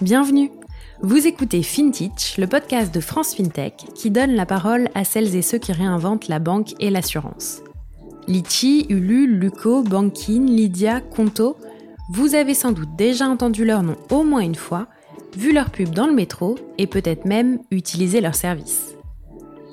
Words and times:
Bienvenue 0.00 0.50
Vous 1.00 1.26
écoutez 1.26 1.62
FinTech, 1.62 2.34
le 2.38 2.46
podcast 2.46 2.94
de 2.94 3.00
France 3.00 3.34
FinTech 3.34 3.74
qui 3.94 4.10
donne 4.10 4.32
la 4.32 4.46
parole 4.46 4.88
à 4.94 5.04
celles 5.04 5.36
et 5.36 5.42
ceux 5.42 5.58
qui 5.58 5.72
réinventent 5.72 6.28
la 6.28 6.38
banque 6.38 6.74
et 6.80 6.90
l'assurance. 6.90 7.62
Litchi, 8.28 8.86
Ulu, 8.88 9.26
Luco, 9.26 9.82
Bankin, 9.82 10.46
Lydia, 10.46 11.00
Conto, 11.00 11.56
vous 12.10 12.34
avez 12.34 12.54
sans 12.54 12.72
doute 12.72 12.96
déjà 12.96 13.28
entendu 13.28 13.64
leur 13.64 13.82
nom 13.82 13.96
au 14.10 14.24
moins 14.24 14.40
une 14.40 14.54
fois, 14.54 14.88
vu 15.36 15.52
leur 15.52 15.70
pub 15.70 15.90
dans 15.90 16.06
le 16.06 16.14
métro 16.14 16.56
et 16.78 16.86
peut-être 16.86 17.24
même 17.24 17.60
utilisé 17.70 18.20
leur 18.20 18.34
service. 18.34 18.96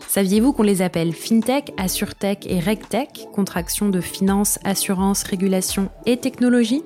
Saviez-vous 0.09 0.53
qu'on 0.53 0.63
les 0.63 0.81
appelle 0.81 1.13
FinTech, 1.13 1.71
AssureTech 1.77 2.47
et 2.47 2.59
RegTech, 2.59 3.27
contraction 3.31 3.89
de 3.89 4.01
finance, 4.01 4.57
assurance, 4.63 5.21
régulation 5.21 5.91
et 6.07 6.17
technologie? 6.17 6.81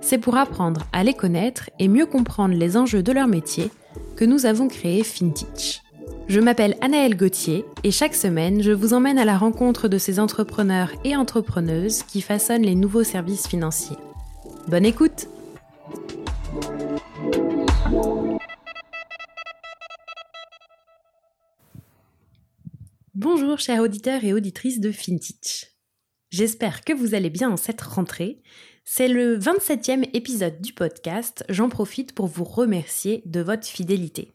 C'est 0.00 0.18
pour 0.18 0.36
apprendre 0.36 0.82
à 0.92 1.02
les 1.02 1.14
connaître 1.14 1.68
et 1.80 1.88
mieux 1.88 2.06
comprendre 2.06 2.54
les 2.54 2.76
enjeux 2.76 3.02
de 3.02 3.10
leur 3.10 3.26
métier 3.26 3.72
que 4.14 4.24
nous 4.24 4.46
avons 4.46 4.68
créé 4.68 5.02
FinTech. 5.02 5.82
Je 6.28 6.38
m'appelle 6.38 6.76
Anaëlle 6.80 7.16
Gauthier 7.16 7.64
et 7.82 7.90
chaque 7.90 8.14
semaine, 8.14 8.62
je 8.62 8.70
vous 8.70 8.94
emmène 8.94 9.18
à 9.18 9.24
la 9.24 9.36
rencontre 9.36 9.88
de 9.88 9.98
ces 9.98 10.20
entrepreneurs 10.20 10.92
et 11.02 11.16
entrepreneuses 11.16 12.04
qui 12.04 12.20
façonnent 12.20 12.62
les 12.62 12.76
nouveaux 12.76 13.02
services 13.02 13.48
financiers. 13.48 13.96
Bonne 14.68 14.86
écoute 14.86 15.26
Bonjour 23.20 23.58
chers 23.58 23.82
auditeurs 23.82 24.22
et 24.22 24.32
auditrices 24.32 24.78
de 24.78 24.92
FinTech. 24.92 25.74
J'espère 26.30 26.84
que 26.84 26.92
vous 26.92 27.16
allez 27.16 27.30
bien 27.30 27.50
en 27.50 27.56
cette 27.56 27.80
rentrée 27.80 28.40
c'est 28.84 29.08
le 29.08 29.36
27e 29.36 30.08
épisode 30.12 30.60
du 30.60 30.72
podcast, 30.72 31.44
j'en 31.48 31.68
profite 31.68 32.14
pour 32.14 32.28
vous 32.28 32.44
remercier 32.44 33.24
de 33.26 33.40
votre 33.40 33.66
fidélité. 33.66 34.30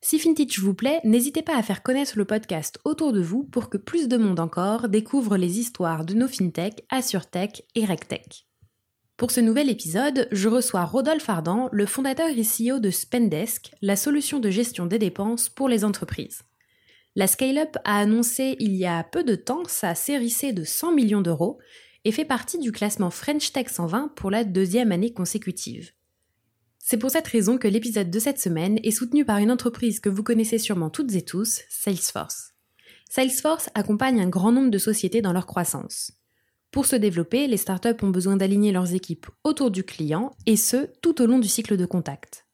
Si 0.00 0.18
FinTech 0.18 0.58
vous 0.58 0.74
plaît, 0.74 0.98
n'hésitez 1.04 1.42
pas 1.42 1.56
à 1.56 1.62
faire 1.62 1.84
connaître 1.84 2.14
le 2.18 2.24
podcast 2.24 2.80
autour 2.84 3.12
de 3.12 3.22
vous 3.22 3.44
pour 3.44 3.70
que 3.70 3.78
plus 3.78 4.08
de 4.08 4.16
monde 4.16 4.40
encore 4.40 4.88
découvre 4.88 5.36
les 5.36 5.60
histoires 5.60 6.04
de 6.04 6.14
nos 6.14 6.26
FinTech, 6.26 6.84
AssureTech 6.90 7.62
et 7.76 7.84
RegTech. 7.84 8.48
Pour 9.16 9.30
ce 9.30 9.38
nouvel 9.38 9.70
épisode, 9.70 10.26
je 10.32 10.48
reçois 10.48 10.84
Rodolphe 10.84 11.30
Ardan, 11.30 11.68
le 11.70 11.86
fondateur 11.86 12.30
et 12.30 12.42
CEO 12.42 12.80
de 12.80 12.90
Spendesk, 12.90 13.70
la 13.80 13.94
solution 13.94 14.40
de 14.40 14.50
gestion 14.50 14.86
des 14.86 14.98
dépenses 14.98 15.48
pour 15.48 15.68
les 15.68 15.84
entreprises. 15.84 16.42
La 17.18 17.26
Scale-up 17.26 17.78
a 17.84 17.98
annoncé 17.98 18.56
il 18.60 18.76
y 18.76 18.84
a 18.84 19.02
peu 19.02 19.24
de 19.24 19.36
temps 19.36 19.62
sa 19.66 19.94
série 19.94 20.28
C 20.28 20.52
de 20.52 20.64
100 20.64 20.92
millions 20.92 21.22
d'euros 21.22 21.58
et 22.04 22.12
fait 22.12 22.26
partie 22.26 22.58
du 22.58 22.72
classement 22.72 23.08
French 23.08 23.52
Tech 23.52 23.68
120 23.70 24.08
pour 24.14 24.30
la 24.30 24.44
deuxième 24.44 24.92
année 24.92 25.14
consécutive. 25.14 25.92
C'est 26.78 26.98
pour 26.98 27.10
cette 27.10 27.26
raison 27.26 27.56
que 27.56 27.68
l'épisode 27.68 28.10
de 28.10 28.18
cette 28.18 28.38
semaine 28.38 28.78
est 28.82 28.90
soutenu 28.90 29.24
par 29.24 29.38
une 29.38 29.50
entreprise 29.50 29.98
que 29.98 30.10
vous 30.10 30.22
connaissez 30.22 30.58
sûrement 30.58 30.90
toutes 30.90 31.14
et 31.14 31.22
tous, 31.22 31.62
Salesforce. 31.70 32.52
Salesforce 33.08 33.70
accompagne 33.74 34.20
un 34.20 34.28
grand 34.28 34.52
nombre 34.52 34.70
de 34.70 34.76
sociétés 34.76 35.22
dans 35.22 35.32
leur 35.32 35.46
croissance. 35.46 36.12
Pour 36.70 36.84
se 36.84 36.96
développer, 36.96 37.46
les 37.46 37.56
startups 37.56 38.02
ont 38.02 38.10
besoin 38.10 38.36
d'aligner 38.36 38.72
leurs 38.72 38.92
équipes 38.92 39.26
autour 39.42 39.70
du 39.70 39.84
client, 39.84 40.36
et 40.44 40.56
ce, 40.56 40.90
tout 41.00 41.22
au 41.22 41.26
long 41.26 41.38
du 41.38 41.48
cycle 41.48 41.78
de 41.78 41.86
contact. 41.86 42.44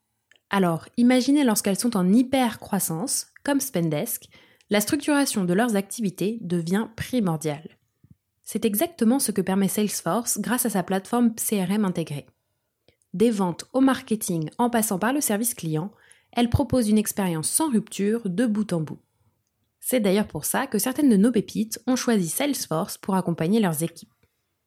Alors, 0.50 0.86
imaginez 0.96 1.42
lorsqu'elles 1.42 1.80
sont 1.80 1.96
en 1.96 2.12
hyper 2.12 2.60
croissance, 2.60 3.27
comme 3.42 3.60
Spendesk, 3.60 4.28
la 4.73 4.81
structuration 4.81 5.45
de 5.45 5.53
leurs 5.53 5.77
activités 5.77 6.39
devient 6.41 6.89
primordiale. 6.97 7.77
C'est 8.42 8.65
exactement 8.65 9.19
ce 9.19 9.31
que 9.31 9.42
permet 9.42 9.69
Salesforce 9.69 10.39
grâce 10.41 10.64
à 10.64 10.70
sa 10.70 10.83
plateforme 10.83 11.34
CRM 11.34 11.84
intégrée. 11.84 12.25
Des 13.12 13.31
ventes 13.31 13.67
au 13.75 13.83
marketing 13.83 14.48
en 14.57 14.70
passant 14.70 14.98
par 14.98 15.13
le 15.13 15.20
service 15.20 15.52
client, 15.52 15.92
elle 16.33 16.48
propose 16.48 16.89
une 16.89 16.96
expérience 16.96 17.51
sans 17.51 17.69
rupture 17.69 18.23
de 18.24 18.46
bout 18.46 18.73
en 18.73 18.80
bout. 18.80 19.02
C'est 19.79 20.01
d'ailleurs 20.01 20.27
pour 20.27 20.46
ça 20.46 20.67
que 20.67 20.79
certaines 20.79 21.11
de 21.11 21.19
nos 21.19 21.33
pépites 21.33 21.79
ont 21.86 21.96
choisi 21.96 22.30
Salesforce 22.30 22.96
pour 22.96 23.14
accompagner 23.14 23.61
leurs 23.61 23.83
équipes. 23.83 24.08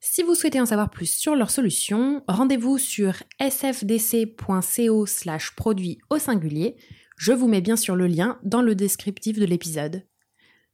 Si 0.01 0.21
vous 0.21 0.35
souhaitez 0.35 0.61
en 0.61 0.67
savoir 0.67 0.91
plus 0.91 1.11
sur 1.11 1.35
leurs 1.35 1.49
solutions, 1.49 2.23
rendez-vous 2.27 2.77
sur 2.77 3.15
sfdc.co 3.41 5.05
slash 5.07 5.55
produit 5.55 5.97
au 6.11 6.19
singulier. 6.19 6.75
Je 7.17 7.31
vous 7.31 7.47
mets 7.47 7.61
bien 7.61 7.77
sûr 7.77 7.95
le 7.95 8.07
lien 8.07 8.37
dans 8.43 8.61
le 8.61 8.75
descriptif 8.75 9.39
de 9.39 9.45
l'épisode. 9.45 10.03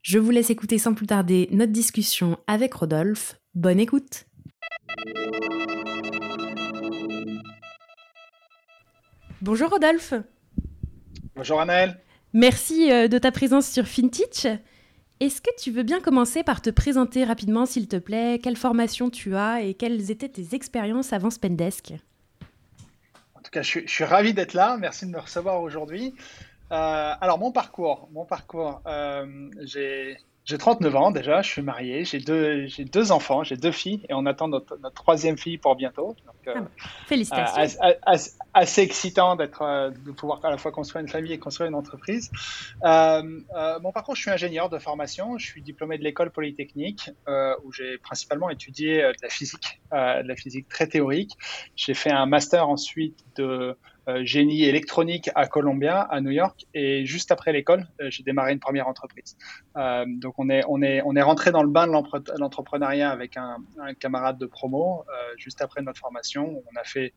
Je 0.01 0.17
vous 0.17 0.31
laisse 0.31 0.49
écouter 0.49 0.79
sans 0.79 0.95
plus 0.95 1.05
tarder 1.05 1.47
notre 1.51 1.71
discussion 1.71 2.39
avec 2.47 2.73
Rodolphe. 2.73 3.39
Bonne 3.53 3.79
écoute 3.79 4.25
Bonjour 9.41 9.69
Rodolphe 9.69 10.13
Bonjour 11.35 11.61
Anaël 11.61 11.99
Merci 12.33 12.91
euh, 12.91 13.07
de 13.07 13.19
ta 13.19 13.31
présence 13.31 13.69
sur 13.69 13.85
FinTech. 13.85 14.47
Est-ce 15.19 15.41
que 15.41 15.51
tu 15.59 15.69
veux 15.69 15.83
bien 15.83 15.99
commencer 15.99 16.41
par 16.41 16.61
te 16.61 16.71
présenter 16.71 17.23
rapidement, 17.23 17.67
s'il 17.67 17.87
te 17.87 17.97
plaît? 17.97 18.39
Quelle 18.41 18.55
formation 18.57 19.11
tu 19.11 19.35
as 19.35 19.61
et 19.61 19.75
quelles 19.75 20.09
étaient 20.09 20.29
tes 20.29 20.55
expériences 20.55 21.13
avant 21.13 21.29
Spendesk? 21.29 21.93
En 23.41 23.43
tout 23.43 23.49
cas, 23.49 23.63
je 23.63 23.87
suis 23.87 24.03
ravi 24.03 24.35
d'être 24.35 24.53
là. 24.53 24.77
Merci 24.77 25.07
de 25.07 25.11
me 25.11 25.17
recevoir 25.17 25.63
aujourd'hui. 25.63 26.13
Euh, 26.71 27.13
alors, 27.19 27.39
mon 27.39 27.51
parcours, 27.51 28.07
mon 28.11 28.23
parcours, 28.23 28.83
euh, 28.85 29.49
j'ai 29.61 30.15
j'ai 30.45 30.57
39 30.57 30.95
ans 30.95 31.11
déjà, 31.11 31.41
je 31.41 31.49
suis 31.49 31.61
marié, 31.61 32.03
j'ai 32.03 32.19
deux, 32.19 32.65
j'ai 32.67 32.83
deux 32.83 33.11
enfants, 33.11 33.43
j'ai 33.43 33.57
deux 33.57 33.71
filles 33.71 34.05
et 34.09 34.13
on 34.13 34.25
attend 34.25 34.47
notre, 34.47 34.77
notre 34.77 34.95
troisième 34.95 35.37
fille 35.37 35.57
pour 35.57 35.75
bientôt. 35.75 36.15
Donc, 36.25 36.47
euh, 36.47 36.53
ah, 36.57 36.87
Félicitations. 37.07 37.79
assez 38.53 38.81
excitant 38.81 39.35
d'être, 39.35 39.91
de 40.05 40.11
pouvoir 40.11 40.43
à 40.43 40.49
la 40.49 40.57
fois 40.57 40.71
construire 40.71 41.01
une 41.01 41.09
famille 41.09 41.33
et 41.33 41.39
construire 41.39 41.69
une 41.69 41.75
entreprise. 41.75 42.31
mon 42.83 43.91
parcours, 43.93 44.15
je 44.15 44.21
suis 44.21 44.31
ingénieur 44.31 44.69
de 44.69 44.79
formation, 44.79 45.37
je 45.37 45.45
suis 45.45 45.61
diplômé 45.61 45.97
de 45.97 46.03
l'école 46.03 46.31
polytechnique 46.31 47.09
où 47.63 47.71
j'ai 47.71 47.97
principalement 47.99 48.49
étudié 48.49 49.01
de 49.01 49.13
la 49.21 49.29
physique, 49.29 49.81
de 49.91 50.27
la 50.27 50.35
physique 50.35 50.67
très 50.67 50.87
théorique. 50.87 51.37
J'ai 51.75 51.93
fait 51.93 52.11
un 52.11 52.25
master 52.25 52.67
ensuite 52.67 53.19
de 53.35 53.51
euh, 53.61 53.73
génie 54.23 54.63
électronique 54.63 55.29
à 55.35 55.47
Columbia, 55.47 56.01
à 56.01 56.21
New 56.21 56.31
York, 56.31 56.65
et 56.73 57.05
juste 57.05 57.31
après 57.31 57.53
l'école, 57.53 57.87
euh, 58.01 58.07
j'ai 58.09 58.23
démarré 58.23 58.51
une 58.51 58.59
première 58.59 58.87
entreprise. 58.87 59.37
Euh, 59.77 60.05
donc 60.07 60.35
on 60.37 60.49
est 60.49 60.63
on 60.67 60.81
est 60.81 61.01
on 61.05 61.15
est 61.15 61.21
rentré 61.21 61.51
dans 61.51 61.63
le 61.63 61.69
bain 61.69 61.87
de 61.87 62.39
l'entrepreneuriat 62.39 63.09
avec 63.09 63.37
un, 63.37 63.57
camarade 63.99 64.37
de 64.37 64.45
promo 64.45 65.05
juste 65.37 65.61
après 65.61 65.81
notre 65.81 65.99
formation. 65.99 66.63
On 66.71 66.79
a 66.79 66.83
fait 66.83 67.13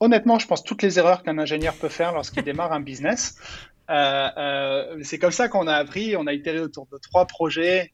honnêtement, 0.00 0.38
je 0.38 0.46
pense 0.46 0.62
toutes 0.62 0.82
les 0.82 0.98
erreurs 0.98 1.22
qu'un 1.22 1.38
ingénieur 1.38 1.74
peut 1.74 1.88
faire 1.88 2.12
lorsqu'il 2.12 2.42
démarre 2.50 2.72
un 2.72 2.80
business. 2.80 3.38
c'est 3.88 5.18
comme 5.18 5.32
ça 5.32 5.48
qu'on 5.48 5.66
a 5.66 5.74
appris. 5.74 6.16
On 6.16 6.26
a 6.26 6.32
itéré 6.32 6.60
autour 6.60 6.86
de 6.92 6.98
trois 6.98 7.26
projets 7.26 7.92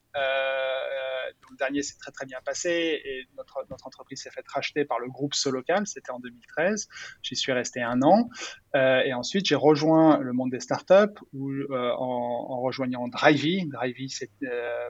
le 1.55 1.57
dernier 1.57 1.83
s'est 1.83 1.97
très 1.97 2.11
très 2.11 2.25
bien 2.25 2.39
passé 2.43 3.01
et 3.03 3.27
notre, 3.37 3.65
entreprise 3.85 4.21
s'est 4.21 4.29
fait 4.29 4.45
racheter 4.47 4.85
par 4.85 4.99
le 4.99 5.07
groupe 5.07 5.33
Solocal, 5.33 5.87
c'était 5.87 6.11
en 6.11 6.19
2013. 6.19 6.87
J'y 7.21 7.35
suis 7.35 7.51
resté 7.51 7.81
un 7.81 8.01
an 8.01 8.29
euh, 8.75 9.01
et 9.01 9.13
ensuite 9.13 9.45
j'ai 9.45 9.55
rejoint 9.55 10.19
le 10.19 10.33
monde 10.33 10.51
des 10.51 10.59
startups 10.59 11.17
où, 11.33 11.51
euh, 11.51 11.91
en, 11.97 12.61
rejoignant 12.61 13.07
Drivey. 13.07 13.65
Drivey, 13.71 14.07
euh, 14.43 14.89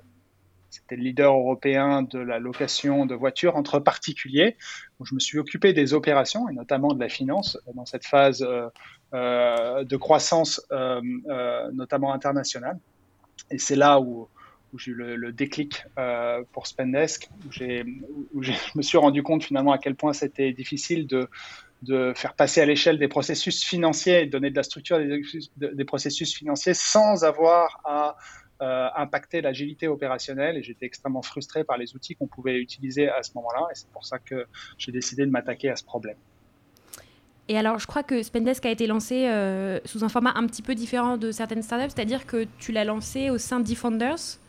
c'était 0.69 0.95
le 0.95 1.03
leader 1.03 1.33
européen 1.33 2.01
de 2.01 2.19
la 2.19 2.39
location 2.39 3.05
de 3.05 3.13
voitures 3.13 3.55
entre 3.55 3.79
particuliers. 3.79 4.57
Je 5.03 5.13
me 5.13 5.19
suis 5.19 5.37
occupé 5.37 5.71
des 5.73 5.93
opérations 5.93 6.49
et 6.49 6.53
notamment 6.53 6.89
de 6.89 6.99
la 6.99 7.09
finance 7.09 7.57
dans 7.75 7.85
cette 7.85 8.05
phase 8.05 8.45
de 9.13 9.95
croissance, 9.95 10.61
notamment 11.71 12.13
internationale. 12.13 12.79
Et 13.51 13.57
c'est 13.57 13.75
là 13.75 13.99
où, 14.01 14.27
où 14.75 14.77
j'ai 14.77 14.91
eu 14.91 14.95
le, 14.95 15.31
déclic 15.31 15.83
euh, 15.97 16.43
pour 16.51 16.67
Spendesk, 16.67 17.29
où, 17.45 17.51
je 18.41 18.51
me 18.75 18.81
suis 18.81 18.97
rendu 18.97 19.23
compte 19.23 19.43
finalement 19.43 19.71
à 19.71 19.77
quel 19.77 19.95
point 19.95 20.11
c'était 20.11 20.51
difficile 20.51 21.07
de, 21.07 21.29
de 21.81 22.11
faire 22.13 22.33
passer 22.33 22.59
à 22.59 22.65
l'échelle 22.65 22.99
des 22.99 23.07
processus 23.07 23.63
financiers 23.63 24.23
et 24.23 24.25
donner 24.25 24.51
de 24.51 24.55
la 24.55 24.63
structure 24.63 24.99
des, 24.99 25.21
des 25.57 25.85
processus 25.85 26.35
financiers 26.35 26.73
sans 26.73 27.23
avoir 27.23 27.79
à 27.85 28.17
euh, 28.61 28.87
impacter 28.95 29.41
l'agilité 29.41 29.87
opérationnelle. 29.87 30.57
Et 30.57 30.63
j'étais 30.63 30.85
extrêmement 30.85 31.21
frustré 31.21 31.63
par 31.63 31.77
les 31.77 31.95
outils 31.95 32.15
qu'on 32.15 32.27
pouvait 32.27 32.57
utiliser 32.57 33.09
à 33.09 33.23
ce 33.23 33.31
moment-là. 33.35 33.67
Et 33.71 33.75
c'est 33.75 33.89
pour 33.89 34.05
ça 34.05 34.19
que 34.19 34.45
j'ai 34.77 34.91
décidé 34.91 35.25
de 35.25 35.31
m'attaquer 35.31 35.69
à 35.69 35.75
ce 35.75 35.83
problème. 35.83 36.17
Et 37.47 37.57
alors, 37.57 37.77
je 37.77 37.85
crois 37.85 38.01
que 38.01 38.23
Spendesk 38.23 38.65
a 38.65 38.71
été 38.71 38.87
lancé 38.87 39.27
euh, 39.27 39.79
sous 39.85 40.03
un 40.03 40.09
format 40.09 40.31
un 40.35 40.47
petit 40.47 40.61
peu 40.61 40.73
différent 40.73 41.17
de 41.17 41.31
certaines 41.31 41.61
startups, 41.61 41.93
c'est-à-dire 41.93 42.25
que 42.25 42.47
tu 42.57 42.71
l'as 42.71 42.85
lancé 42.85 43.29
au 43.29 43.37
sein 43.37 43.59
d'eFounders? 43.59 44.39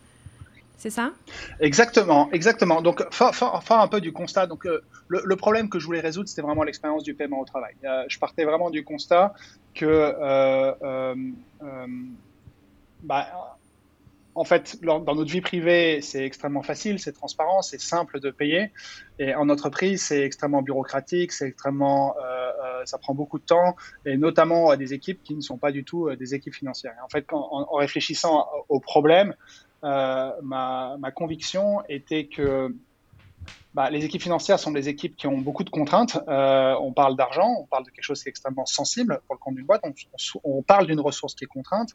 C'est 0.77 0.91
ça? 0.91 1.13
Exactement, 1.61 2.31
exactement. 2.33 2.83
Donc, 2.83 3.03
faire 3.11 3.81
un 3.81 3.89
peu 3.89 4.01
du 4.01 4.13
constat. 4.13 4.47
Donc, 4.47 4.67
euh, 4.67 4.83
le, 5.09 5.37
problème 5.37 5.71
que 5.71 5.79
je 5.79 5.87
voulais 5.87 6.01
résoudre, 6.01 6.29
c'était 6.29 6.43
vraiment 6.43 6.65
l'expérience 6.65 7.03
du 7.03 7.15
paiement 7.15 7.41
au 7.41 7.47
travail. 7.47 7.75
Euh, 7.85 8.05
je 8.09 8.19
partais 8.19 8.45
vraiment 8.45 8.71
du 8.71 8.85
constat 8.85 9.33
que 9.75 9.87
euh, 9.87 11.15
bah, 13.03 13.59
en 14.35 14.45
fait, 14.45 14.79
dans 14.83 15.01
notre 15.01 15.31
vie 15.31 15.41
privée, 15.41 16.03
c'est 16.03 16.27
extrêmement 16.27 16.63
facile, 16.63 16.99
c'est 16.99 17.13
transparent, 17.13 17.63
c'est 17.63 17.81
simple 17.81 18.21
de 18.21 18.31
payer. 18.31 18.71
Et 19.19 19.35
en 19.35 19.49
entreprise, 19.49 20.03
c'est 20.03 20.21
extrêmement 20.21 20.61
bureaucratique, 20.61 21.33
c'est 21.33 21.49
extrêmement, 21.49 22.15
ça 22.85 22.99
prend 22.99 23.15
beaucoup 23.15 23.39
de 23.39 23.45
temps, 23.45 23.77
et 24.05 24.19
notamment 24.19 24.69
à 24.69 24.77
des 24.77 24.93
équipes 24.93 25.23
qui 25.23 25.35
ne 25.35 25.41
sont 25.41 25.57
pas 25.57 25.73
du 25.73 25.85
tout 25.85 26.15
des 26.17 26.35
équipes 26.35 26.55
financières. 26.55 26.93
en 27.03 27.09
fait, 27.09 27.25
en, 27.33 27.77
réfléchissant 27.77 28.47
au 28.69 28.79
problème, 28.79 29.35
ma, 29.83 30.97
ma, 30.99 31.11
conviction 31.11 31.83
était 31.89 32.27
que 32.27 32.75
bah, 33.77 33.91
les 33.91 34.07
équipes 34.07 34.23
financières 34.23 34.59
sont 34.59 34.71
des 34.71 34.89
équipes 34.89 35.17
qui 35.17 35.27
ont 35.27 35.37
beaucoup 35.37 35.63
de 35.63 35.69
contraintes. 35.69 36.19
Euh, 36.29 36.75
on 36.81 36.95
parle 36.95 37.15
d'argent, 37.15 37.57
on 37.61 37.67
parle 37.67 37.85
de 37.85 37.91
quelque 37.91 38.05
chose 38.05 38.23
qui 38.23 38.29
est 38.29 38.31
extrêmement 38.31 38.65
sensible 38.65 39.21
pour 39.27 39.35
le 39.35 39.39
compte 39.39 39.55
d'une 39.55 39.67
boîte. 39.67 39.83
On, 40.45 40.63
parle 40.63 40.87
d'une 40.87 40.99
ressource 40.99 41.35
qui 41.35 41.45
est 41.45 41.47
contrainte. 41.47 41.91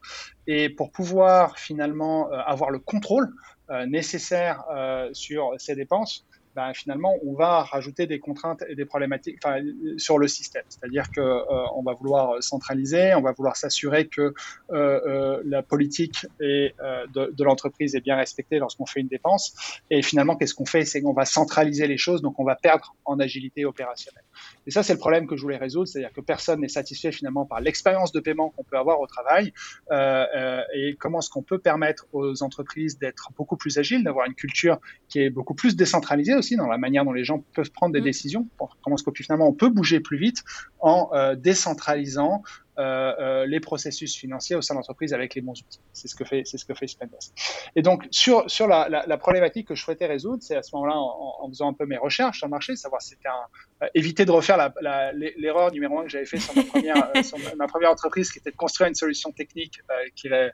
Et 0.46 0.70
pour 0.70 0.92
pouvoir 0.92 1.58
finalement 1.58 2.32
euh, 2.32 2.38
avoir 2.46 2.70
le 2.70 2.78
contrôle 2.78 3.34
euh, 3.72 3.88
nécessaire 3.88 4.64
euh, 4.70 5.10
sur 5.14 5.56
ces 5.58 5.74
dépenses, 5.74 6.28
ben, 6.56 6.74
finalement, 6.74 7.16
on 7.26 7.34
va 7.34 7.64
rajouter 7.64 8.08
des 8.08 8.20
contraintes 8.20 8.64
et 8.68 8.76
des 8.76 8.86
problématiques 8.86 9.40
sur 9.98 10.18
le 10.18 10.28
système. 10.28 10.64
C'est-à-dire 10.70 11.10
que 11.12 11.22
euh, 11.22 11.44
on 11.76 11.82
va 11.82 11.94
vouloir 11.94 12.44
centraliser, 12.44 13.14
on 13.16 13.22
va 13.22 13.32
vouloir 13.32 13.56
s'assurer 13.56 14.08
que 14.08 14.22
euh, 14.22 14.34
euh, 14.72 15.42
la 15.46 15.64
politique 15.64 16.26
et, 16.42 16.74
de, 17.14 17.32
de 17.32 17.44
l'entreprise 17.44 17.96
est 17.96 18.02
bien 18.02 18.18
respectée 18.18 18.60
lorsqu'on 18.60 18.86
fait 18.86 19.00
une 19.00 19.08
dépense. 19.08 19.82
Et 19.90 20.02
finalement, 20.02 20.36
qu'est-ce 20.36 20.54
qu'on 20.54 20.66
fait? 20.66 20.86
C'est 20.86 21.02
qu'on 21.02 21.14
va 21.14 21.26
centraliser 21.26 21.88
les 21.88 21.98
choses, 21.98 22.22
donc 22.22 22.40
on 22.40 22.44
va 22.44 22.56
perdre 22.56 22.96
en 23.06 23.20
agilité 23.20 23.66
opérationnelle. 23.66 24.24
Et 24.68 24.72
ça, 24.72 24.84
c'est 24.84 24.94
le 24.94 25.00
problème 25.00 25.28
que 25.28 25.36
je 25.36 25.42
voulais 25.42 25.58
résoudre, 25.58 25.88
c'est-à-dire 25.88 26.14
que 26.14 26.22
personne 26.22 26.62
n'est 26.62 26.68
satisfait 26.68 27.12
finalement 27.12 27.46
par 27.46 27.62
l'expérience 27.62 28.12
de 28.12 28.20
paiement 28.20 28.50
qu'on 28.50 28.64
peut 28.64 28.78
avoir 28.78 29.00
au 29.00 29.08
travail 29.08 29.54
et 29.92 30.96
comment 31.00 31.20
est-ce 31.20 31.30
qu'on 31.30 31.44
peut 31.44 31.60
permettre 31.60 32.06
aux 32.14 32.44
entreprises 32.44 32.98
d'être 32.98 33.32
beaucoup 33.36 33.58
plus 33.58 33.78
agiles, 33.78 34.04
d'avoir 34.04 34.26
une 34.28 34.36
culture 34.36 34.80
qui 35.10 35.20
est 35.20 35.30
beaucoup 35.30 35.54
plus 35.54 35.76
décentralisée 35.76 36.36
aussi 36.36 36.56
dans 36.56 36.68
la 36.68 36.78
manière 36.78 37.06
dont 37.06 37.14
les 37.14 37.24
gens 37.24 37.44
peuvent 37.54 37.72
prendre 37.72 37.94
des 37.94 38.02
mm. 38.02 38.06
décisions. 38.06 38.48
Comment 38.84 38.96
est-ce 38.96 39.04
que 39.04 39.12
finalement 39.16 39.48
on 39.48 39.54
peut 39.54 39.70
bouger 39.70 40.00
plus 40.00 40.18
vite 40.18 40.44
en 40.80 41.10
euh, 41.14 41.36
décentralisant 41.36 42.44
euh, 42.44 42.71
euh, 42.71 42.71
les 43.48 43.60
processus 43.60 44.16
financiers 44.16 44.56
au 44.56 44.62
sein 44.62 44.74
de 44.74 44.78
l'entreprise 44.80 45.14
avec 45.14 45.36
les 45.36 45.42
bons 45.42 45.60
outils. 45.60 45.80
C'est 45.94 46.08
ce 46.08 46.16
que 46.16 46.26
fait, 46.26 46.44
c'est 46.46 46.58
ce 46.58 46.66
que 46.66 46.74
fait 46.74 46.88
Spendesk. 46.88 47.34
Et 47.76 47.82
donc 47.82 48.08
sur 48.12 48.50
sur 48.50 48.68
la, 48.68 49.18
problématique 49.18 49.68
que 49.68 49.76
je 49.76 49.84
souhaitais 49.84 50.08
résoudre, 50.08 50.42
c'est 50.42 50.56
à 50.56 50.64
ce 50.64 50.76
moment-là 50.76 50.96
en, 50.98 51.48
faisant 51.50 51.70
un 51.70 51.74
peu 51.74 51.86
mes 51.86 51.98
recherches 51.98 52.40
sur 52.40 52.48
le 52.48 52.52
marché, 52.52 52.76
savoir 52.76 53.02
si 53.02 53.10
c'était 53.10 53.30
un, 53.30 53.88
éviter 53.94 54.26
de 54.26 54.32
refaire 54.32 54.72
l'erreur 55.38 55.72
numéro 55.72 56.00
un 56.00 56.04
que 56.04 56.10
j'avais 56.10 56.26
fait 56.26 56.38
sur 56.38 56.56
ma 56.56 56.64
première 56.64 57.12
sur 57.24 57.38
ma 57.58 57.68
première 57.68 57.92
entreprise, 57.92 58.32
qui 58.32 58.40
était 58.40 58.52
de 58.52 58.56
construire 58.56 58.88
une 58.88 58.96
solution 58.96 59.32
technique 59.32 59.82
qui 60.16 60.28
est 60.28 60.52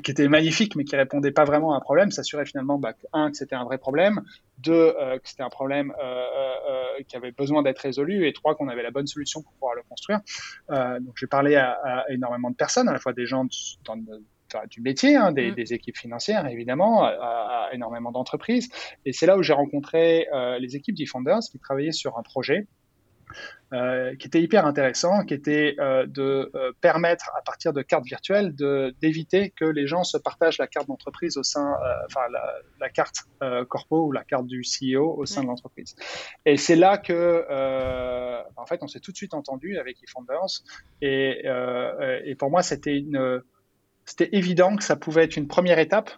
qui 0.00 0.10
était 0.10 0.28
magnifique, 0.28 0.76
mais 0.76 0.84
qui 0.84 0.96
répondait 0.96 1.32
pas 1.32 1.44
vraiment 1.44 1.74
à 1.74 1.76
un 1.76 1.80
problème, 1.80 2.10
s'assurer 2.10 2.44
finalement, 2.44 2.78
bah, 2.78 2.94
un, 3.12 3.30
que 3.30 3.36
c'était 3.36 3.54
un 3.54 3.64
vrai 3.64 3.78
problème, 3.78 4.22
deux, 4.58 4.94
euh, 5.00 5.18
que 5.18 5.28
c'était 5.28 5.42
un 5.42 5.50
problème 5.50 5.92
euh, 6.02 6.04
euh, 6.04 7.02
qui 7.06 7.16
avait 7.16 7.32
besoin 7.32 7.62
d'être 7.62 7.80
résolu, 7.80 8.26
et 8.26 8.32
trois, 8.32 8.54
qu'on 8.54 8.68
avait 8.68 8.82
la 8.82 8.90
bonne 8.90 9.06
solution 9.06 9.42
pour 9.42 9.52
pouvoir 9.54 9.74
le 9.74 9.82
construire. 9.88 10.20
donc 10.68 11.14
j'ai 11.16 11.26
parlé 11.26 11.56
à, 11.56 11.72
à, 11.84 12.10
énormément 12.10 12.50
de 12.50 12.56
personnes, 12.56 12.88
à 12.88 12.92
la 12.92 12.98
fois 12.98 13.12
des 13.12 13.26
gens 13.26 13.46
dans, 13.84 13.96
du 14.68 14.82
métier, 14.82 15.16
hein, 15.16 15.32
des, 15.32 15.50
mmh. 15.50 15.54
des, 15.54 15.72
équipes 15.72 15.96
financières 15.96 16.46
évidemment, 16.46 17.04
à, 17.04 17.08
à 17.08 17.70
énormément 17.72 18.12
d'entreprises. 18.12 18.68
Et 19.06 19.12
c'est 19.12 19.26
là 19.26 19.38
où 19.38 19.42
j'ai 19.42 19.54
rencontré 19.54 20.26
les 20.60 20.76
équipes 20.76 20.94
d'eFounders 20.94 21.40
qui 21.50 21.58
travaillaient 21.58 21.92
sur 21.92 22.18
un 22.18 22.22
projet 22.22 22.66
euh, 23.72 24.14
qui 24.16 24.26
était 24.26 24.42
hyper 24.42 24.66
intéressant, 24.66 25.24
qui 25.24 25.32
était 25.32 25.76
euh, 25.78 26.04
de 26.06 26.50
euh, 26.54 26.72
permettre 26.82 27.30
à 27.34 27.40
partir 27.40 27.72
de 27.72 27.80
cartes 27.80 28.04
virtuelles 28.04 28.54
d'éviter 29.00 29.48
que 29.50 29.64
les 29.64 29.86
gens 29.86 30.04
se 30.04 30.18
partagent 30.18 30.58
la 30.58 30.66
carte 30.66 30.88
d'entreprise 30.88 31.38
au 31.38 31.42
sein, 31.42 31.74
enfin 32.04 32.20
la, 32.30 32.52
la, 32.80 32.90
carte 32.90 33.24
corpo 33.68 34.04
ou 34.06 34.12
la 34.12 34.24
carte 34.24 34.46
du 34.46 34.60
CEO 34.62 35.14
au 35.16 35.24
sein 35.24 35.42
de 35.42 35.46
l'entreprise. 35.46 35.94
Et 36.44 36.58
c'est 36.58 36.76
là 36.76 36.98
que, 36.98 37.46
en 38.56 38.66
fait, 38.66 38.82
on 38.82 38.88
s'est 38.88 39.00
tout 39.00 39.12
de 39.12 39.16
suite 39.16 39.32
entendu 39.32 39.78
avec 39.78 40.02
eFounders 40.02 40.62
et, 41.00 41.46
et 42.24 42.34
pour 42.34 42.50
moi, 42.50 42.62
c'était 42.62 42.98
une, 42.98 43.42
c'était 44.04 44.28
évident 44.32 44.76
que 44.76 44.84
ça 44.84 44.96
pouvait 44.96 45.24
être 45.24 45.36
une 45.36 45.48
première 45.48 45.78
étape 45.78 46.10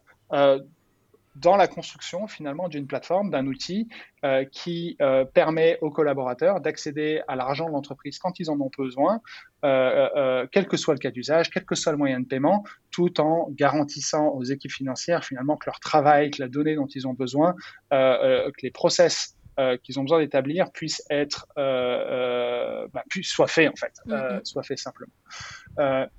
dans 1.35 1.57
la 1.57 1.67
construction 1.67 2.27
finalement 2.27 2.69
d'une 2.69 2.87
plateforme, 2.87 3.31
d'un 3.31 3.47
outil 3.47 3.89
euh, 4.25 4.45
qui 4.45 4.97
euh, 5.01 5.25
permet 5.25 5.79
aux 5.81 5.91
collaborateurs 5.91 6.61
d'accéder 6.61 7.23
à 7.27 7.35
l'argent 7.35 7.67
de 7.67 7.73
l'entreprise 7.73 8.19
quand 8.19 8.39
ils 8.39 8.51
en 8.51 8.61
ont 8.61 8.71
besoin, 8.77 9.21
euh, 9.65 10.47
quel 10.53 10.69
que 10.69 10.77
soit 10.77 10.95
le 10.95 11.01
cas 11.01 11.11
d'usage, 11.11 11.51
quel 11.51 11.65
que 11.65 11.75
soit 11.75 11.93
le 11.93 11.99
moyen 11.99 12.21
de 12.21 12.27
paiement, 12.27 12.65
tout 12.91 13.21
en 13.21 13.49
garantissant 13.51 14.29
aux 14.29 14.45
équipes 14.45 14.73
financières 14.73 15.25
finalement 15.25 15.57
que 15.57 15.67
leur 15.67 15.81
travail, 15.81 16.31
que 16.31 16.41
la 16.41 16.49
donnée 16.49 16.77
dont 16.77 16.87
ils 16.87 17.09
ont 17.09 17.15
besoin, 17.15 17.55
que 17.91 18.63
les 18.63 18.71
process 18.71 19.37
euh, 19.59 19.77
qu'ils 19.77 19.99
ont 19.99 20.03
besoin 20.03 20.21
d'établir 20.21 20.71
puissent 20.73 21.03
être 21.11 21.47
euh, 21.59 22.87
bah, 22.93 23.05
puissent 23.09 23.31
soit 23.31 23.47
fait 23.47 23.69
en 23.69 23.77
fait, 23.77 23.93
mm-hmm. 24.07 24.45
soit 24.45 24.63
fait 24.63 24.77
simplement. 24.77 25.13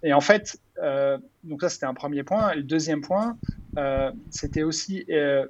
et 0.04 0.14
en 0.14 0.22
fait, 0.22 0.58
donc 1.44 1.62
ça 1.62 1.70
c'était 1.70 1.86
un 1.86 1.94
premier 1.94 2.24
point. 2.24 2.52
Et 2.52 2.58
le 2.58 2.64
deuxième 2.64 3.02
point, 3.02 3.38
euh, 3.78 4.12
c'était 4.32 4.64
aussi 4.64 5.06
euh, 5.10 5.46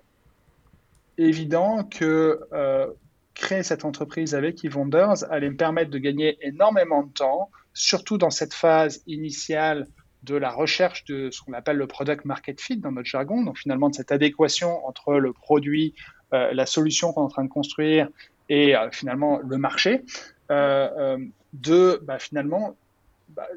évident 1.17 1.83
que 1.83 2.39
euh, 2.53 2.87
créer 3.33 3.63
cette 3.63 3.85
entreprise 3.85 4.33
avec 4.33 4.63
eVonders 4.65 5.29
allait 5.29 5.49
me 5.49 5.57
permettre 5.57 5.91
de 5.91 5.97
gagner 5.97 6.37
énormément 6.41 7.03
de 7.03 7.11
temps, 7.11 7.51
surtout 7.73 8.17
dans 8.17 8.29
cette 8.29 8.53
phase 8.53 9.03
initiale 9.07 9.87
de 10.23 10.35
la 10.35 10.49
recherche 10.49 11.05
de 11.05 11.29
ce 11.29 11.41
qu'on 11.41 11.53
appelle 11.53 11.77
le 11.77 11.85
product 11.85 12.25
market 12.25 12.59
fit 12.59 12.77
dans 12.77 12.91
notre 12.91 13.07
jargon, 13.07 13.43
donc 13.43 13.59
finalement 13.59 13.89
de 13.89 13.95
cette 13.95 14.11
adéquation 14.11 14.83
entre 14.87 15.15
le 15.15 15.33
produit, 15.33 15.93
la 16.31 16.65
solution 16.65 17.13
qu'on 17.13 17.21
est 17.21 17.25
en 17.25 17.29
train 17.29 17.43
de 17.43 17.49
construire 17.49 18.09
et 18.49 18.73
finalement 18.91 19.39
le 19.39 19.57
marché, 19.57 20.03
de 20.49 22.01
bah, 22.03 22.19
finalement 22.19 22.75
bah, 23.29 23.49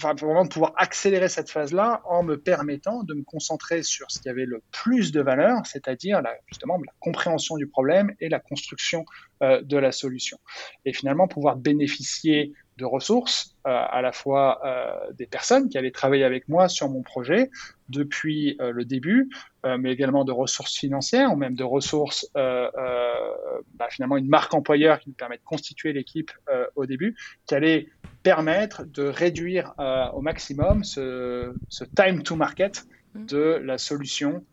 vraiment 0.00 0.46
pouvoir 0.46 0.72
accélérer 0.76 1.28
cette 1.28 1.50
phase-là 1.50 2.00
en 2.04 2.22
me 2.22 2.36
permettant 2.38 3.02
de 3.02 3.12
me 3.12 3.22
concentrer 3.22 3.82
sur 3.82 4.10
ce 4.10 4.20
qui 4.20 4.28
avait 4.28 4.46
le 4.46 4.62
plus 4.70 5.12
de 5.12 5.20
valeur, 5.20 5.66
c'est-à-dire 5.66 6.22
justement 6.46 6.78
la 6.78 6.92
compréhension 7.00 7.56
du 7.56 7.66
problème 7.66 8.14
et 8.20 8.28
la 8.28 8.38
construction 8.38 9.04
euh, 9.42 9.60
de 9.62 9.76
la 9.76 9.92
solution. 9.92 10.38
Et 10.84 10.92
finalement 10.92 11.28
pouvoir 11.28 11.56
bénéficier 11.56 12.52
de 12.76 12.84
ressources, 12.84 13.56
euh, 13.66 13.70
à 13.70 14.02
la 14.02 14.12
fois 14.12 14.60
euh, 14.64 15.12
des 15.12 15.26
personnes 15.26 15.68
qui 15.68 15.78
allaient 15.78 15.90
travailler 15.90 16.24
avec 16.24 16.48
moi 16.48 16.68
sur 16.68 16.90
mon 16.90 17.02
projet 17.02 17.50
depuis 17.88 18.56
euh, 18.60 18.70
le 18.70 18.84
début, 18.84 19.30
mais 19.80 19.90
également 19.90 20.24
de 20.24 20.30
ressources 20.30 20.76
financières 20.76 21.32
ou 21.32 21.36
même 21.36 21.56
de 21.56 21.64
ressources, 21.64 22.30
bah, 22.34 23.88
finalement 23.90 24.16
une 24.16 24.28
marque 24.28 24.54
employeur 24.54 25.00
qui 25.00 25.08
nous 25.08 25.16
permet 25.16 25.38
de 25.38 25.42
constituer 25.42 25.92
l'équipe 25.92 26.30
au 26.76 26.86
début, 26.86 27.16
qui 27.46 27.56
allait 27.56 27.88
permettre 28.22 28.84
de 28.84 29.02
réduire 29.02 29.74
au 30.14 30.20
maximum 30.20 30.84
ce, 30.84 31.52
ce, 31.68 31.82
time 31.82 32.22
to 32.22 32.36
market 32.36 32.86
mmh. 33.14 33.26
de 33.26 33.60
la 33.64 33.76
solution 33.76 34.44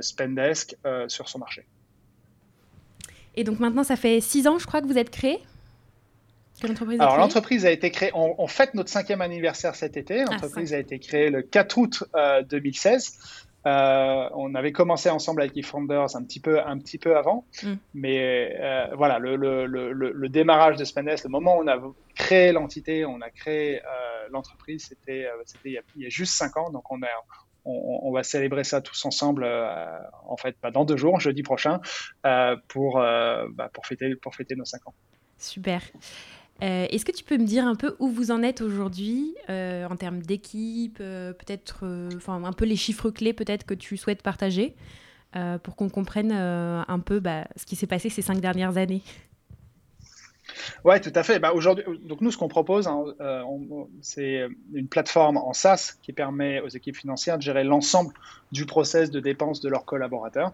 Spendesk 0.00 0.76
sur 1.08 1.28
son 1.28 1.40
marché. 1.40 1.66
Et 3.34 3.42
donc 3.42 3.58
maintenant, 3.58 3.82
ça 3.82 3.96
fait 3.96 4.20
six 4.20 4.46
ans, 4.46 4.58
je 4.58 4.66
crois, 4.68 4.80
que 4.80 4.86
vous 4.86 4.98
êtes 4.98 5.10
créé? 5.10 5.42
Alors 7.00 7.16
l'entreprise 7.16 7.66
a 7.66 7.70
été 7.70 7.90
créée, 7.90 8.10
on, 8.14 8.46
fête 8.46 8.74
notre 8.74 8.90
cinquième 8.90 9.20
anniversaire 9.20 9.74
cet 9.74 9.96
été. 9.96 10.20
Ah, 10.20 10.32
l'entreprise 10.32 10.72
a 10.74 10.78
été 10.78 10.98
créée 10.98 11.30
le 11.30 11.42
4 11.42 11.78
août 11.78 12.04
2016. 12.48 13.18
Euh, 13.64 13.70
euh, 13.70 14.28
on 14.34 14.56
avait 14.56 14.72
commencé 14.72 15.08
ensemble 15.08 15.42
avec 15.42 15.56
eFounders 15.56 16.16
un 16.16 16.24
petit 16.24 16.40
peu, 16.40 16.60
un 16.60 16.78
petit 16.78 16.98
peu 16.98 17.16
avant, 17.16 17.46
mm. 17.62 17.74
mais 17.94 18.56
euh, 18.60 18.86
voilà, 18.96 19.20
le, 19.20 19.36
le, 19.36 19.66
le, 19.66 19.92
le, 19.92 20.28
démarrage 20.28 20.76
de 20.76 20.84
Spendesk, 20.84 21.24
le 21.24 21.30
moment 21.30 21.56
où 21.56 21.62
on 21.62 21.68
a 21.68 21.78
créé 22.16 22.50
l'entité, 22.50 23.04
on 23.04 23.20
a 23.20 23.30
créé 23.30 23.80
l'entreprise, 24.30 24.86
c'était 24.88 25.28
il, 25.64 25.80
il, 25.94 26.02
y 26.02 26.06
a 26.06 26.08
juste 26.08 26.34
cinq 26.34 26.56
ans, 26.56 26.70
donc 26.70 26.90
on 26.90 27.02
a, 27.02 27.08
on, 27.64 28.00
on, 28.02 28.12
va 28.12 28.24
célébrer 28.24 28.64
ça 28.64 28.80
tous 28.80 29.04
ensemble, 29.04 29.46
en 30.26 30.36
fait, 30.36 30.56
bah, 30.60 30.72
dans 30.72 30.84
deux 30.84 30.96
jours, 30.96 31.20
jeudi 31.20 31.44
prochain, 31.44 31.80
pour, 32.66 32.94
bah, 32.96 33.70
pour, 33.72 33.86
fêter, 33.86 34.16
pour 34.16 34.34
fêter 34.34 34.56
nos 34.56 34.64
cinq 34.64 34.88
ans. 34.88 34.94
Super. 35.38 35.82
Euh, 36.62 36.86
est-ce 36.90 37.04
que 37.04 37.12
tu 37.12 37.24
peux 37.24 37.38
me 37.38 37.44
dire 37.44 37.66
un 37.66 37.74
peu 37.74 37.96
où 37.98 38.08
vous 38.08 38.30
en 38.30 38.42
êtes 38.42 38.60
aujourd'hui 38.60 39.34
euh, 39.50 39.86
en 39.88 39.96
termes 39.96 40.20
d'équipe, 40.20 40.98
euh, 41.00 41.32
peut-être, 41.32 41.84
enfin 42.16 42.42
un 42.44 42.52
peu 42.52 42.64
les 42.64 42.76
chiffres 42.76 43.10
clés 43.10 43.32
peut-être 43.32 43.66
que 43.66 43.74
tu 43.74 43.96
souhaites 43.96 44.22
partager 44.22 44.74
pour 45.62 45.76
qu'on 45.76 45.88
comprenne 45.88 46.30
un 46.30 46.98
peu 46.98 47.18
bah, 47.18 47.46
ce 47.56 47.64
qui 47.64 47.74
s'est 47.74 47.86
passé 47.86 48.10
ces 48.10 48.20
cinq 48.20 48.38
dernières 48.38 48.76
années? 48.76 49.00
Ouais, 50.84 51.00
tout 51.00 51.12
à 51.14 51.22
fait. 51.22 51.38
Bah, 51.38 51.54
aujourd'hui, 51.54 51.84
donc 52.02 52.20
nous, 52.20 52.30
ce 52.30 52.36
qu'on 52.36 52.48
propose, 52.48 52.86
hein, 52.86 53.02
c'est 54.02 54.46
une 54.74 54.88
plateforme 54.88 55.38
en 55.38 55.54
SaaS 55.54 55.94
qui 56.02 56.12
permet 56.12 56.60
aux 56.60 56.68
équipes 56.68 56.98
financières 56.98 57.38
de 57.38 57.42
gérer 57.42 57.64
l'ensemble 57.64 58.12
du 58.52 58.66
process 58.66 59.10
de 59.10 59.20
dépenses 59.20 59.62
de 59.62 59.70
leurs 59.70 59.86
collaborateurs. 59.86 60.52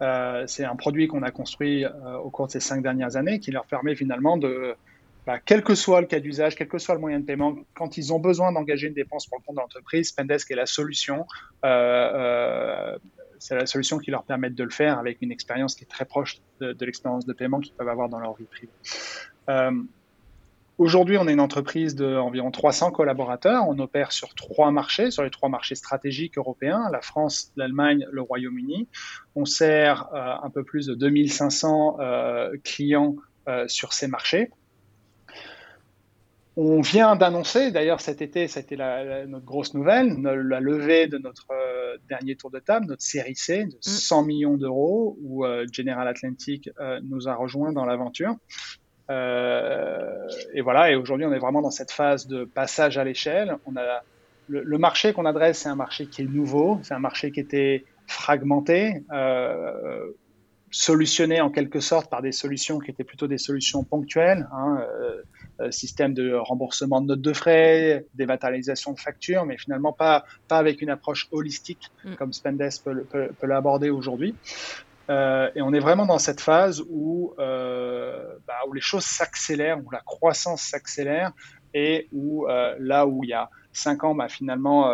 c'est 0.00 0.64
un 0.64 0.74
produit 0.74 1.06
qu'on 1.06 1.22
a 1.22 1.30
construit 1.30 1.84
au 2.24 2.30
cours 2.30 2.48
de 2.48 2.52
ces 2.52 2.58
cinq 2.58 2.82
dernières 2.82 3.14
années 3.14 3.38
qui 3.38 3.52
leur 3.52 3.66
permet 3.66 3.94
finalement 3.94 4.38
de 4.38 4.74
quel 5.38 5.62
que 5.62 5.74
soit 5.74 6.00
le 6.00 6.06
cas 6.06 6.20
d'usage, 6.20 6.54
quel 6.56 6.68
que 6.68 6.78
soit 6.78 6.94
le 6.94 7.00
moyen 7.00 7.20
de 7.20 7.24
paiement, 7.24 7.56
quand 7.74 7.96
ils 7.96 8.12
ont 8.12 8.18
besoin 8.18 8.52
d'engager 8.52 8.88
une 8.88 8.94
dépense 8.94 9.26
pour 9.26 9.38
le 9.38 9.44
compte 9.44 9.56
de 9.56 9.60
l'entreprise, 9.60 10.08
Spendesk 10.08 10.50
est 10.50 10.56
la 10.56 10.66
solution. 10.66 11.26
c'est 11.62 13.54
la 13.54 13.66
solution 13.66 13.98
qui 13.98 14.10
leur 14.10 14.24
permet 14.24 14.50
de 14.50 14.64
le 14.64 14.70
faire 14.70 14.98
avec 14.98 15.18
une 15.22 15.32
expérience 15.32 15.74
qui 15.74 15.84
est 15.84 15.88
très 15.88 16.04
proche 16.04 16.38
de, 16.60 16.76
l'expérience 16.84 17.26
de 17.26 17.32
paiement 17.32 17.60
qu'ils 17.60 17.74
peuvent 17.74 17.88
avoir 17.88 18.08
dans 18.08 18.20
leur 18.20 18.34
vie 18.34 18.44
privée. 18.44 18.72
Aujourd'hui, 20.80 21.18
on 21.18 21.28
est 21.28 21.34
une 21.34 21.40
entreprise 21.40 21.94
d'environ 21.94 22.50
300 22.50 22.90
collaborateurs. 22.90 23.68
On 23.68 23.78
opère 23.80 24.12
sur 24.12 24.34
trois 24.34 24.70
marchés, 24.70 25.10
sur 25.10 25.22
les 25.22 25.28
trois 25.28 25.50
marchés 25.50 25.74
stratégiques 25.74 26.38
européens, 26.38 26.88
la 26.90 27.02
France, 27.02 27.52
l'Allemagne, 27.54 28.06
le 28.10 28.22
Royaume-Uni. 28.22 28.88
On 29.34 29.44
sert 29.44 30.08
euh, 30.14 30.36
un 30.42 30.48
peu 30.48 30.64
plus 30.64 30.86
de 30.86 30.94
2500 30.94 31.98
euh, 32.00 32.56
clients 32.64 33.16
euh, 33.46 33.68
sur 33.68 33.92
ces 33.92 34.08
marchés. 34.08 34.52
On 36.56 36.80
vient 36.80 37.16
d'annoncer, 37.16 37.70
d'ailleurs 37.70 38.00
cet 38.00 38.22
été, 38.22 38.48
c'était 38.48 38.76
la, 38.76 39.26
notre 39.26 39.44
grosse 39.44 39.72
nouvelle, 39.72 40.20
la 40.20 40.60
levée 40.60 41.06
de 41.06 41.16
notre 41.16 41.46
dernier 42.08 42.34
tour 42.34 42.50
de 42.50 42.58
table, 42.58 42.86
notre 42.86 43.02
série 43.02 43.36
C 43.36 43.64
de 43.66 43.76
100 43.80 44.22
mm. 44.22 44.26
millions 44.26 44.56
d'euros, 44.56 45.16
où 45.22 45.44
General 45.72 46.06
Atlantic 46.06 46.68
nous 47.02 47.28
a 47.28 47.34
rejoint 47.34 47.72
dans 47.72 47.84
l'aventure. 47.84 48.34
Euh, 49.10 50.28
et 50.54 50.60
voilà, 50.60 50.90
et 50.90 50.96
aujourd'hui, 50.96 51.26
on 51.26 51.32
est 51.32 51.38
vraiment 51.38 51.62
dans 51.62 51.70
cette 51.70 51.90
phase 51.90 52.26
de 52.26 52.44
passage 52.44 52.96
à 52.96 53.04
l'échelle. 53.04 53.56
On 53.66 53.76
a 53.76 54.02
le, 54.48 54.78
marché 54.78 55.12
qu'on 55.12 55.26
adresse, 55.26 55.60
c'est 55.60 55.68
un 55.68 55.76
marché 55.76 56.06
qui 56.06 56.22
est 56.22 56.26
nouveau, 56.26 56.80
c'est 56.82 56.94
un 56.94 57.00
marché 57.00 57.30
qui 57.30 57.40
était 57.40 57.84
fragmenté, 58.06 59.04
euh, 59.12 60.10
solutionné 60.70 61.40
en 61.40 61.50
quelque 61.50 61.80
sorte 61.80 62.10
par 62.10 62.22
des 62.22 62.32
solutions 62.32 62.78
qui 62.78 62.90
étaient 62.90 63.04
plutôt 63.04 63.28
des 63.28 63.38
solutions 63.38 63.84
ponctuelles, 63.84 64.48
hein, 64.52 64.78
euh, 64.80 64.84
euh 64.84 65.22
système 65.70 66.14
de 66.14 66.34
remboursement 66.34 67.00
de 67.00 67.06
notes 67.06 67.20
de 67.20 67.32
frais, 67.32 68.06
dématérialisation 68.14 68.92
de 68.92 69.00
factures, 69.00 69.44
mais 69.44 69.58
finalement 69.58 69.92
pas, 69.92 70.24
pas 70.48 70.58
avec 70.58 70.80
une 70.82 70.90
approche 70.90 71.28
holistique 71.32 71.90
mm. 72.04 72.14
comme 72.14 72.32
Spendesk 72.32 72.84
peut, 72.84 73.04
peut, 73.04 73.28
peut 73.38 73.46
l'aborder 73.46 73.90
aujourd'hui. 73.90 74.34
Euh, 75.10 75.50
et 75.56 75.62
on 75.62 75.72
est 75.72 75.80
vraiment 75.80 76.06
dans 76.06 76.18
cette 76.18 76.40
phase 76.40 76.82
où, 76.88 77.34
euh, 77.38 78.36
bah, 78.46 78.54
où 78.68 78.72
les 78.72 78.80
choses 78.80 79.04
s'accélèrent, 79.04 79.78
où 79.84 79.90
la 79.90 80.00
croissance 80.00 80.62
s'accélère 80.62 81.32
et 81.74 82.08
où 82.12 82.46
euh, 82.46 82.76
là 82.78 83.06
où 83.06 83.24
il 83.24 83.30
y 83.30 83.32
a 83.32 83.50
cinq 83.72 84.04
ans, 84.04 84.14
bah, 84.14 84.28
finalement, 84.28 84.92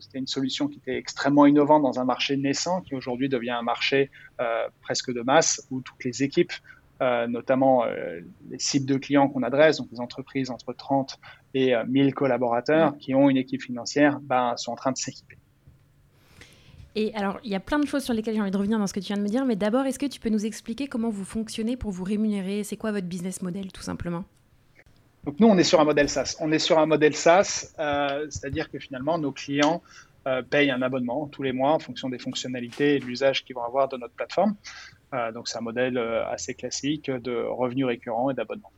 c'était 0.00 0.18
une 0.18 0.26
solution 0.26 0.66
qui 0.68 0.78
était 0.78 0.96
extrêmement 0.96 1.46
innovante 1.46 1.82
dans 1.82 2.00
un 2.00 2.04
marché 2.04 2.36
naissant 2.36 2.80
qui 2.80 2.94
aujourd'hui 2.94 3.28
devient 3.28 3.50
un 3.50 3.62
marché 3.62 4.10
presque 4.82 5.12
de 5.12 5.20
masse 5.22 5.66
où 5.70 5.80
toutes 5.80 6.04
les 6.04 6.22
équipes, 6.22 6.52
notamment 7.00 7.84
les 8.50 8.58
cibles 8.58 8.86
de 8.86 8.96
clients 8.96 9.28
qu'on 9.28 9.42
adresse, 9.42 9.78
donc 9.78 9.88
les 9.90 10.00
entreprises 10.00 10.50
entre 10.50 10.72
30 10.72 11.18
et 11.54 11.72
1000 11.86 12.14
collaborateurs 12.14 12.96
qui 12.98 13.14
ont 13.14 13.30
une 13.30 13.36
équipe 13.36 13.62
financière, 13.62 14.20
bah, 14.20 14.54
sont 14.56 14.72
en 14.72 14.76
train 14.76 14.92
de 14.92 14.98
s'équiper. 14.98 15.38
Et 16.96 17.14
alors, 17.14 17.38
il 17.44 17.50
y 17.50 17.54
a 17.54 17.60
plein 17.60 17.78
de 17.78 17.86
choses 17.86 18.02
sur 18.02 18.14
lesquelles 18.14 18.34
j'ai 18.34 18.40
envie 18.40 18.50
de 18.50 18.56
revenir 18.56 18.78
dans 18.78 18.86
ce 18.86 18.92
que 18.92 19.00
tu 19.00 19.06
viens 19.06 19.16
de 19.16 19.22
me 19.22 19.28
dire, 19.28 19.44
mais 19.44 19.56
d'abord, 19.56 19.86
est-ce 19.86 19.98
que 19.98 20.06
tu 20.06 20.18
peux 20.18 20.28
nous 20.28 20.44
expliquer 20.44 20.88
comment 20.88 21.08
vous 21.08 21.24
fonctionnez 21.24 21.76
pour 21.76 21.92
vous 21.92 22.04
rémunérer? 22.04 22.64
C'est 22.64 22.76
quoi 22.76 22.90
votre 22.90 23.06
business 23.06 23.42
model, 23.42 23.70
tout 23.70 23.82
simplement? 23.82 24.24
Donc, 25.24 25.38
nous, 25.38 25.46
on 25.46 25.56
est 25.56 25.64
sur 25.64 25.80
un 25.80 25.84
modèle 25.84 26.08
SaaS. 26.08 26.36
On 26.40 26.50
est 26.50 26.58
sur 26.58 26.78
un 26.78 26.86
modèle 26.86 27.14
SaaS, 27.14 27.74
euh, 27.78 28.26
c'est-à-dire 28.30 28.70
que 28.70 28.78
finalement, 28.78 29.18
nos 29.18 29.32
clients 29.32 29.82
euh, 30.26 30.42
payent 30.42 30.70
un 30.70 30.82
abonnement 30.82 31.26
tous 31.26 31.42
les 31.42 31.52
mois 31.52 31.72
en 31.72 31.78
fonction 31.78 32.08
des 32.08 32.18
fonctionnalités 32.18 32.96
et 32.96 32.98
de 32.98 33.04
l'usage 33.04 33.44
qu'ils 33.44 33.56
vont 33.56 33.64
avoir 33.64 33.88
de 33.88 33.96
notre 33.96 34.14
plateforme. 34.14 34.56
Euh, 35.14 35.32
donc, 35.32 35.48
c'est 35.48 35.58
un 35.58 35.62
modèle 35.62 35.98
assez 35.98 36.54
classique 36.54 37.10
de 37.10 37.44
revenus 37.44 37.86
récurrents 37.86 38.30
et 38.30 38.34
d'abonnement. 38.34 38.70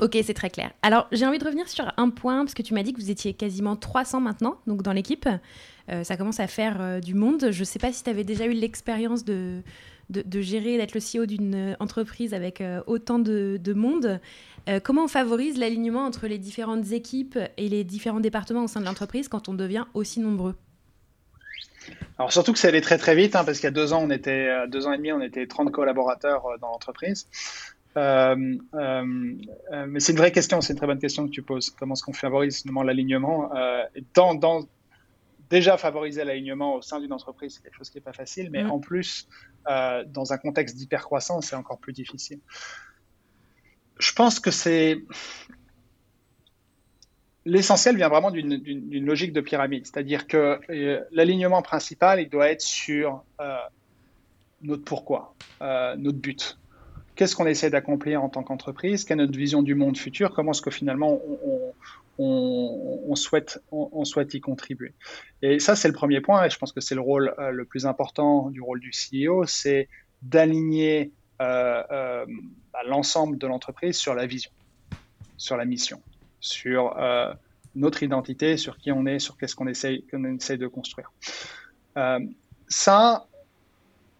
Ok, 0.00 0.18
c'est 0.22 0.34
très 0.34 0.50
clair. 0.50 0.72
Alors, 0.82 1.06
j'ai 1.12 1.24
envie 1.24 1.38
de 1.38 1.44
revenir 1.44 1.68
sur 1.68 1.92
un 1.96 2.10
point, 2.10 2.44
parce 2.44 2.54
que 2.54 2.62
tu 2.62 2.74
m'as 2.74 2.82
dit 2.82 2.92
que 2.92 3.00
vous 3.00 3.10
étiez 3.10 3.32
quasiment 3.32 3.76
300 3.76 4.20
maintenant, 4.20 4.58
donc 4.66 4.82
dans 4.82 4.92
l'équipe. 4.92 5.28
Euh, 5.90 6.02
ça 6.02 6.16
commence 6.16 6.40
à 6.40 6.46
faire 6.46 6.80
euh, 6.80 7.00
du 7.00 7.14
monde. 7.14 7.50
Je 7.50 7.60
ne 7.60 7.64
sais 7.64 7.78
pas 7.78 7.92
si 7.92 8.02
tu 8.02 8.10
avais 8.10 8.24
déjà 8.24 8.46
eu 8.46 8.52
l'expérience 8.52 9.24
de, 9.24 9.62
de, 10.10 10.40
gérer, 10.40 10.76
d'être 10.78 10.94
le 10.94 11.00
CEO 11.00 11.26
d'une 11.26 11.76
entreprise 11.78 12.34
avec 12.34 12.60
euh, 12.60 12.82
autant 12.86 13.18
de, 13.18 13.72
monde. 13.74 14.20
Comment 14.82 15.04
on 15.04 15.08
favorise 15.08 15.58
l'alignement 15.58 16.04
entre 16.04 16.26
les 16.26 16.38
différentes 16.38 16.92
équipes 16.92 17.38
et 17.56 17.68
les 17.68 17.84
différents 17.84 18.20
départements 18.20 18.64
au 18.64 18.68
sein 18.68 18.80
de 18.80 18.86
l'entreprise 18.86 19.28
quand 19.28 19.48
on 19.48 19.54
devient 19.54 19.84
aussi 19.94 20.20
nombreux 20.20 20.54
alors 22.16 22.32
surtout 22.32 22.52
que 22.52 22.58
ça 22.58 22.68
allait 22.68 22.80
très 22.80 22.96
très 22.96 23.14
vite, 23.14 23.36
hein, 23.36 23.44
parce 23.44 23.58
qu'il 23.58 23.66
y 23.66 23.68
a 23.68 23.72
deux 23.72 23.92
ans, 23.92 24.00
on 24.02 24.08
était 24.08 24.48
deux 24.68 24.86
ans 24.86 24.92
et 24.92 24.96
demi, 24.96 25.12
on 25.12 25.20
était 25.20 25.46
30 25.46 25.70
collaborateurs 25.70 26.44
dans 26.60 26.68
l'entreprise. 26.68 27.28
Euh, 27.96 28.56
euh, 28.74 29.04
mais 29.86 30.00
c'est 30.00 30.12
une 30.12 30.18
vraie 30.18 30.32
question, 30.32 30.60
c'est 30.60 30.72
une 30.72 30.78
très 30.78 30.86
bonne 30.86 30.98
question 30.98 31.26
que 31.26 31.30
tu 31.30 31.42
poses. 31.42 31.70
Comment 31.70 31.94
est-ce 31.94 32.02
qu'on 32.02 32.12
favorise 32.12 32.60
finalement 32.62 32.82
l'alignement 32.82 33.54
euh, 33.54 33.84
dans, 34.14 34.34
dans, 34.34 34.66
Déjà, 35.50 35.76
favoriser 35.76 36.24
l'alignement 36.24 36.74
au 36.74 36.82
sein 36.82 37.00
d'une 37.00 37.12
entreprise, 37.12 37.54
c'est 37.54 37.62
quelque 37.62 37.76
chose 37.76 37.90
qui 37.90 37.98
n'est 37.98 38.02
pas 38.04 38.14
facile, 38.14 38.50
mais 38.50 38.64
mm. 38.64 38.70
en 38.70 38.80
plus, 38.80 39.28
dans 39.66 40.32
un 40.32 40.38
contexte 40.38 40.76
d'hypercroissance, 40.76 41.46
c'est 41.46 41.56
encore 41.56 41.78
plus 41.78 41.92
difficile. 41.92 42.40
Je 43.98 44.12
pense 44.12 44.40
que 44.40 44.50
c'est. 44.50 44.98
L'essentiel 47.46 47.96
vient 47.96 48.08
vraiment 48.08 48.30
d'une 48.30 49.04
logique 49.04 49.32
de 49.34 49.42
pyramide, 49.42 49.86
c'est-à-dire 49.86 50.26
que 50.26 50.60
l'alignement 51.12 51.60
principal, 51.60 52.20
il 52.20 52.30
doit 52.30 52.48
être 52.48 52.62
sur 52.62 53.22
notre 54.62 54.82
pourquoi, 54.82 55.34
notre 55.60 56.18
but 56.18 56.56
qu'est-ce 57.14 57.36
qu'on 57.36 57.46
essaie 57.46 57.70
d'accomplir 57.70 58.22
en 58.22 58.28
tant 58.28 58.42
qu'entreprise, 58.42 59.04
quelle 59.04 59.20
est 59.20 59.26
notre 59.26 59.38
vision 59.38 59.62
du 59.62 59.74
monde 59.74 59.96
futur, 59.96 60.32
comment 60.34 60.52
est-ce 60.52 60.62
que 60.62 60.70
finalement 60.70 61.20
on, 62.18 63.14
souhaite, 63.14 63.62
on, 63.70 64.04
souhaite 64.04 64.34
y 64.34 64.40
contribuer? 64.40 64.92
Et 65.42 65.58
ça, 65.58 65.76
c'est 65.76 65.88
le 65.88 65.94
premier 65.94 66.20
point, 66.20 66.44
et 66.44 66.50
je 66.50 66.58
pense 66.58 66.72
que 66.72 66.80
c'est 66.80 66.94
le 66.94 67.00
rôle 67.00 67.34
euh, 67.38 67.50
le 67.50 67.64
plus 67.64 67.86
important 67.86 68.50
du 68.50 68.60
rôle 68.60 68.80
du 68.80 68.90
CEO, 68.90 69.44
c'est 69.46 69.88
d'aligner 70.22 71.00
euh, 71.02 71.08
euh, 71.08 71.23
l'ensemble 71.40 73.38
de 73.38 73.46
l'entreprise 73.46 73.96
sur 73.96 74.14
la 74.14 74.26
vision, 74.26 74.50
sur 75.36 75.56
la 75.56 75.64
mission, 75.64 76.00
sur 76.40 76.96
notre 77.74 78.02
identité, 78.02 78.56
sur 78.56 78.76
qui 78.78 78.92
on 78.92 79.06
est, 79.06 79.18
sur 79.18 79.36
qu'est-ce 79.36 79.56
qu'on 79.56 79.66
essaie, 79.66 80.04
qu'on 80.10 80.24
essaie 80.24 80.56
de 80.56 80.66
construire. 80.66 81.12
ça, 82.68 83.26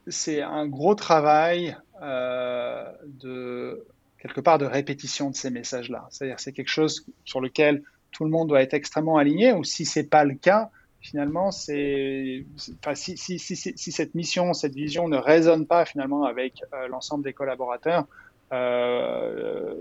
c'est 0.09 0.43
un 0.43 0.67
gros 0.67 0.95
travail 0.95 1.77
euh, 2.03 2.91
de 3.07 3.87
quelque 4.19 4.41
part 4.41 4.59
de 4.59 4.65
répétition 4.65 5.31
de 5.31 5.37
ces 5.37 5.51
messages-là. 5.51 6.07
C'est-à-dire 6.11 6.41
c'est 6.41 6.53
quelque 6.53 6.71
chose 6.71 7.07
sur 7.25 7.41
lequel 7.41 7.83
tout 8.11 8.25
le 8.25 8.31
monde 8.31 8.49
doit 8.49 8.63
être 8.63 8.75
extrêmement 8.75 9.17
aligné, 9.17 9.53
ou 9.53 9.65
si 9.65 9.85
c'est 9.85 10.05
pas 10.05 10.25
le 10.25 10.35
cas, 10.35 10.71
finalement, 11.05 11.51
c'est, 11.51 12.47
enfin, 12.79 12.95
si, 12.95 13.17
si, 13.19 13.39
si, 13.39 13.57
si, 13.57 13.93
cette 13.93 14.15
mission, 14.15 14.55
cette 14.55 14.75
vision 14.75 15.07
ne 15.07 15.19
résonne 15.19 15.67
pas 15.67 15.85
finalement 15.85 16.25
avec 16.25 16.63
euh, 16.73 16.89
l'ensemble 16.89 17.23
des 17.23 17.35
collaborateurs, 17.35 18.07
euh, 18.53 19.75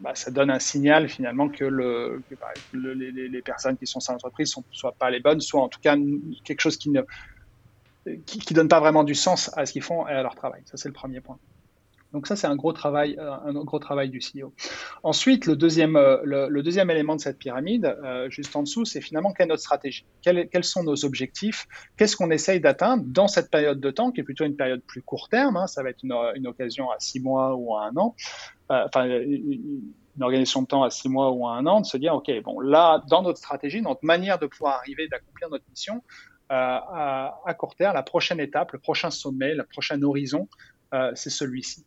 bah, 0.00 0.14
ça 0.14 0.30
donne 0.30 0.50
un 0.50 0.60
signal 0.60 1.08
finalement 1.08 1.48
que, 1.48 1.68
bah, 2.40 2.52
les, 2.72 3.42
personnes 3.42 3.76
qui 3.76 3.88
sont 3.88 3.98
sans 3.98 4.14
entreprise 4.14 4.56
ne 4.56 4.62
soient 4.70 4.94
pas 4.96 5.10
les 5.10 5.20
bonnes, 5.20 5.40
soit 5.40 5.60
en 5.60 5.68
tout 5.68 5.80
cas 5.80 5.96
quelque 6.44 6.60
chose 6.60 6.76
qui 6.76 6.90
ne 6.90 7.02
qui 8.24 8.54
donne 8.54 8.68
pas 8.68 8.80
vraiment 8.80 9.04
du 9.04 9.14
sens 9.14 9.50
à 9.58 9.66
ce 9.66 9.72
qu'ils 9.72 9.82
font 9.82 10.06
et 10.08 10.12
à 10.12 10.22
leur 10.22 10.34
travail. 10.34 10.62
Ça, 10.64 10.78
c'est 10.78 10.88
le 10.88 10.94
premier 10.94 11.20
point. 11.20 11.38
Donc 12.12 12.26
ça, 12.26 12.36
c'est 12.36 12.46
un 12.46 12.56
gros 12.56 12.72
travail, 12.72 13.16
euh, 13.18 13.30
un 13.44 13.52
gros 13.52 13.78
travail 13.78 14.08
du 14.08 14.18
CEO. 14.18 14.52
Ensuite, 15.02 15.46
le 15.46 15.56
deuxième, 15.56 15.96
euh, 15.96 16.18
le, 16.24 16.62
deuxième 16.62 16.90
élément 16.90 17.16
de 17.16 17.20
cette 17.20 17.38
pyramide, 17.38 17.96
euh, 18.02 18.30
juste 18.30 18.56
en 18.56 18.62
dessous, 18.62 18.84
c'est 18.84 19.02
finalement 19.02 19.32
quelle 19.32 19.46
est 19.46 19.48
notre 19.50 19.62
stratégie? 19.62 20.06
Quels, 20.22 20.64
sont 20.64 20.82
nos 20.82 21.04
objectifs? 21.04 21.66
Qu'est-ce 21.96 22.16
qu'on 22.16 22.30
essaye 22.30 22.60
d'atteindre 22.60 23.04
dans 23.06 23.28
cette 23.28 23.50
période 23.50 23.80
de 23.80 23.90
temps, 23.90 24.10
qui 24.10 24.20
est 24.20 24.24
plutôt 24.24 24.44
une 24.44 24.56
période 24.56 24.82
plus 24.82 25.02
court 25.02 25.28
terme 25.28 25.56
hein, 25.56 25.66
Ça 25.66 25.82
va 25.82 25.90
être 25.90 26.02
une, 26.02 26.46
occasion 26.46 26.90
à 26.90 26.98
six 26.98 27.20
mois 27.20 27.54
ou 27.54 27.76
à 27.76 27.84
un 27.84 27.96
an. 27.96 28.14
enfin, 28.70 29.04
une, 29.04 29.92
organisation 30.20 30.62
de 30.62 30.66
temps 30.66 30.82
à 30.82 30.90
six 30.90 31.08
mois 31.08 31.30
ou 31.30 31.46
à 31.46 31.52
un 31.52 31.66
an, 31.66 31.80
de 31.80 31.86
se 31.86 31.96
dire, 31.96 32.14
OK, 32.14 32.30
bon, 32.42 32.58
là, 32.58 33.04
dans 33.08 33.22
notre 33.22 33.38
stratégie, 33.38 33.82
notre 33.82 34.04
manière 34.04 34.38
de 34.38 34.46
pouvoir 34.46 34.76
arriver, 34.76 35.08
d'accomplir 35.08 35.48
notre 35.50 35.64
mission, 35.70 36.02
à, 36.48 37.54
court 37.58 37.76
terme, 37.76 37.94
la 37.94 38.02
prochaine 38.02 38.40
étape, 38.40 38.72
le 38.72 38.78
prochain 38.78 39.10
sommet, 39.10 39.54
le 39.54 39.64
prochain 39.64 40.02
horizon, 40.02 40.48
c'est 41.14 41.30
celui-ci. 41.30 41.86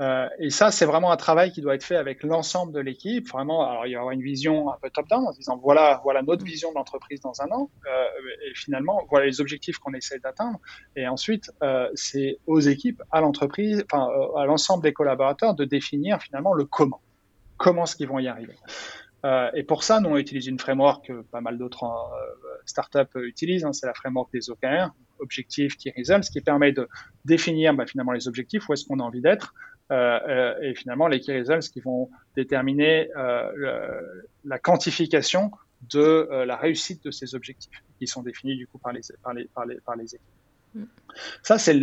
Euh, 0.00 0.28
et 0.38 0.50
ça, 0.50 0.70
c'est 0.70 0.84
vraiment 0.84 1.10
un 1.10 1.16
travail 1.16 1.52
qui 1.52 1.62
doit 1.62 1.74
être 1.74 1.84
fait 1.84 1.96
avec 1.96 2.22
l'ensemble 2.22 2.72
de 2.72 2.80
l'équipe. 2.80 3.28
Vraiment, 3.28 3.68
alors 3.68 3.86
il 3.86 3.92
y 3.92 3.96
aura 3.96 4.12
une 4.12 4.22
vision 4.22 4.70
un 4.70 4.76
peu 4.80 4.90
top-down 4.90 5.26
en 5.26 5.32
disant 5.32 5.56
voilà, 5.56 6.00
voilà 6.04 6.22
notre 6.22 6.44
vision 6.44 6.70
de 6.70 6.74
l'entreprise 6.74 7.20
dans 7.20 7.40
un 7.40 7.50
an. 7.50 7.70
Euh, 7.86 8.04
et 8.46 8.54
finalement, 8.54 9.02
voilà 9.10 9.26
les 9.26 9.40
objectifs 9.40 9.78
qu'on 9.78 9.94
essaie 9.94 10.18
d'atteindre. 10.18 10.58
Et 10.96 11.08
ensuite, 11.08 11.50
euh, 11.62 11.88
c'est 11.94 12.38
aux 12.46 12.60
équipes, 12.60 13.02
à 13.10 13.20
l'entreprise, 13.20 13.84
enfin 13.90 14.08
à 14.36 14.44
l'ensemble 14.44 14.82
des 14.82 14.92
collaborateurs 14.92 15.54
de 15.54 15.64
définir 15.64 16.20
finalement 16.20 16.52
le 16.52 16.64
comment. 16.64 17.00
Comment 17.56 17.84
est-ce 17.84 17.96
qu'ils 17.96 18.08
vont 18.08 18.18
y 18.18 18.28
arriver. 18.28 18.54
Euh, 19.24 19.50
et 19.54 19.62
pour 19.62 19.82
ça, 19.82 20.00
nous 20.00 20.10
on 20.10 20.16
utilise 20.16 20.46
une 20.46 20.58
framework 20.58 21.06
que 21.06 21.22
pas 21.22 21.40
mal 21.40 21.58
d'autres 21.58 21.86
startups 22.64 23.16
utilisent. 23.16 23.64
Hein, 23.64 23.72
c'est 23.72 23.86
la 23.86 23.94
framework 23.94 24.32
des 24.32 24.50
OKR, 24.50 24.94
objectifs, 25.18 25.76
key 25.76 25.92
results, 25.96 26.30
qui 26.30 26.40
permet 26.40 26.72
de 26.72 26.88
définir 27.24 27.74
bah, 27.74 27.86
finalement 27.86 28.12
les 28.12 28.28
objectifs, 28.28 28.68
où 28.68 28.72
est-ce 28.72 28.84
qu'on 28.84 29.00
a 29.00 29.02
envie 29.02 29.22
d'être, 29.22 29.54
et 29.90 30.74
finalement 30.74 31.08
les 31.08 31.20
key 31.20 31.38
results 31.38 31.70
qui 31.72 31.80
vont 31.80 32.10
déterminer 32.36 33.08
la 34.44 34.58
quantification 34.58 35.50
de 35.90 36.28
la 36.44 36.56
réussite 36.56 37.04
de 37.04 37.10
ces 37.10 37.34
objectifs 37.34 37.82
qui 37.98 38.06
sont 38.06 38.22
définis 38.22 38.56
du 38.56 38.66
coup 38.66 38.78
par 38.78 38.92
les, 38.92 39.00
par 39.22 39.32
les, 39.34 39.44
par 39.46 39.66
les, 39.66 39.80
par 39.80 39.96
les 39.96 40.14
équipes. 40.14 40.35
Ça, 41.42 41.58
c'est 41.58 41.78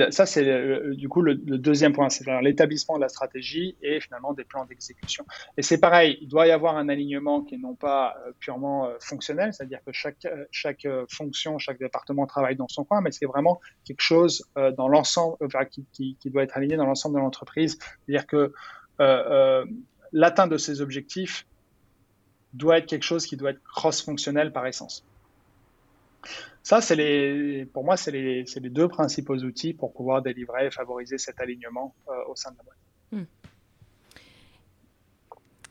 du 0.96 1.10
coup 1.10 1.22
le, 1.22 1.36
deuxième 1.36 1.94
point, 1.94 2.10
c'est 2.10 2.26
l'établissement 2.42 2.96
de 2.96 3.02
la 3.02 3.10
stratégie 3.10 3.76
et 3.82 4.00
finalement 4.00 4.34
des 4.34 4.44
plans 4.44 4.66
d'exécution. 4.66 5.26
Et 5.58 5.62
c'est 5.62 5.80
pareil, 5.80 6.18
il 6.22 6.28
doit 6.28 6.48
y 6.48 6.52
avoir 6.52 6.78
un 6.78 6.90
alignement 6.90 7.42
qui 7.42 7.56
est 7.56 7.58
non 7.58 7.76
pas 7.76 8.16
euh, 8.26 8.32
purement 8.40 8.88
euh, 8.88 8.96
fonctionnel, 9.00 9.54
c'est-à-dire 9.54 9.80
que 9.86 9.92
chaque 9.92 10.26
euh, 10.26 10.46
chaque 10.52 10.88
fonction, 11.10 11.58
chaque 11.58 11.80
département 11.80 12.26
travaille 12.26 12.56
dans 12.56 12.68
son 12.68 12.84
coin, 12.84 13.02
mais 13.02 13.12
c'est 13.12 13.26
vraiment 13.26 13.60
quelque 13.86 14.02
chose 14.02 14.46
dans 14.56 14.88
l'ensemble, 14.88 15.38
qui, 15.92 16.18
doit 16.26 16.44
être 16.44 16.58
aligné 16.58 16.78
dans 16.78 16.86
l'ensemble 16.86 17.16
de 17.16 17.20
l'entreprise. 17.20 17.78
C'est-à-dire 18.06 18.28
que 18.28 18.54
l'atteinte 20.12 20.52
de 20.52 20.58
ces 20.58 20.82
objectifs 20.82 21.46
doit 22.54 22.78
être 22.78 22.86
quelque 22.86 23.04
chose 23.04 23.26
qui 23.26 23.36
doit 23.36 23.52
être 23.52 23.64
cross-fonctionnel 23.64 24.52
par 24.52 24.66
essence. 24.68 25.06
Ça, 26.64 26.80
c'est 26.80 26.96
les, 26.96 27.66
pour 27.66 27.84
moi, 27.84 27.98
c'est 27.98 28.12
les, 28.12 28.44
les, 28.44 28.70
deux 28.70 28.88
principaux 28.88 29.36
outils 29.36 29.74
pour 29.74 29.94
pouvoir 29.94 30.22
délivrer 30.22 30.68
et 30.68 30.72
favoriser 30.72 31.18
cet 31.18 31.42
alignement 31.42 31.94
euh, 32.08 32.14
au 32.30 32.36
sein 32.36 32.52
de 32.52 32.58
la 32.58 32.64
boîte. 32.64 32.78
Hmm. 33.12 33.24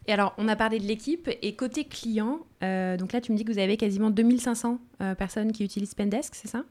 Et 0.06 0.12
alors, 0.12 0.35
on 0.37 0.49
a 0.49 0.56
parlé 0.56 0.78
de 0.78 0.85
l'équipe 0.85 1.30
et 1.40 1.54
côté 1.54 1.85
client, 1.85 2.40
euh, 2.62 2.97
donc 2.97 3.12
là, 3.12 3.21
tu 3.21 3.32
me 3.32 3.37
dis 3.37 3.44
que 3.44 3.52
vous 3.52 3.59
avez 3.59 3.76
quasiment 3.76 4.11
2500 4.11 4.78
euh, 5.00 5.14
personnes 5.14 5.52
qui 5.52 5.64
utilisent 5.64 5.94
Pendesk, 5.94 6.35
c'est 6.35 6.49
ça? 6.49 6.64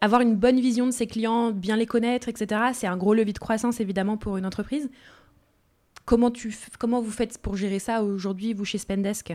Avoir 0.00 0.20
une 0.20 0.34
bonne 0.34 0.60
vision 0.60 0.86
de 0.86 0.90
ses 0.90 1.06
clients, 1.06 1.52
bien 1.52 1.76
les 1.76 1.86
connaître, 1.86 2.28
etc., 2.28 2.60
c'est 2.72 2.86
un 2.86 2.96
gros 2.96 3.14
levier 3.14 3.32
de 3.32 3.38
croissance 3.38 3.80
évidemment 3.80 4.16
pour 4.16 4.36
une 4.36 4.46
entreprise. 4.46 4.90
Comment, 6.04 6.30
tu, 6.30 6.54
comment 6.78 7.00
vous 7.00 7.10
faites 7.10 7.38
pour 7.38 7.56
gérer 7.56 7.78
ça 7.78 8.02
aujourd'hui, 8.02 8.54
vous, 8.54 8.64
chez 8.64 8.78
Spendesk 8.78 9.34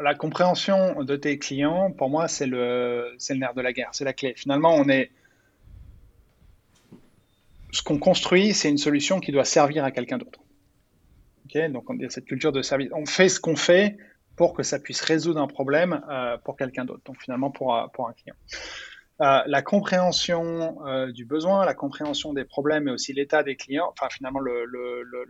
la 0.00 0.14
compréhension 0.14 1.02
de 1.02 1.16
tes 1.16 1.38
clients, 1.38 1.90
pour 1.90 2.08
moi, 2.08 2.28
c'est 2.28 2.46
le, 2.46 3.16
nerf 3.30 3.54
de 3.54 3.60
la 3.60 3.72
guerre, 3.72 3.90
c'est 3.92 4.04
la 4.04 4.12
clé. 4.12 4.34
Finalement, 4.36 4.74
on 4.74 4.88
est. 4.88 5.10
Ce 7.72 7.82
qu'on 7.82 7.98
construit, 7.98 8.52
c'est 8.52 8.68
une 8.68 8.78
solution 8.78 9.18
qui 9.18 9.32
doit 9.32 9.46
servir 9.46 9.84
à 9.84 9.90
quelqu'un 9.90 10.18
d'autre. 10.18 10.40
Donc, 11.70 11.90
on 11.90 11.98
cette 12.08 12.24
culture 12.24 12.52
de 12.52 12.62
service. 12.62 12.90
On 12.94 13.04
fait 13.04 13.28
ce 13.28 13.38
qu'on 13.38 13.56
fait 13.56 13.98
pour 14.36 14.54
que 14.54 14.62
ça 14.62 14.78
puisse 14.78 15.02
résoudre 15.02 15.40
un 15.40 15.46
problème 15.46 16.02
euh, 16.10 16.38
pour 16.38 16.56
quelqu'un 16.56 16.84
d'autre, 16.84 17.02
donc 17.04 17.20
finalement 17.20 17.50
pour, 17.50 17.90
pour 17.92 18.08
un 18.08 18.12
client. 18.14 18.34
Euh, 19.20 19.42
la 19.46 19.62
compréhension 19.62 20.84
euh, 20.86 21.12
du 21.12 21.26
besoin, 21.26 21.66
la 21.66 21.74
compréhension 21.74 22.32
des 22.32 22.44
problèmes 22.44 22.88
et 22.88 22.90
aussi 22.90 23.12
l'état 23.12 23.42
des 23.42 23.56
clients, 23.56 23.92
enfin 23.92 24.08
finalement 24.10 24.40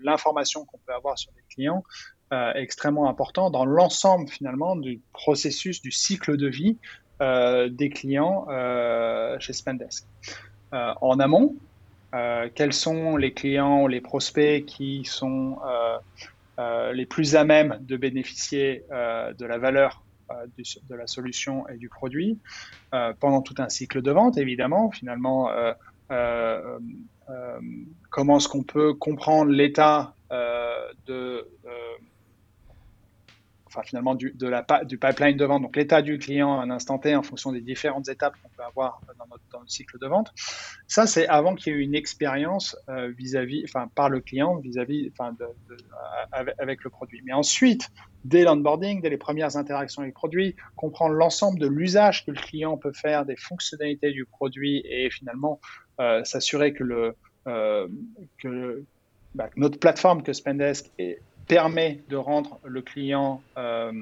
l'information 0.03 0.65
qu'on 0.65 0.79
peut 0.79 0.95
avoir 0.95 1.19
sur 1.19 1.33
les 1.37 1.43
clients, 1.53 1.83
euh, 2.33 2.53
extrêmement 2.55 3.11
important 3.11 3.51
dans 3.51 3.67
l'ensemble 3.67 4.27
finalement 4.27 4.75
du 4.75 5.03
processus 5.13 5.83
du 5.83 5.91
cycle 5.91 6.39
de 6.39 6.49
vie 6.49 6.79
euh, 7.21 7.69
des 7.69 7.91
clients 7.91 8.47
euh, 8.49 9.39
chez 9.39 9.53
Spendesk. 9.53 10.07
en 10.73 11.21
amont, 11.21 11.55
quels 12.55 12.73
sont 12.73 13.19
les 13.19 13.35
clients, 13.35 13.87
les 13.87 14.01
prospects 14.01 14.65
qui 14.65 15.05
sont 15.05 15.59
les 16.95 17.05
plus 17.05 17.37
à 17.37 17.45
même 17.45 17.79
de 17.83 17.99
bénéficier 17.99 18.85
de 18.91 19.45
la 19.45 19.59
valeur 19.59 20.03
de 20.49 20.95
la 20.95 21.07
solution 21.07 21.69
et 21.69 21.77
du 21.77 21.91
produit 21.91 22.39
pendant 23.21 23.43
tout 23.43 23.57
un 23.59 23.69
cycle 23.69 24.01
de 24.01 24.11
vente, 24.11 24.39
évidemment. 24.39 24.91
Finalement, 24.91 25.51
comment 28.09 28.37
est-ce 28.39 28.49
qu'on 28.49 28.63
peut 28.63 28.95
comprendre 28.95 29.51
l'état 29.51 30.15
de 31.07 31.47
enfin 33.73 33.83
finalement 33.85 34.15
du, 34.15 34.35
pipeline 35.01 35.37
de 35.37 35.45
vente, 35.45 35.63
donc 35.63 35.77
l'état 35.77 36.03
du 36.03 36.19
client 36.19 36.61
à 36.61 36.65
un 36.65 36.71
instant 36.71 36.99
T 36.99 37.17
en 37.17 37.23
fonction 37.23 37.53
des 37.53 37.61
différentes 37.61 38.09
étapes 38.09 38.35
qu'on 38.43 38.51
peut 38.51 38.63
avoir 38.63 39.01
dans 39.19 39.27
notre, 39.27 39.43
cycle 39.71 39.99
de 39.99 40.07
vente. 40.07 40.33
Ça, 40.89 41.07
c'est 41.07 41.27
avant 41.29 41.55
qu'il 41.55 41.73
y 41.73 41.77
ait 41.77 41.81
une 41.81 41.95
expérience 41.95 42.77
euh, 42.89 43.13
vis-à-vis, 43.17 43.63
enfin 43.65 43.89
par 43.95 44.09
le 44.09 44.21
client 44.21 44.57
vis-à-vis, 44.57 45.11
enfin 45.13 45.35
de, 45.39 45.47
avec, 46.33 46.85
le 46.85 46.91
produit. 46.91 47.23
Mais 47.25 47.33
ensuite, 47.33 47.89
dès 48.25 48.43
l'onboarding, 48.45 49.01
dès 49.01 49.11
les 49.11 49.17
premières 49.17 49.57
interactions 49.57 50.03
avec 50.03 50.15
le 50.15 50.19
produit, 50.19 50.57
comprendre 50.77 51.15
l'ensemble 51.15 51.59
de 51.59 51.67
l'usage 51.67 52.27
que 52.27 52.33
le 52.33 52.41
client 52.41 52.77
peut 52.77 52.93
faire 52.93 53.25
des 53.25 53.37
fonctionnalités 53.37 54.11
du 54.11 54.27
produit 54.27 54.83
et 54.85 55.11
finalement 55.11 55.61
euh, 56.01 56.25
s'assurer 56.25 56.75
euh, 57.47 57.89
que 58.39 58.85
bah, 59.35 59.49
notre 59.57 59.79
plateforme 59.79 60.23
que 60.23 60.33
Spendesk 60.33 60.91
est 60.99 61.21
permet 61.47 62.01
de 62.09 62.17
rendre 62.17 62.59
le 62.65 62.83
client 62.83 63.43
euh, 63.59 63.93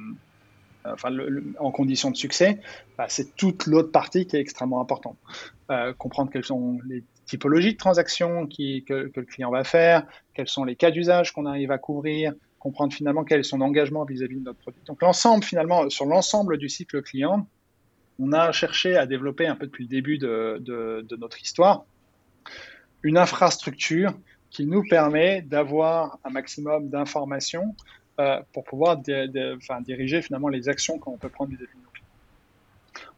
enfin, 0.85 1.11
en 1.59 1.71
condition 1.71 2.11
de 2.11 2.17
succès, 2.17 2.59
bah, 2.97 3.07
c'est 3.09 3.37
toute 3.37 3.67
l'autre 3.67 3.93
partie 3.93 4.27
qui 4.27 4.37
est 4.37 4.41
extrêmement 4.41 4.81
importante. 4.81 5.17
Euh, 5.71 5.93
comprendre 5.95 6.31
quelles 6.31 6.45
sont 6.45 6.79
les 6.89 7.05
typologies 7.27 7.73
de 7.73 7.79
transactions 7.79 8.47
que, 8.47 9.11
le 9.15 9.25
client 9.25 9.51
va 9.51 9.65
faire, 9.65 10.07
quels 10.35 10.49
sont 10.49 10.65
les 10.65 10.77
cas 10.77 10.91
d'usage 10.91 11.33
qu'on 11.33 11.47
arrive 11.47 11.71
à 11.71 11.79
couvrir, 11.79 12.33
comprendre 12.59 12.93
finalement 12.93 13.25
quel 13.25 13.41
est 13.41 13.45
son 13.45 13.61
engagement 13.61 14.05
vis-à-vis 14.05 14.37
de 14.37 14.45
notre 14.45 14.59
produit. 14.59 14.81
Donc 14.87 15.03
l'ensemble, 15.03 15.45
finalement, 15.45 15.89
sur 15.91 16.07
l'ensemble 16.07 16.59
du 16.59 16.69
cycle 16.69 17.03
client, 17.03 17.47
on 18.19 18.33
a 18.33 18.53
cherché 18.53 18.97
à 18.97 19.07
développer 19.07 19.47
un 19.47 19.55
peu 19.55 19.67
depuis 19.67 19.85
le 19.85 19.89
début 19.89 20.19
de 20.19 21.17
notre 21.17 21.41
histoire 21.41 21.85
une 23.03 23.17
infrastructure 23.17 24.13
qui 24.51 24.67
nous 24.67 24.83
permet 24.89 25.43
d'avoir 25.43 26.19
un 26.25 26.31
maximum 26.31 26.89
d'informations 26.89 27.75
euh, 28.19 28.41
pour 28.53 28.65
pouvoir 28.65 28.99
diriger 28.99 30.23
finalement 30.23 30.49
les 30.49 30.69
actions 30.69 30.99
qu'on 30.99 31.17
peut 31.17 31.29
prendre 31.29 31.51
vis-à-vis 31.51 31.73
de 31.73 31.83
nos. 31.83 32.00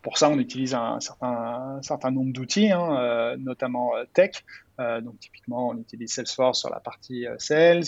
Pour 0.02 0.18
ça, 0.18 0.28
on 0.28 0.38
utilise 0.38 0.74
un 0.74 0.98
certain, 0.98 1.76
un 1.78 1.82
certain 1.82 2.10
nombre 2.10 2.32
d'outils, 2.32 2.72
hein, 2.72 2.96
euh, 2.98 3.36
notamment 3.38 3.96
euh, 3.96 4.04
tech, 4.12 4.44
euh, 4.80 5.00
donc 5.00 5.20
typiquement, 5.20 5.68
on 5.68 5.78
utilise 5.78 6.12
Salesforce 6.12 6.58
sur 6.58 6.70
la 6.70 6.80
partie 6.80 7.26
sales. 7.38 7.84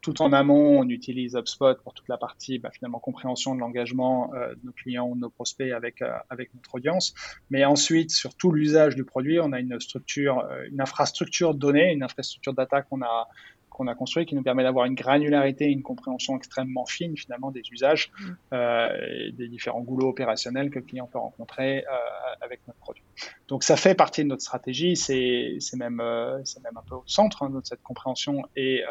Tout 0.00 0.22
en 0.22 0.32
amont, 0.32 0.78
on 0.78 0.88
utilise 0.88 1.34
HubSpot 1.34 1.74
pour 1.82 1.94
toute 1.94 2.08
la 2.08 2.18
partie 2.18 2.58
bah, 2.60 2.70
finalement 2.70 3.00
compréhension 3.00 3.54
de 3.54 3.60
l'engagement 3.60 4.30
de 4.34 4.58
nos 4.62 4.72
clients 4.72 5.08
ou 5.08 5.16
de 5.16 5.20
nos 5.20 5.30
prospects 5.30 5.72
avec 5.72 6.02
avec 6.28 6.54
notre 6.54 6.74
audience. 6.74 7.14
Mais 7.48 7.64
ensuite, 7.64 8.10
sur 8.10 8.34
tout 8.34 8.52
l'usage 8.52 8.94
du 8.94 9.04
produit, 9.04 9.40
on 9.40 9.52
a 9.52 9.58
une 9.58 9.80
structure, 9.80 10.46
une 10.70 10.82
infrastructure 10.82 11.54
de 11.54 11.58
données, 11.58 11.92
une 11.92 12.02
infrastructure 12.02 12.52
data 12.52 12.82
qu'on 12.82 13.00
a 13.00 13.26
qu'on 13.70 13.86
a 13.86 13.94
construit 13.94 14.26
qui 14.26 14.34
nous 14.34 14.42
permet 14.42 14.62
d'avoir 14.62 14.84
une 14.84 14.94
granularité, 14.94 15.66
une 15.66 15.82
compréhension 15.82 16.36
extrêmement 16.36 16.86
fine 16.86 17.16
finalement 17.16 17.50
des 17.50 17.62
usages 17.70 18.10
mm. 18.18 18.30
euh, 18.52 18.88
et 19.08 19.32
des 19.32 19.48
différents 19.48 19.80
goulots 19.80 20.08
opérationnels 20.08 20.70
que 20.70 20.80
le 20.80 20.84
client 20.84 21.06
peut 21.06 21.18
rencontrer 21.18 21.78
euh, 21.78 21.96
avec 22.40 22.60
notre 22.66 22.78
produit. 22.80 23.02
Donc 23.48 23.64
ça 23.64 23.76
fait 23.76 23.94
partie 23.94 24.22
de 24.22 24.28
notre 24.28 24.42
stratégie, 24.42 24.96
c'est 24.96 25.58
même, 25.76 26.00
euh, 26.00 26.40
c'est 26.44 26.62
même 26.62 26.76
un 26.76 26.82
peu 26.88 26.96
au 26.96 27.04
centre 27.06 27.42
hein, 27.42 27.50
de 27.50 27.60
cette 27.64 27.82
compréhension 27.82 28.42
et 28.56 28.82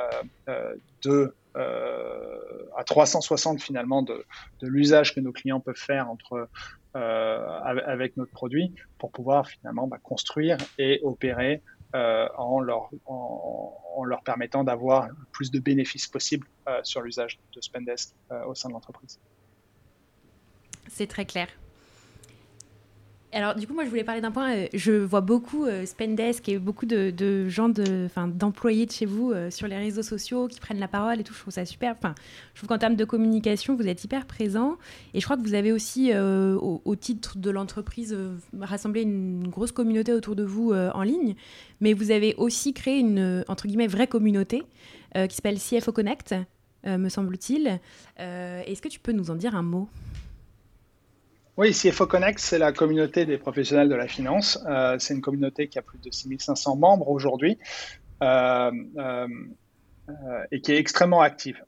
de 1.03 1.35
à 1.55 2.83
360 2.85 3.61
finalement 3.61 4.01
de, 4.01 4.23
de 4.61 4.67
l'usage 4.67 5.13
que 5.13 5.19
nos 5.19 5.33
clients 5.33 5.59
peuvent 5.59 5.75
faire 5.75 6.09
entre 6.09 6.47
avec 6.93 8.15
notre 8.15 8.31
produit 8.31 8.73
pour 8.97 9.11
pouvoir 9.11 9.47
finalement 9.47 9.87
bah, 9.87 9.97
construire 10.01 10.57
et 10.77 11.01
opérer 11.03 11.61
euh, 11.61 11.78
en, 11.93 12.59
leur, 12.59 12.89
en, 13.05 14.03
leur 14.03 14.21
permettant 14.23 14.63
d'avoir 14.63 15.07
le 15.07 15.15
plus 15.31 15.51
de 15.51 15.59
bénéfices 15.59 16.07
possibles 16.07 16.47
euh, 16.67 16.79
sur 16.83 17.01
l'usage 17.01 17.39
de 17.53 17.61
Spendesk 17.61 18.13
euh, 18.31 18.45
au 18.45 18.55
sein 18.55 18.69
de 18.69 18.73
l'entreprise. 18.73 19.19
C'est 20.87 21.07
très 21.07 21.25
clair. 21.25 21.47
Alors, 23.31 23.53
du 23.53 23.67
coup, 23.67 23.75
moi, 23.75 23.83
je 23.83 23.89
voulais 23.89 24.03
parler 24.03 24.21
d'un 24.21 24.31
point. 24.31 24.55
Euh, 24.55 24.67
je 24.73 24.91
vois 24.91 25.21
beaucoup 25.21 25.65
euh, 25.65 25.85
Spendesk 25.85 26.49
et 26.49 26.57
beaucoup 26.57 26.87
de, 26.87 27.11
de 27.11 27.47
gens, 27.47 27.69
d'employés 27.69 28.87
de, 28.87 28.91
chez 28.91 29.05
vous 29.05 29.31
euh, 29.31 29.51
sur 29.51 29.67
les 29.67 29.77
réseaux 29.77 30.01
sociaux 30.01 30.47
qui 30.47 30.59
prennent 30.59 30.79
la 30.79 30.87
parole 30.87 31.19
et 31.19 31.23
tout. 31.23 31.33
Je 31.33 31.39
trouve 31.39 31.53
ça 31.53 31.63
super. 31.63 31.95
Enfin, 31.95 32.15
je 32.55 32.59
trouve 32.59 32.69
qu'en 32.69 32.79
termes 32.79 32.95
de 32.95 33.05
communication, 33.05 33.75
vous 33.75 33.87
êtes 33.87 34.03
hyper 34.03 34.25
présent. 34.25 34.77
Et 35.13 35.19
je 35.19 35.25
crois 35.25 35.37
que 35.37 35.43
vous 35.43 35.53
avez 35.53 35.71
aussi, 35.71 36.11
au, 36.15 36.95
titre 36.95 37.37
de 37.37 37.51
l'entreprise, 37.51 38.17
rassemblé 38.59 39.03
une 39.03 39.47
grosse 39.47 39.71
communauté 39.71 40.11
autour 40.11 40.35
de 40.35 40.43
vous 40.43 40.73
en 40.73 41.03
ligne. 41.03 41.35
Mais 41.81 41.93
vous 41.93 42.11
avez 42.11 42.33
aussi 42.37 42.73
créé 42.73 42.99
une, 42.99 43.43
entre 43.47 43.67
guillemets, 43.67 43.87
vraie 43.87 44.07
communauté 44.07 44.63
qui 45.13 45.35
s'appelle 45.35 45.59
CFO 45.59 45.91
Connect, 45.91 46.35
me 46.85 47.09
semble-t-il. 47.09 47.79
Est-ce 48.17 48.81
que 48.81 48.89
tu 48.89 48.99
peux 48.99 49.11
nous 49.11 49.29
en 49.29 49.35
dire 49.35 49.55
un 49.55 49.63
mot? 49.63 49.87
Oui, 51.59 51.73
CFO 51.73 52.07
Connect, 52.07 52.39
c'est 52.39 52.57
la 52.57 52.71
communauté 52.71 53.25
des 53.25 53.37
professionnels 53.37 53.89
de 53.89 53.95
la 53.95 54.07
finance. 54.07 54.57
Euh, 54.65 54.97
c'est 54.97 55.13
une 55.13 55.19
communauté 55.19 55.67
qui 55.67 55.77
a 55.77 55.81
plus 55.81 55.99
de 55.99 56.09
6500 56.09 56.77
membres 56.77 57.09
aujourd'hui 57.09 57.57
euh, 58.23 58.71
euh, 58.97 59.27
et 60.53 60.61
qui 60.61 60.71
est 60.71 60.77
extrêmement 60.77 61.19
active. 61.19 61.61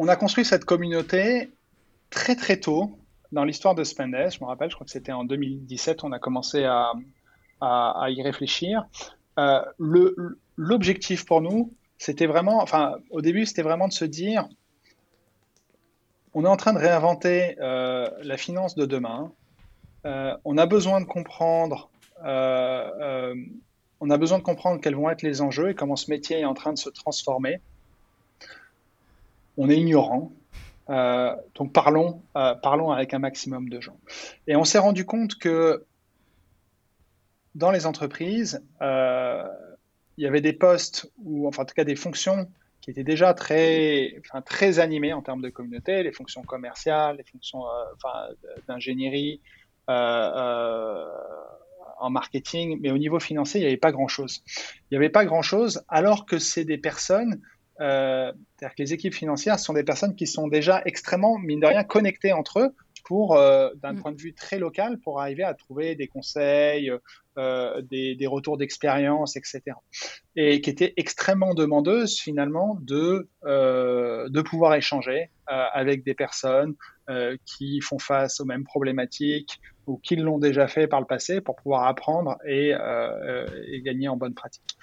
on 0.00 0.08
a 0.08 0.16
construit 0.16 0.44
cette 0.44 0.64
communauté 0.64 1.52
très 2.10 2.34
très 2.34 2.56
tôt 2.56 2.98
dans 3.30 3.44
l'histoire 3.44 3.76
de 3.76 3.84
Spendesk. 3.84 4.40
Je 4.40 4.44
me 4.44 4.48
rappelle, 4.48 4.68
je 4.68 4.74
crois 4.74 4.84
que 4.84 4.90
c'était 4.90 5.12
en 5.12 5.22
2017, 5.22 6.02
on 6.02 6.10
a 6.10 6.18
commencé 6.18 6.64
à, 6.64 6.94
à, 7.60 8.08
y 8.10 8.20
réfléchir. 8.20 8.84
l'objectif 10.56 11.24
pour 11.24 11.40
nous, 11.40 11.72
c'était 11.98 12.26
vraiment, 12.26 12.60
enfin, 12.60 12.96
au 13.10 13.20
début, 13.20 13.46
c'était 13.46 13.62
vraiment 13.62 13.86
de 13.86 13.92
se 13.92 14.04
dire, 14.04 14.48
on 16.38 16.44
est 16.44 16.48
en 16.48 16.56
train 16.56 16.72
de 16.72 16.78
réinventer 16.78 17.56
la 17.58 18.36
finance 18.36 18.76
de 18.76 18.86
demain. 18.86 19.32
on 20.04 20.56
a 20.56 20.66
besoin 20.66 21.00
de 21.00 21.06
comprendre 21.06 21.90
on 24.00 24.10
a 24.10 24.16
besoin 24.16 24.38
de 24.38 24.42
comprendre 24.42 24.80
quels 24.80 24.94
vont 24.94 25.10
être 25.10 25.22
les 25.22 25.40
enjeux 25.40 25.70
et 25.70 25.74
comment 25.74 25.96
ce 25.96 26.10
métier 26.10 26.40
est 26.40 26.44
en 26.44 26.54
train 26.54 26.72
de 26.72 26.78
se 26.78 26.88
transformer. 26.88 27.60
On 29.56 29.68
est 29.68 29.76
ignorant, 29.76 30.30
euh, 30.88 31.34
donc 31.56 31.72
parlons, 31.72 32.22
euh, 32.36 32.54
avec 32.92 33.14
un 33.14 33.18
maximum 33.18 33.68
de 33.68 33.80
gens. 33.80 33.98
Et 34.46 34.54
on 34.54 34.64
s'est 34.64 34.78
rendu 34.78 35.04
compte 35.04 35.34
que 35.36 35.84
dans 37.56 37.72
les 37.72 37.86
entreprises, 37.86 38.62
euh, 38.82 39.44
il 40.16 40.24
y 40.24 40.26
avait 40.28 40.40
des 40.40 40.52
postes 40.52 41.10
ou 41.24 41.48
enfin 41.48 41.62
en 41.62 41.66
tout 41.66 41.74
cas 41.74 41.84
des 41.84 41.96
fonctions 41.96 42.48
qui 42.88 42.92
étaient 42.92 43.04
déjà 43.04 43.34
très, 43.34 44.14
enfin, 44.20 44.40
très 44.40 44.78
animées 44.78 45.12
en 45.12 45.20
termes 45.20 45.42
de 45.42 45.50
communauté, 45.50 46.02
les 46.02 46.12
fonctions 46.12 46.42
commerciales, 46.42 47.18
les 47.18 47.24
fonctions 47.24 47.64
enfin, 47.96 48.28
d'ingénierie 48.66 49.42
en 51.98 52.10
marketing, 52.10 52.78
mais 52.80 52.90
au 52.90 52.98
niveau 52.98 53.20
financier, 53.20 53.60
il 53.60 53.64
n'y 53.64 53.68
avait 53.68 53.76
pas 53.76 53.92
grand-chose. 53.92 54.42
Il 54.46 54.92
n'y 54.92 54.96
avait 54.96 55.10
pas 55.10 55.24
grand-chose, 55.24 55.84
alors 55.88 56.26
que 56.26 56.38
c'est 56.38 56.64
des 56.64 56.78
personnes, 56.78 57.40
euh, 57.80 58.32
c'est-à-dire 58.56 58.74
que 58.74 58.82
les 58.82 58.94
équipes 58.94 59.14
financières 59.14 59.58
sont 59.58 59.74
des 59.74 59.84
personnes 59.84 60.16
qui 60.16 60.26
sont 60.26 60.48
déjà 60.48 60.82
extrêmement, 60.84 61.38
mine 61.38 61.60
de 61.60 61.66
rien, 61.66 61.84
connectées 61.84 62.32
entre 62.32 62.60
eux 62.60 62.74
pour, 63.04 63.36
euh, 63.36 63.70
d'un 63.82 63.92
mm. 63.92 64.02
point 64.02 64.12
de 64.12 64.20
vue 64.20 64.34
très 64.34 64.58
local, 64.58 64.98
pour 64.98 65.20
arriver 65.20 65.42
à 65.42 65.54
trouver 65.54 65.94
des 65.94 66.06
conseils, 66.06 66.92
euh, 67.36 67.82
des, 67.82 68.14
des, 68.14 68.26
retours 68.26 68.56
d'expérience, 68.56 69.36
etc. 69.36 69.62
Et 70.36 70.60
qui 70.60 70.70
étaient 70.70 70.94
extrêmement 70.96 71.54
demandeuses 71.54 72.18
finalement 72.18 72.78
de, 72.80 73.28
euh, 73.44 74.28
de 74.28 74.42
pouvoir 74.42 74.74
échanger 74.74 75.30
euh, 75.50 75.64
avec 75.72 76.04
des 76.04 76.14
personnes 76.14 76.74
qui 77.46 77.80
font 77.80 77.98
face 77.98 78.38
aux 78.38 78.44
mêmes 78.44 78.64
problématiques, 78.64 79.58
ou 79.88 79.96
qui 79.96 80.16
l'ont 80.16 80.38
déjà 80.38 80.68
fait 80.68 80.86
par 80.86 81.00
le 81.00 81.06
passé 81.06 81.40
pour 81.40 81.56
pouvoir 81.56 81.86
apprendre 81.86 82.36
et, 82.46 82.74
euh, 82.74 83.46
et, 83.66 83.80
gagner 83.80 84.08
en 84.08 84.16
bonne 84.16 84.34
pratique. 84.34 84.76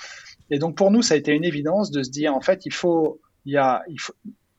Et 0.50 0.60
donc 0.60 0.76
pour 0.76 0.92
nous, 0.92 1.02
ça 1.02 1.14
a 1.14 1.18
été 1.18 1.32
une 1.32 1.46
évidence 1.46 1.92
de 1.92 2.04
se 2.04 2.10
dire 2.10 2.36
en 2.36 2.42
fait, 2.42 2.66
il 2.66 2.74
faut, 2.74 3.22
il 3.46 3.54
y 3.54 3.58
a, 3.58 3.84
il 3.88 4.00
faut, 4.00 4.14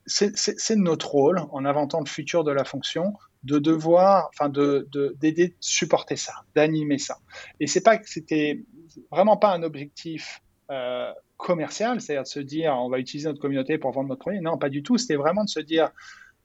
c'est 0.05 0.75
notre 0.77 1.11
rôle 1.11 1.41
en 1.51 1.65
inventant 1.65 1.99
le 1.99 2.05
futur 2.05 2.45
de 2.45 2.51
la 2.51 2.63
fonction 2.63 3.13
de 3.43 3.59
devoir, 3.59 4.29
enfin 4.33 4.49
de 4.49 4.87
d'aider, 5.19 5.49
de, 5.49 5.53
supporter 5.59 6.15
ça, 6.15 6.33
d'animer 6.55 6.97
ça. 6.97 7.17
Et 7.59 7.67
c'est 7.67 7.83
pas 7.83 7.97
que 7.97 8.09
c'était 8.09 8.63
vraiment 9.11 9.37
pas 9.37 9.53
un 9.53 9.63
objectif 9.63 10.41
euh, 10.71 11.11
commercial, 11.37 12.01
c'est-à-dire 12.01 12.23
de 12.23 12.27
se 12.27 12.39
dire 12.39 12.73
on 12.73 12.89
va 12.89 12.99
utiliser 12.99 13.29
notre 13.29 13.39
communauté 13.39 13.77
pour 13.77 13.91
vendre 13.91 14.09
notre 14.09 14.21
produit. 14.21 14.41
Non, 14.41 14.57
pas 14.57 14.69
du 14.69 14.81
tout. 14.81 14.97
C'était 14.97 15.15
vraiment 15.15 15.43
de 15.43 15.49
se 15.49 15.59
dire 15.59 15.91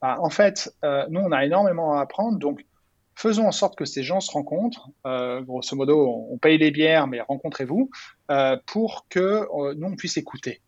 bah, 0.00 0.18
en 0.20 0.30
fait, 0.30 0.74
euh, 0.84 1.06
nous 1.08 1.20
on 1.20 1.32
a 1.32 1.44
énormément 1.44 1.94
à 1.94 2.02
apprendre, 2.02 2.38
donc 2.38 2.64
faisons 3.14 3.46
en 3.46 3.52
sorte 3.52 3.76
que 3.76 3.84
ces 3.84 4.02
gens 4.02 4.20
se 4.20 4.30
rencontrent. 4.30 4.90
Euh, 5.06 5.40
grosso 5.40 5.74
modo, 5.76 6.26
on, 6.30 6.36
paye 6.38 6.58
les 6.58 6.70
bières, 6.70 7.06
mais 7.06 7.20
rencontrez-vous 7.20 7.90
pour 8.66 9.06
que 9.08 9.46
nous 9.74 9.88
on 9.88 9.96
puisse 9.96 10.16
écouter, 10.16 10.60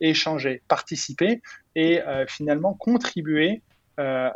échanger, 0.00 0.62
participer 0.68 1.42
et 1.74 2.00
finalement 2.28 2.74
contribuer 2.74 3.62
euh, 4.00 4.30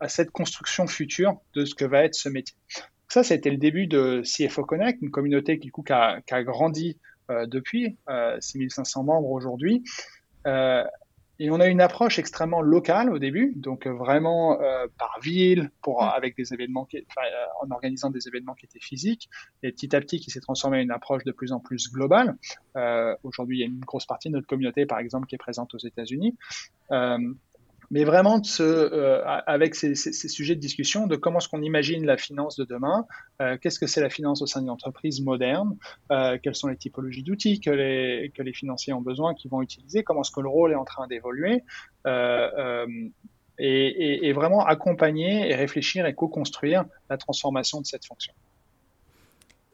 à 0.00 0.08
cette 0.08 0.30
construction 0.30 0.86
future 0.86 1.40
de 1.54 1.64
ce 1.64 1.74
que 1.74 1.84
va 1.84 2.04
être 2.04 2.14
ce 2.14 2.28
métier. 2.28 2.56
Ça, 3.08 3.22
c'était 3.22 3.50
le 3.50 3.58
début 3.58 3.86
de 3.86 4.22
CFO 4.24 4.64
Connect, 4.64 5.02
une 5.02 5.10
communauté 5.10 5.58
qui, 5.58 5.70
qui, 5.70 5.92
a, 5.92 6.20
qui 6.22 6.34
a 6.34 6.42
grandi 6.42 6.98
depuis, 7.28 7.98
6500 8.40 9.04
membres 9.04 9.30
aujourd'hui. 9.30 9.84
Et 11.42 11.50
on 11.50 11.58
a 11.58 11.66
une 11.66 11.80
approche 11.80 12.20
extrêmement 12.20 12.60
locale 12.60 13.10
au 13.10 13.18
début, 13.18 13.52
donc 13.56 13.88
euh, 13.88 13.92
vraiment 13.92 14.60
euh, 14.60 14.86
par 14.96 15.18
ville, 15.20 15.72
pour, 15.82 16.00
mm. 16.00 16.10
avec 16.14 16.36
des 16.36 16.54
événements, 16.54 16.84
qui, 16.84 17.04
enfin, 17.10 17.26
euh, 17.26 17.66
en 17.66 17.70
organisant 17.72 18.10
des 18.10 18.28
événements 18.28 18.54
qui 18.54 18.66
étaient 18.66 18.78
physiques, 18.78 19.28
et 19.64 19.72
petit 19.72 19.96
à 19.96 20.00
petit 20.00 20.20
qui 20.20 20.30
s'est 20.30 20.40
transformé 20.40 20.78
en 20.78 20.82
une 20.82 20.92
approche 20.92 21.24
de 21.24 21.32
plus 21.32 21.50
en 21.50 21.58
plus 21.58 21.90
globale. 21.90 22.36
Euh, 22.76 23.16
Aujourd'hui, 23.24 23.56
il 23.58 23.60
y 23.60 23.64
a 23.64 23.66
une 23.66 23.80
grosse 23.80 24.06
partie 24.06 24.28
de 24.28 24.34
notre 24.34 24.46
communauté, 24.46 24.86
par 24.86 25.00
exemple, 25.00 25.26
qui 25.26 25.34
est 25.34 25.38
présente 25.38 25.74
aux 25.74 25.78
États-Unis. 25.78 26.36
Mais 27.92 28.04
vraiment 28.04 28.40
euh, 28.60 29.22
avec 29.46 29.74
ces, 29.74 29.94
sujets 29.94 30.54
de 30.54 30.60
discussion 30.60 31.06
de 31.06 31.14
comment 31.14 31.38
est-ce 31.38 31.48
qu'on 31.50 31.60
imagine 31.60 32.06
la 32.06 32.16
finance 32.16 32.56
de 32.56 32.64
demain, 32.64 33.06
euh, 33.42 33.58
qu'est-ce 33.60 33.78
que 33.78 33.86
c'est 33.86 34.00
la 34.00 34.08
finance 34.08 34.40
au 34.40 34.46
sein 34.46 34.60
d'une 34.60 34.70
entreprise 34.70 35.20
moderne, 35.20 35.76
euh, 36.10 36.38
quelles 36.42 36.54
sont 36.54 36.68
les 36.68 36.76
typologies 36.76 37.22
d'outils 37.22 37.60
que 37.60 37.70
les, 37.70 38.52
financiers 38.54 38.94
ont 38.94 39.02
besoin, 39.02 39.34
qu'ils 39.34 39.50
vont 39.50 39.60
utiliser, 39.60 40.02
comment 40.04 40.22
est-ce 40.22 40.30
que 40.30 40.40
le 40.40 40.48
rôle 40.48 40.72
est 40.72 40.76
en 40.76 40.86
train 40.86 41.06
d'évoluer. 41.06 41.62
Et, 43.58 44.32
vraiment 44.32 44.64
accompagner 44.64 45.50
et 45.50 45.54
réfléchir 45.54 46.06
et 46.06 46.14
co-construire 46.14 46.86
la 47.10 47.18
transformation 47.18 47.82
de 47.82 47.86
cette 47.86 48.06
fonction. 48.06 48.32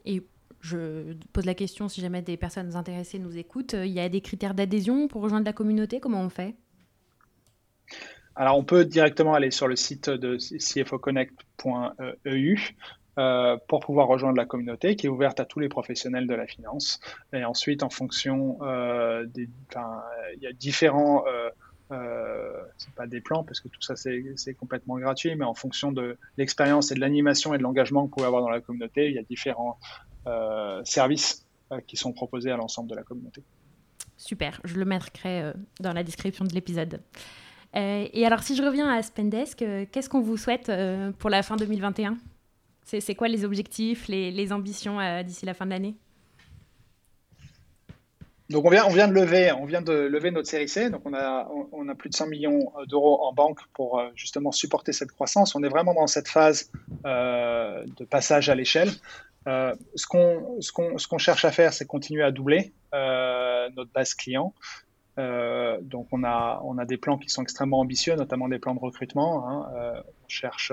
Et 0.03 0.21
je 0.59 1.13
pose 1.31 1.45
la 1.45 1.55
question 1.55 1.87
si 1.87 2.01
jamais 2.01 2.21
des 2.21 2.35
personnes 2.35 2.75
intéressées 2.75 3.17
nous 3.17 3.37
écoutent, 3.37 3.77
il 3.79 3.91
y 3.91 4.01
a 4.01 4.09
des 4.09 4.19
critères 4.19 4.53
d'adhésion 4.53 5.07
pour 5.07 5.21
rejoindre 5.21 5.45
la 5.45 5.53
communauté, 5.53 6.01
comment 6.01 6.19
on 6.19 6.29
fait? 6.29 6.55
Alors, 8.39 8.57
on 8.57 8.63
peut 8.63 8.85
directement 8.85 9.33
aller 9.33 9.51
sur 9.51 9.67
le 9.67 9.75
site 9.75 10.09
de 10.09 10.37
cfoconnect.eu 10.37 12.57
euh, 13.17 13.57
pour 13.67 13.81
pouvoir 13.81 14.07
rejoindre 14.07 14.37
la 14.37 14.45
communauté 14.45 14.95
qui 14.95 15.07
est 15.07 15.09
ouverte 15.09 15.41
à 15.41 15.45
tous 15.45 15.59
les 15.59 15.67
professionnels 15.67 16.25
de 16.25 16.33
la 16.33 16.47
finance. 16.47 17.01
Et 17.33 17.43
ensuite, 17.43 17.83
en 17.83 17.89
fonction 17.89 18.57
euh, 18.61 19.25
des, 19.25 19.49
il 20.37 20.41
y 20.41 20.47
a 20.47 20.53
différents, 20.53 21.25
euh, 21.27 21.49
euh, 21.91 22.63
c'est 22.77 22.93
pas 22.93 23.07
des 23.07 23.19
plans 23.19 23.43
parce 23.43 23.59
que 23.59 23.67
tout 23.67 23.81
ça 23.81 23.97
c'est 23.97 24.53
complètement 24.53 24.97
gratuit, 24.97 25.35
mais 25.35 25.43
en 25.43 25.53
fonction 25.53 25.91
de 25.91 26.17
l'expérience 26.37 26.93
et 26.93 26.95
de 26.95 27.01
l'animation 27.01 27.53
et 27.53 27.57
de 27.57 27.63
l'engagement 27.63 28.03
que 28.03 28.11
vous 28.11 28.15
pouvez 28.15 28.27
avoir 28.27 28.41
dans 28.41 28.49
la 28.49 28.61
communauté, 28.61 29.09
il 29.09 29.15
y 29.15 29.19
a 29.19 29.23
différents 29.23 29.77
euh, 30.27 30.81
services 30.85 31.45
qui 31.87 31.97
sont 31.97 32.13
proposés 32.13 32.51
à 32.51 32.55
l'ensemble 32.55 32.89
de 32.89 32.95
la 32.95 33.03
communauté. 33.03 33.43
Super, 34.15 34.61
je 34.63 34.75
le 34.75 34.85
mettrai 34.85 35.51
dans 35.81 35.91
la 35.91 36.03
description 36.03 36.45
de 36.45 36.53
l'épisode. 36.53 37.01
Euh, 37.75 38.07
et 38.13 38.25
alors, 38.25 38.41
si 38.41 38.55
je 38.55 38.63
reviens 38.63 38.89
à 38.89 39.01
Spendesk, 39.01 39.61
euh, 39.61 39.85
qu'est-ce 39.91 40.09
qu'on 40.09 40.21
vous 40.21 40.37
souhaite 40.37 40.69
euh, 40.69 41.11
pour 41.19 41.29
la 41.29 41.43
fin 41.43 41.55
2021 41.55 42.17
C'est 42.83 43.15
quoi 43.15 43.27
les 43.27 43.45
objectifs, 43.45 44.07
les, 44.07 44.53
ambitions 44.53 44.97
d'ici 45.23 45.45
la 45.45 45.53
fin 45.53 45.65
de 45.65 45.71
l'année? 45.71 45.95
Donc 48.49 48.65
on 48.65 48.71
vient, 48.71 48.83
on 48.87 48.89
vient 48.89 49.07
de 49.07 49.13
lever, 49.13 49.51
on 49.51 49.65
vient 49.65 49.83
de 49.83 49.93
lever 49.93 50.31
notre 50.31 50.47
série 50.47 50.67
C. 50.67 50.89
Donc 50.89 51.03
on 51.05 51.13
a, 51.13 51.47
on, 51.71 51.87
a 51.87 51.93
plus 51.93 52.09
de 52.09 52.15
100 52.15 52.25
millions 52.25 52.71
d'euros 52.87 53.23
en 53.23 53.31
banque 53.31 53.59
pour 53.75 54.01
justement 54.15 54.51
supporter 54.51 54.91
cette 54.91 55.11
croissance. 55.11 55.53
On 55.53 55.61
est 55.61 55.69
vraiment 55.69 55.93
dans 55.93 56.07
cette 56.07 56.27
phase 56.27 56.71
de 57.03 58.03
passage 58.05 58.49
à 58.49 58.55
l'échelle. 58.55 58.89
Euh, 59.47 59.75
ce 59.93 60.07
qu'on 60.07 60.59
ce 60.61 61.07
qu'on 61.07 61.17
cherche 61.19 61.45
à 61.45 61.51
faire, 61.51 61.73
c'est 61.73 61.85
continuer 61.85 62.23
à 62.23 62.31
doubler 62.31 62.73
notre 62.91 63.91
base 63.93 64.15
client. 64.15 64.55
Euh, 65.19 65.77
donc 65.81 66.07
on 66.11 66.23
a, 66.23 66.61
on 66.63 66.77
a 66.77 66.85
des 66.85 66.97
plans 66.97 67.17
qui 67.17 67.29
sont 67.29 67.43
extrêmement 67.43 67.79
ambitieux, 67.79 68.15
notamment 68.15 68.47
des 68.47 68.59
plans 68.59 68.73
de 68.73 68.79
recrutement. 68.79 69.47
Hein. 69.47 69.71
Euh, 69.75 70.01
on 70.01 70.29
cherche 70.29 70.71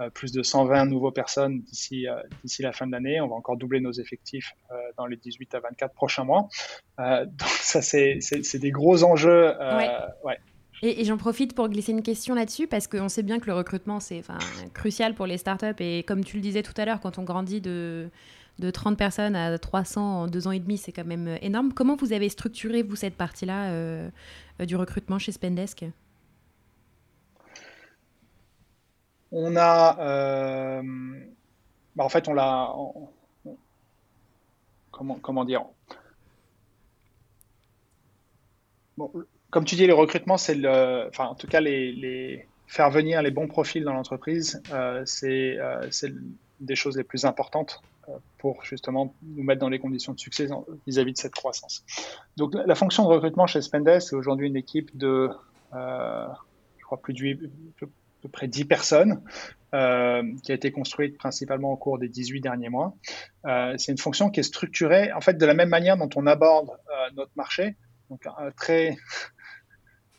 euh, 0.00 0.10
plus 0.10 0.32
de 0.32 0.42
120 0.42 0.86
nouveaux 0.86 1.10
personnes 1.10 1.60
d'ici 1.60 2.06
d'ici 2.42 2.62
la 2.62 2.72
fin 2.72 2.86
de 2.86 2.92
l'année. 2.92 3.20
On 3.20 3.28
va 3.28 3.34
encore 3.34 3.56
doubler 3.56 3.80
nos 3.80 3.92
effectifs 3.92 4.52
dans 4.96 5.06
les 5.06 5.16
18 5.16 5.54
à 5.54 5.60
24 5.60 5.94
prochains 5.94 6.24
mois. 6.24 6.48
donc 6.98 7.48
ça, 7.48 7.82
c'est 7.82 8.58
des 8.58 8.70
gros 8.70 9.04
enjeux. 9.04 9.54
Ouais. 9.58 9.90
Ouais. 10.24 10.38
Et, 10.82 11.00
et 11.00 11.04
j'en 11.04 11.16
profite 11.16 11.54
pour 11.54 11.70
glisser 11.70 11.92
une 11.92 12.02
question 12.02 12.34
là-dessus 12.34 12.66
parce 12.66 12.86
qu'on 12.86 13.08
sait 13.08 13.22
bien 13.22 13.38
que 13.38 13.46
le 13.46 13.54
recrutement 13.54 13.98
c'est 13.98 14.22
crucial 14.74 15.14
pour 15.14 15.26
les 15.26 15.38
startups 15.38 15.80
et 15.80 16.02
comme 16.02 16.22
tu 16.22 16.36
le 16.36 16.42
disais 16.42 16.62
tout 16.62 16.74
à 16.76 16.84
l'heure, 16.84 17.00
quand 17.00 17.18
on 17.18 17.22
grandit 17.22 17.62
de 17.62 18.10
de 18.58 18.70
30 18.70 18.96
personnes 18.96 19.36
à 19.36 19.58
300 19.58 20.00
en 20.00 20.26
deux 20.26 20.46
ans 20.46 20.52
et 20.52 20.60
demi, 20.60 20.78
c'est 20.78 20.92
quand 20.92 21.04
même 21.04 21.28
euh, 21.28 21.38
énorme. 21.42 21.72
Comment 21.72 21.96
vous 21.96 22.12
avez 22.12 22.28
structuré, 22.28 22.82
vous, 22.82 22.96
cette 22.96 23.16
partie-là 23.16 23.70
euh, 23.70 24.08
euh, 24.60 24.64
du 24.64 24.76
recrutement 24.76 25.18
chez 25.18 25.32
Spendesk? 25.32 25.84
On 29.32 29.56
a... 29.56 30.82
Bah 31.94 32.04
en 32.04 32.08
fait, 32.08 32.28
on 32.28 32.34
l'a... 32.34 32.72
Comment, 34.90 35.16
comment 35.16 35.44
dire? 35.44 35.64
Comme 39.50 39.64
tu 39.64 39.74
dis, 39.74 39.86
le 39.86 39.94
recrutement, 39.94 40.38
c'est 40.38 40.54
le... 40.54 41.10
En 41.18 41.34
tout 41.34 41.46
cas, 41.46 41.60
les, 41.60 42.46
faire 42.66 42.90
venir 42.90 43.20
les 43.20 43.30
bons 43.30 43.48
profils 43.48 43.84
dans 43.84 43.92
l'entreprise, 43.92 44.62
c'est 45.04 45.58
des 46.60 46.74
choses 46.74 46.96
les 46.96 47.04
plus 47.04 47.24
importantes 47.24 47.82
pour 48.38 48.64
justement 48.64 49.14
nous 49.22 49.42
mettre 49.42 49.60
dans 49.60 49.68
les 49.68 49.80
conditions 49.80 50.12
de 50.12 50.20
succès 50.20 50.48
vis-à-vis 50.86 51.12
de 51.12 51.18
cette 51.18 51.34
croissance. 51.34 51.84
Donc 52.36 52.54
la 52.54 52.74
fonction 52.74 53.02
de 53.02 53.08
recrutement 53.08 53.46
chez 53.46 53.60
Spendesk, 53.60 54.10
c'est 54.10 54.16
aujourd'hui 54.16 54.46
une 54.46 54.56
équipe 54.56 54.96
de, 54.96 55.30
euh, 55.74 56.26
je 56.78 56.84
crois, 56.84 57.00
plus 57.00 57.14
de 57.14 57.18
8, 57.18 57.40
peu 58.22 58.28
près 58.28 58.48
10 58.48 58.64
personnes, 58.64 59.22
euh, 59.74 60.22
qui 60.42 60.52
a 60.52 60.54
été 60.54 60.72
construite 60.72 61.18
principalement 61.18 61.72
au 61.72 61.76
cours 61.76 61.98
des 61.98 62.08
18 62.08 62.40
derniers 62.40 62.68
mois. 62.68 62.94
Euh, 63.46 63.74
c'est 63.78 63.92
une 63.92 63.98
fonction 63.98 64.30
qui 64.30 64.40
est 64.40 64.44
structurée, 64.44 65.12
en 65.12 65.20
fait, 65.20 65.34
de 65.34 65.46
la 65.46 65.54
même 65.54 65.68
manière 65.68 65.96
dont 65.96 66.08
on 66.16 66.26
aborde 66.26 66.70
euh, 66.70 67.10
notre 67.16 67.32
marché, 67.36 67.76
donc 68.10 68.26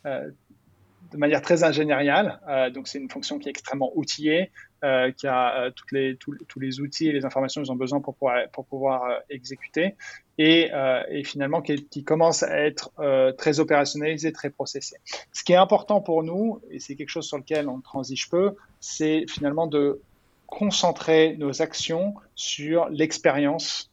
de 0.04 1.18
manière 1.18 1.42
très 1.42 1.64
ingénieriale. 1.64 2.40
donc, 2.74 2.88
c'est 2.88 3.00
une 3.00 3.10
fonction 3.10 3.40
qui 3.40 3.48
est 3.48 3.52
extrêmement 3.52 3.92
outillée, 3.96 4.52
qui 4.82 5.28
a 5.28 5.72
toutes 5.72 5.92
les, 5.92 6.18
tous, 6.18 6.60
les 6.60 6.80
outils 6.80 7.08
et 7.08 7.12
les 7.12 7.26
informations 7.26 7.62
qu'ils 7.62 7.72
ont 7.72 7.76
besoin 7.76 8.00
pour 8.00 8.16
pouvoir, 8.16 8.50
pour 8.52 8.66
pouvoir 8.66 9.22
exécuter, 9.30 9.96
et, 10.38 10.70
et 11.10 11.24
finalement 11.24 11.62
qui, 11.62 11.86
qui, 11.86 12.04
commence 12.04 12.44
à 12.44 12.58
être 12.60 12.92
très 13.38 13.60
opérationnalisé, 13.60 14.32
très 14.32 14.50
processé. 14.50 14.98
Ce 15.34 15.44
qui 15.44 15.54
est 15.54 15.58
important 15.58 16.02
pour 16.02 16.24
nous, 16.24 16.62
et 16.70 16.80
c'est 16.80 16.96
quelque 16.96 17.10
chose 17.10 17.28
sur 17.28 17.38
lequel 17.38 17.70
on 17.70 17.82
transige 17.82 18.30
peu, 18.30 18.56
c'est 18.80 19.26
finalement 19.28 19.68
de 19.68 20.02
concentrer 20.48 21.36
nos 21.38 21.62
actions 21.62 22.16
sur 22.36 22.90
l'expérience 22.90 23.92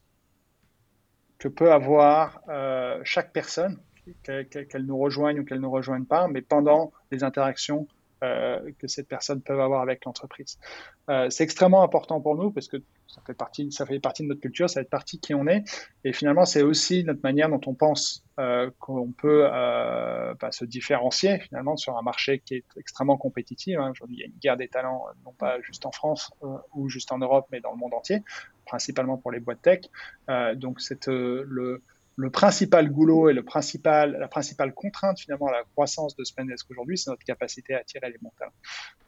que 1.37 1.47
peut 1.47 1.71
avoir 1.71 2.41
euh, 2.49 2.99
chaque 3.03 3.31
personne, 3.33 3.77
qu'elle 4.23 4.85
nous 4.85 4.97
rejoigne 4.97 5.39
ou 5.39 5.45
qu'elle 5.45 5.57
ne 5.57 5.63
nous 5.63 5.71
rejoigne 5.71 6.05
pas, 6.05 6.27
mais 6.27 6.41
pendant 6.41 6.91
les 7.11 7.23
interactions 7.23 7.87
euh, 7.87 7.94
que 8.79 8.87
cette 8.87 9.07
personne 9.07 9.41
peut 9.41 9.59
avoir 9.61 9.81
avec 9.81 10.05
l'entreprise. 10.05 10.57
Euh, 11.09 11.29
c'est 11.29 11.43
extrêmement 11.43 11.83
important 11.83 12.19
pour 12.21 12.35
nous 12.35 12.51
parce 12.51 12.67
que 12.67 12.77
ça 13.07 13.21
fait 13.25 13.33
partie, 13.33 13.71
ça 13.71 13.85
fait 13.85 13.99
partie 13.99 14.23
de 14.23 14.27
notre 14.27 14.41
culture, 14.41 14.69
ça 14.69 14.81
fait 14.81 14.89
partie 14.89 15.19
qui 15.19 15.33
on 15.33 15.47
est. 15.47 15.63
Et 16.03 16.13
finalement, 16.13 16.45
c'est 16.45 16.63
aussi 16.63 17.03
notre 17.03 17.21
manière 17.21 17.49
dont 17.49 17.61
on 17.65 17.73
pense 17.73 18.23
euh, 18.39 18.69
qu'on 18.79 19.11
peut 19.11 19.43
bah, 19.43 20.51
se 20.51 20.65
différencier 20.65 21.39
finalement 21.39 21.77
sur 21.77 21.97
un 21.97 22.01
marché 22.01 22.39
qui 22.39 22.55
est 22.55 22.65
extrêmement 22.77 23.17
compétitif. 23.17 23.77
Hein. 23.77 23.91
Aujourd'hui, 23.91 24.17
il 24.17 24.19
y 24.21 24.23
a 24.23 24.27
une 24.27 24.39
guerre 24.39 24.57
des 24.57 24.67
talents, 24.67 25.05
non 25.23 25.33
pas 25.33 25.61
juste 25.61 25.85
en 25.85 25.91
France 25.91 26.31
ou 26.73 26.89
juste 26.89 27.11
en 27.11 27.19
Europe, 27.19 27.47
mais 27.51 27.61
dans 27.61 27.71
le 27.71 27.77
monde 27.77 27.93
entier, 27.93 28.23
principalement 28.65 29.17
pour 29.17 29.31
les 29.31 29.39
boîtes 29.39 29.61
tech. 29.61 29.81
donc, 30.55 30.81
c'est 30.81 31.07
le 31.07 31.81
le 32.17 32.29
principal 32.29 32.89
goulot 32.89 33.29
et 33.29 33.33
le 33.33 33.43
principal, 33.43 34.17
la 34.17 34.27
principale 34.27 34.73
contrainte 34.73 35.19
finalement 35.19 35.47
à 35.47 35.51
la 35.51 35.63
croissance 35.63 36.15
de 36.15 36.23
Spendesk 36.23 36.69
aujourd'hui, 36.71 36.97
c'est 36.97 37.09
notre 37.09 37.25
capacité 37.25 37.75
à 37.75 37.79
attirer 37.79 38.09
les 38.09 38.17
bons 38.19 38.31
talents. 38.39 38.53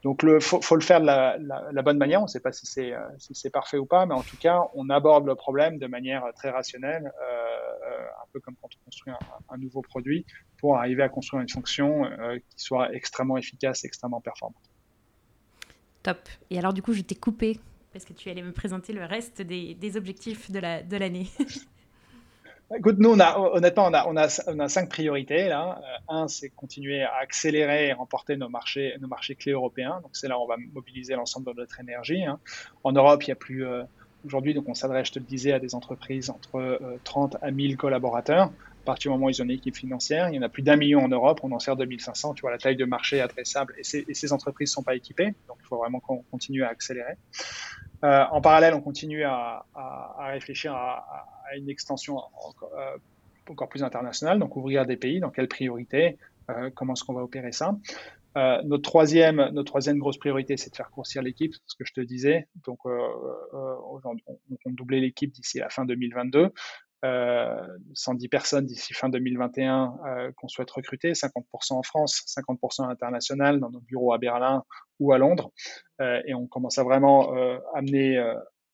Donc 0.04 0.24
il 0.24 0.42
faut, 0.42 0.62
faut, 0.62 0.76
le 0.76 0.82
faire 0.82 1.00
de 1.00 1.06
la, 1.06 1.38
la, 1.38 1.82
bonne 1.82 1.98
manière. 1.98 2.20
On 2.20 2.26
ne 2.26 2.30
sait 2.30 2.42
pas 2.42 2.52
si 2.52 2.66
c'est 2.66 2.94
euh, 2.94 3.00
si 3.18 3.34
c'est 3.34 3.50
parfait 3.50 3.78
ou 3.78 3.86
pas, 3.86 4.06
mais 4.06 4.14
en 4.14 4.24
tout 4.24 4.38
cas, 4.38 4.62
on 4.76 4.90
aborde 4.90 5.26
le 5.26 5.36
problème 5.36 5.80
de 5.80 5.88
manière 5.88 6.24
très 6.36 6.50
rationnelle, 6.50 7.12
euh, 7.22 7.36
euh 7.88 8.06
un 8.24 8.28
peu 8.34 8.40
comme 8.42 8.56
quand 8.62 8.70
on 8.82 8.86
construit 8.86 9.14
un, 9.14 9.54
un, 9.54 9.58
nouveau 9.58 9.82
produit, 9.82 10.26
pour 10.58 10.78
arriver 10.78 11.02
à 11.02 11.10
construire 11.10 11.42
une 11.42 11.50
fonction 11.50 12.06
euh, 12.06 12.38
qui 12.38 12.64
soit 12.64 12.94
extrêmement 12.94 13.38
efficace, 13.38 13.86
extrêmement 13.86 14.22
performante. 14.22 14.64
Top. 16.04 16.20
Et 16.50 16.60
alors 16.60 16.74
du 16.74 16.82
coup, 16.82 16.94
je 16.94 17.02
t'ai 17.02 17.16
coupé 17.16 17.60
parce 17.94 18.04
que 18.06 18.14
tu 18.14 18.30
allais 18.30 18.44
me 18.44 18.52
présenter 18.52 18.94
le 18.94 19.06
reste 19.06 19.42
des, 19.42 19.74
des 19.76 19.98
objectifs 19.98 20.52
de 20.52 20.60
l'année. 20.60 21.28
La, 21.40 21.46
de 21.46 21.52
Écoute, 22.76 22.98
nous, 23.00 23.12
on 23.12 23.20
a, 23.22 23.38
honnêtement, 23.38 23.86
on 23.86 23.94
a, 23.94 24.06
on, 24.08 24.18
a, 24.18 24.28
on 24.48 24.60
a 24.60 24.68
cinq 24.68 24.90
priorités. 24.90 25.48
Là. 25.48 25.80
Euh, 25.82 26.14
un, 26.14 26.28
c'est 26.28 26.50
continuer 26.50 27.02
à 27.02 27.16
accélérer 27.16 27.88
et 27.88 27.94
remporter 27.94 28.36
nos 28.36 28.50
marchés, 28.50 28.94
nos 29.00 29.08
marchés 29.08 29.36
clés 29.36 29.54
européens. 29.54 30.02
Donc, 30.04 30.12
c'est 30.14 30.28
là 30.28 30.38
où 30.38 30.42
on 30.42 30.48
va 30.48 30.58
mobiliser 30.74 31.16
l'ensemble 31.16 31.54
de 31.54 31.62
notre 31.62 31.80
énergie. 31.80 32.26
Hein. 32.26 32.40
En 32.84 32.92
Europe, 32.92 33.24
il 33.24 33.30
y 33.30 33.32
a 33.32 33.36
plus. 33.36 33.66
Euh, 33.66 33.84
aujourd'hui, 34.26 34.54
donc 34.54 34.68
on 34.68 34.74
s'adresse, 34.74 35.08
je 35.08 35.14
te 35.14 35.20
le 35.20 35.26
disais, 35.26 35.54
à 35.54 35.60
des 35.60 35.76
entreprises 35.76 36.30
entre 36.30 36.80
30 37.06 37.36
euh, 37.36 37.38
à 37.42 37.52
1000 37.52 37.78
collaborateurs. 37.78 38.52
Partir 38.88 39.12
du 39.12 39.16
moment 39.16 39.26
où 39.26 39.30
ils 39.30 39.42
ont 39.42 39.44
une 39.44 39.52
équipe 39.52 39.76
financière, 39.76 40.30
il 40.30 40.36
y 40.36 40.40
en 40.40 40.44
a 40.44 40.48
plus 40.48 40.64
d'un 40.64 40.78
million 40.78 41.02
en 41.02 41.10
Europe, 41.10 41.42
on 41.44 41.52
en 41.52 41.60
sert 41.60 41.76
2500. 41.76 42.36
Tu 42.36 42.42
vois, 42.42 42.52
la 42.52 42.58
taille 42.58 42.78
de 42.78 42.86
marché 42.86 43.20
adressable 43.20 43.76
et 43.78 43.84
ces, 43.84 44.32
entreprises 44.32 44.70
ne 44.70 44.76
sont 44.76 44.84
pas 44.84 44.96
équipées. 44.96 45.36
Donc, 45.50 45.58
il 45.60 45.68
faut 45.68 45.76
vraiment 45.76 46.00
qu'on 46.00 46.24
continue 46.32 46.64
à 46.64 46.70
accélérer. 46.70 47.16
Euh, 48.06 48.24
en 48.32 48.40
parallèle, 48.40 48.74
on 48.74 48.80
continue 48.80 49.26
à, 49.26 49.66
réfléchir 50.20 50.74
à, 50.74 51.04
une 51.58 51.70
extension 51.70 52.16
encore, 52.18 52.72
euh, 52.78 52.98
encore, 53.50 53.68
plus 53.68 53.84
internationale, 53.84 54.40
donc 54.40 54.56
ouvrir 54.56 54.86
des 54.86 54.96
pays, 54.96 55.20
dans 55.20 55.32
quelle 55.32 55.50
priorité, 55.50 56.18
euh, 56.50 56.70
comment 56.74 56.94
est-ce 56.94 57.04
qu'on 57.04 57.14
va 57.14 57.24
opérer 57.24 57.52
ça. 57.52 57.76
Notre 58.64 58.84
troisième, 58.84 59.50
notre 59.52 59.66
troisième 59.66 59.98
grosse 59.98 60.20
priorité, 60.20 60.58
c'est 60.58 60.70
de 60.70 60.76
faire 60.76 60.92
grossir 60.92 61.24
l'équipe, 61.24 61.56
ce 61.66 61.76
que 61.76 61.84
je 61.84 61.92
te 61.92 62.02
disais. 62.02 62.48
Donc, 62.68 62.78
euh, 62.86 62.98
on, 63.52 64.00
on 64.04 64.72
doubler 64.72 65.02
l'équipe 65.02 65.32
d'ici 65.32 65.58
la 65.58 65.70
fin 65.70 65.86
2022. 65.86 66.54
110 67.04 68.26
euh, 68.26 68.30
personnes 68.30 68.66
d'ici 68.66 68.94
fin 68.94 69.10
2021 69.10 69.98
euh, 70.06 70.32
qu'on 70.36 70.48
souhaite 70.48 70.72
recruter, 70.72 71.14
50% 71.14 71.74
en 71.74 71.84
France, 71.84 72.24
50% 72.28 72.86
à 72.86 72.88
l'international, 72.88 73.60
dans 73.60 73.70
nos 73.70 73.82
bureaux 73.82 74.14
à 74.14 74.18
Berlin 74.18 74.64
ou 75.00 75.14
à 75.14 75.18
Londres. 75.18 75.52
Euh, 76.02 76.22
et 76.26 76.34
on 76.34 76.48
commence 76.48 76.78
à 76.78 76.84
vraiment 76.84 77.32
amener 77.76 78.18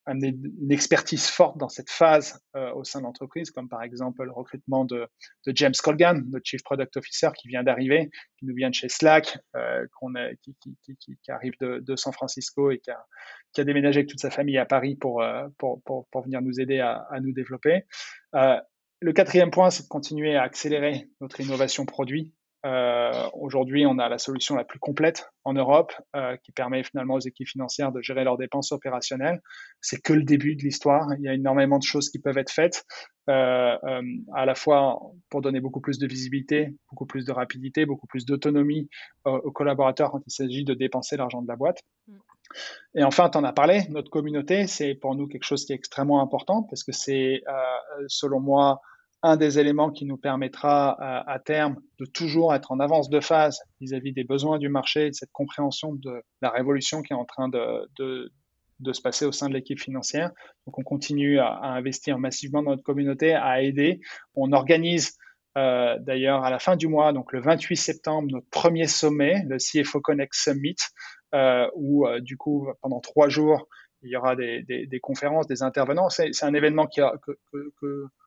une 0.07 0.71
expertise 0.71 1.27
forte 1.27 1.57
dans 1.57 1.69
cette 1.69 1.89
phase 1.89 2.39
euh, 2.55 2.73
au 2.73 2.83
sein 2.83 2.99
de 2.99 3.05
l'entreprise, 3.05 3.51
comme 3.51 3.69
par 3.69 3.83
exemple 3.83 4.23
le 4.23 4.31
recrutement 4.31 4.85
de, 4.85 5.07
James 5.47 5.73
Colgan, 5.81 6.23
notre 6.29 6.45
Chief 6.45 6.63
Product 6.63 6.95
Officer 6.97 7.29
qui 7.37 7.47
vient 7.47 7.63
d'arriver, 7.63 8.09
qui 8.37 8.45
nous 8.45 8.55
vient 8.55 8.69
de 8.69 8.75
chez 8.75 8.89
Slack, 8.89 9.37
euh, 9.55 9.85
qui, 10.41 11.31
arrive 11.31 11.53
de, 11.59 11.95
San 11.95 12.11
Francisco 12.11 12.71
et 12.71 12.79
qui 12.79 12.91
a, 12.91 13.63
déménagé 13.63 13.99
avec 13.99 14.09
toute 14.09 14.19
sa 14.19 14.29
famille 14.29 14.57
à 14.57 14.65
Paris 14.65 14.95
pour, 14.95 15.21
euh, 15.21 15.47
pour, 15.57 15.81
pour, 15.83 16.21
venir 16.23 16.41
nous 16.41 16.59
aider 16.59 16.79
à, 16.79 17.07
nous 17.21 17.33
développer. 17.33 17.85
Le 18.33 19.11
quatrième 19.11 19.51
point, 19.51 19.69
c'est 19.69 19.83
de 19.83 19.89
continuer 19.89 20.37
à 20.37 20.43
accélérer 20.43 21.09
notre 21.19 21.41
innovation 21.41 21.85
produit. 21.85 22.33
Euh, 22.65 23.29
Aujourd'hui, 23.33 23.85
on 23.85 23.99
a 23.99 24.07
la 24.09 24.17
solution 24.17 24.55
la 24.55 24.63
plus 24.63 24.79
complète 24.79 25.29
en 25.43 25.53
Europe 25.53 25.93
euh, 26.15 26.37
qui 26.37 26.51
permet 26.51 26.83
finalement 26.83 27.15
aux 27.15 27.19
équipes 27.19 27.47
financières 27.47 27.91
de 27.91 28.01
gérer 28.01 28.23
leurs 28.23 28.37
dépenses 28.37 28.71
opérationnelles. 28.71 29.41
C'est 29.81 30.01
que 30.01 30.13
le 30.13 30.23
début 30.23 30.55
de 30.55 30.63
l'histoire. 30.63 31.07
Il 31.17 31.23
y 31.23 31.27
a 31.27 31.33
énormément 31.33 31.77
de 31.77 31.83
choses 31.83 32.09
qui 32.09 32.19
peuvent 32.19 32.37
être 32.37 32.51
faites, 32.51 32.85
euh, 33.29 33.75
à 34.35 34.45
la 34.45 34.55
fois 34.55 34.99
pour 35.29 35.41
donner 35.41 35.59
beaucoup 35.59 35.81
plus 35.81 35.99
de 35.99 36.07
visibilité, 36.07 36.75
beaucoup 36.89 37.05
plus 37.05 37.25
de 37.25 37.31
rapidité, 37.31 37.85
beaucoup 37.85 38.07
plus 38.07 38.25
d'autonomie 38.25 38.89
aux 39.25 39.51
collaborateurs 39.51 40.11
quand 40.11 40.21
il 40.25 40.31
s'agit 40.31 40.63
de 40.63 40.73
dépenser 40.73 41.17
l'argent 41.17 41.41
de 41.41 41.47
la 41.47 41.55
boîte. 41.55 41.81
Mm. 42.07 42.17
Et 42.95 43.03
enfin, 43.03 43.29
tu 43.29 43.37
en 43.37 43.43
as 43.43 43.53
parlé, 43.53 43.83
notre 43.89 44.09
communauté, 44.09 44.67
c'est 44.67 44.93
pour 44.93 45.15
nous 45.15 45.27
quelque 45.27 45.45
chose 45.45 45.65
qui 45.65 45.73
est 45.73 45.75
extrêmement 45.75 46.21
important 46.21 46.63
parce 46.63 46.83
que 46.83 46.91
c'est, 46.91 47.41
euh, 47.47 48.05
selon 48.07 48.39
moi, 48.39 48.81
un 49.23 49.37
des 49.37 49.57
éléments 49.57 49.89
qui 49.89 50.05
nous 50.05 50.17
permettra 50.17 50.97
à, 51.01 51.39
terme 51.39 51.77
de 51.97 52.05
toujours 52.05 52.53
être 52.53 52.73
en 52.73 52.79
avance 52.81 53.09
de 53.09 53.21
phase 53.21 53.57
vis-à-vis 53.79 54.11
des 54.11 54.25
besoins 54.25 54.59
du 54.59 54.67
marché 54.67 55.07
et 55.07 55.09
de 55.11 55.15
cette 55.15 55.31
compréhension 55.31 55.93
de 55.93 56.21
la 56.41 56.49
révolution 56.49 57.01
qui 57.01 57.13
est 57.13 57.15
en 57.15 57.23
train 57.23 57.47
de, 57.47 57.89
se 58.91 59.01
passer 59.01 59.25
au 59.25 59.31
sein 59.31 59.47
de 59.47 59.53
l'équipe 59.53 59.79
financière. 59.79 60.31
Donc 60.67 60.77
on 60.77 60.83
continue 60.83 61.39
à, 61.39 61.61
investir 61.63 62.19
massivement 62.19 62.61
dans 62.61 62.71
notre 62.71 62.83
communauté, 62.83 63.33
à 63.33 63.61
aider. 63.61 64.01
On 64.35 64.51
organise 64.51 65.17
euh, 65.57 65.97
d'ailleurs 65.99 66.43
à 66.43 66.49
la 66.49 66.59
fin 66.59 66.75
du 66.75 66.89
mois, 66.89 67.13
donc 67.13 67.31
le 67.31 67.39
28 67.39 67.77
septembre, 67.77 68.27
notre 68.29 68.49
premier 68.49 68.87
sommet, 68.87 69.45
le 69.47 69.57
CFO 69.57 70.01
Connect 70.01 70.33
Summit, 70.33 70.75
euh, 71.33 71.69
où 71.75 72.05
euh, 72.05 72.19
du 72.19 72.35
coup 72.35 72.67
pendant 72.81 72.99
trois 72.99 73.29
jours 73.29 73.69
il 74.01 74.09
y 74.09 74.17
aura 74.17 74.35
des, 74.35 74.99
conférences, 75.01 75.47
des 75.47 75.63
intervenants. 75.63 76.09
C'est 76.09 76.43
un 76.43 76.53
événement 76.53 76.87
qui 76.87 76.99
a, 76.99 77.13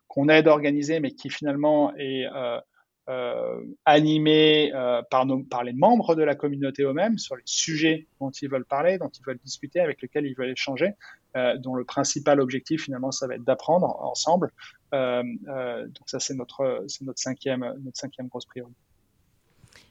qu'on 0.09 0.29
aide 0.29 0.49
à 0.49 0.53
organiser, 0.53 1.01
mais 1.01 1.11
qui 1.11 1.31
finalement 1.31 1.95
est 1.97 2.27
euh, 2.27 2.61
euh, 3.09 3.61
animé 3.85 4.73
euh, 4.75 5.01
par, 5.11 5.25
les 5.64 5.73
membres 5.73 6.14
de 6.14 6.23
la 6.23 6.35
communauté 6.35 6.83
eux-mêmes 6.83 7.19
sur 7.19 7.37
les 7.37 7.42
sujets 7.45 8.07
dont 8.21 8.31
ils 8.31 8.49
veulent 8.49 8.64
parler, 8.64 8.99
dont 8.99 9.09
ils 9.09 9.25
veulent 9.25 9.38
discuter, 9.45 9.81
avec 9.81 10.03
lesquels 10.03 10.27
ils 10.27 10.35
veulent 10.35 10.51
échanger, 10.51 10.92
dont 11.59 11.75
le 11.75 11.85
principal 11.85 12.40
objectif 12.40 12.85
finalement 12.85 13.12
ça 13.12 13.27
va 13.27 13.35
être 13.35 13.45
d'apprendre 13.45 13.95
ensemble. 14.03 14.51
donc 14.92 16.07
ça 16.07 16.19
c'est 16.19 16.35
notre 16.35 16.87
notre 17.03 17.19
cinquième 17.19 17.61
notre 17.85 17.99
cinquième 17.99 18.29
grosse 18.29 18.47
priorité. 18.47 18.81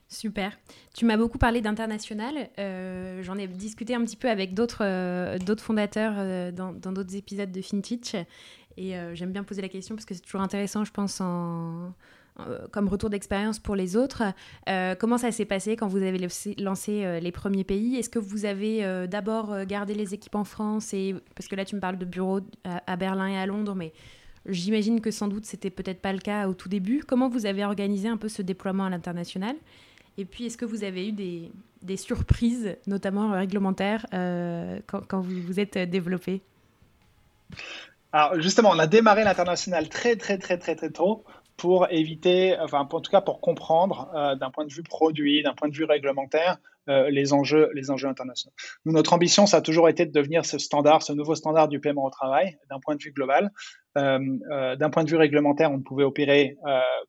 Super. 0.08 0.58
Tu 0.94 1.06
m'as 1.06 1.18
beaucoup 1.18 1.38
parlé 1.38 1.62
d'international. 1.62 2.50
J'en 2.58 3.38
ai 3.38 3.48
discuté 3.48 3.94
un 3.94 4.04
petit 4.04 4.18
peu 4.18 4.30
avec 4.30 4.56
d'autres 4.56 4.84
fondateurs 5.60 6.52
dans 6.52 6.92
d'autres 6.92 7.16
épisodes 7.16 7.52
de 7.52 7.62
FinTech. 7.62 8.26
Et 8.78 8.98
euh, 8.98 9.16
j'aime 9.16 9.32
bien 9.32 9.44
poser 9.44 9.62
la 9.62 9.70
question 9.70 9.96
parce 9.96 10.06
que 10.06 10.14
c'est 10.14 10.22
toujours 10.22 10.42
intéressant, 10.42 10.84
je 10.84 10.92
pense, 10.92 11.22
en, 11.22 11.94
comme 12.72 12.90
retour 12.90 13.10
d'expérience 13.10 13.60
pour 13.60 13.76
les 13.76 13.96
autres. 13.96 14.24
Euh, 14.68 14.96
comment 14.96 15.18
ça 15.18 15.32
s'est 15.32 15.46
passé 15.46 15.78
quand 15.78 15.88
vous 15.88 16.02
avez 16.02 16.18
lancé, 16.58 17.06
euh, 17.06 17.20
les 17.20 17.32
premiers 17.32 17.64
pays? 17.64 17.96
Est-ce 17.96 18.10
que 18.10 18.20
vous 18.20 18.46
avez 18.46 19.08
d'abord 19.08 19.66
gardé 19.66 19.94
les 19.94 20.14
équipes 20.14 20.36
en 20.36 20.44
France 20.44 20.94
et 20.94 21.16
Parce 21.36 21.48
que 21.48 21.56
là, 21.56 21.64
tu 21.64 21.76
me 21.76 21.82
parles 21.82 21.98
de 21.98 22.06
bureaux 22.06 22.42
à, 22.64 22.96
Berlin 22.98 23.28
et 23.28 23.38
à 23.38 23.46
Londres, 23.46 23.76
mais 23.76 23.94
j'imagine 24.46 25.00
que 25.00 25.12
sans 25.12 25.28
doute, 25.28 25.46
c'était 25.46 25.70
peut-être 25.70 26.02
pas 26.02 26.14
le 26.14 26.20
cas 26.20 26.48
au 26.48 26.54
tout 26.54 26.70
début. 26.70 27.04
Comment 27.06 27.30
vous 27.30 27.46
avez 27.46 27.64
organisé 27.64 28.10
un 28.10 28.18
peu 28.18 28.28
ce 28.28 28.42
déploiement 28.42 28.86
à 28.86 28.90
l'international? 28.90 29.56
Et 30.18 30.26
puis, 30.26 30.46
est-ce 30.46 30.58
que 30.58 30.66
vous 30.66 30.84
avez 30.84 31.10
eu 31.10 31.12
des, 31.12 31.98
surprises, 31.98 32.76
notamment 32.88 33.32
réglementaires, 33.32 34.06
quand, 34.88 35.22
vous 35.22 35.42
vous 35.42 35.60
êtes 35.62 35.78
développé? 35.78 36.42
Alors 38.16 38.42
justement, 38.42 38.70
on 38.72 38.80
a 38.80 38.88
démarré 38.88 39.24
l'international 39.24 39.90
très 39.90 40.16
très 40.16 40.38
très 40.38 40.58
très 40.58 40.76
très 40.76 40.90
tôt. 40.90 41.26
pour 41.58 41.88
éviter, 41.90 42.58
enfin, 42.60 42.88
en 42.92 43.02
tout 43.02 43.12
cas 43.12 43.22
pour 43.22 43.40
comprendre 43.40 44.10
d'un 44.40 44.52
point 44.52 44.66
de 44.66 44.74
vue 44.74 44.84
produit, 44.84 45.42
d'un 45.42 45.54
point 45.54 45.70
de 45.70 45.74
vue 45.74 45.86
réglementaire, 45.86 46.58
les 46.88 47.32
enjeux, 47.34 47.70
les 47.74 47.92
enjeux 47.92 48.10
internationaux. 48.10 48.54
Notre 48.86 49.14
ambition, 49.14 49.46
ça 49.48 49.58
a 49.58 49.62
toujours 49.62 49.88
été 49.88 50.06
de 50.06 50.12
devenir 50.12 50.46
ce 50.46 50.58
standard, 50.58 51.02
ce 51.02 51.14
nouveau 51.14 51.34
standard 51.36 51.68
du 51.70 51.80
paiement 51.80 52.06
au 52.06 52.10
travail, 52.10 52.58
d'un 52.70 52.80
point 52.82 52.96
de 52.96 53.02
vue 53.02 53.12
global. 53.12 53.52
d'un 53.96 54.90
point 54.92 55.04
de 55.06 55.10
vue 55.10 55.18
réglementaire, 55.18 55.72
on 55.72 55.78
ne 55.78 55.84
pouvait 55.84 56.04
opérer 56.04 56.58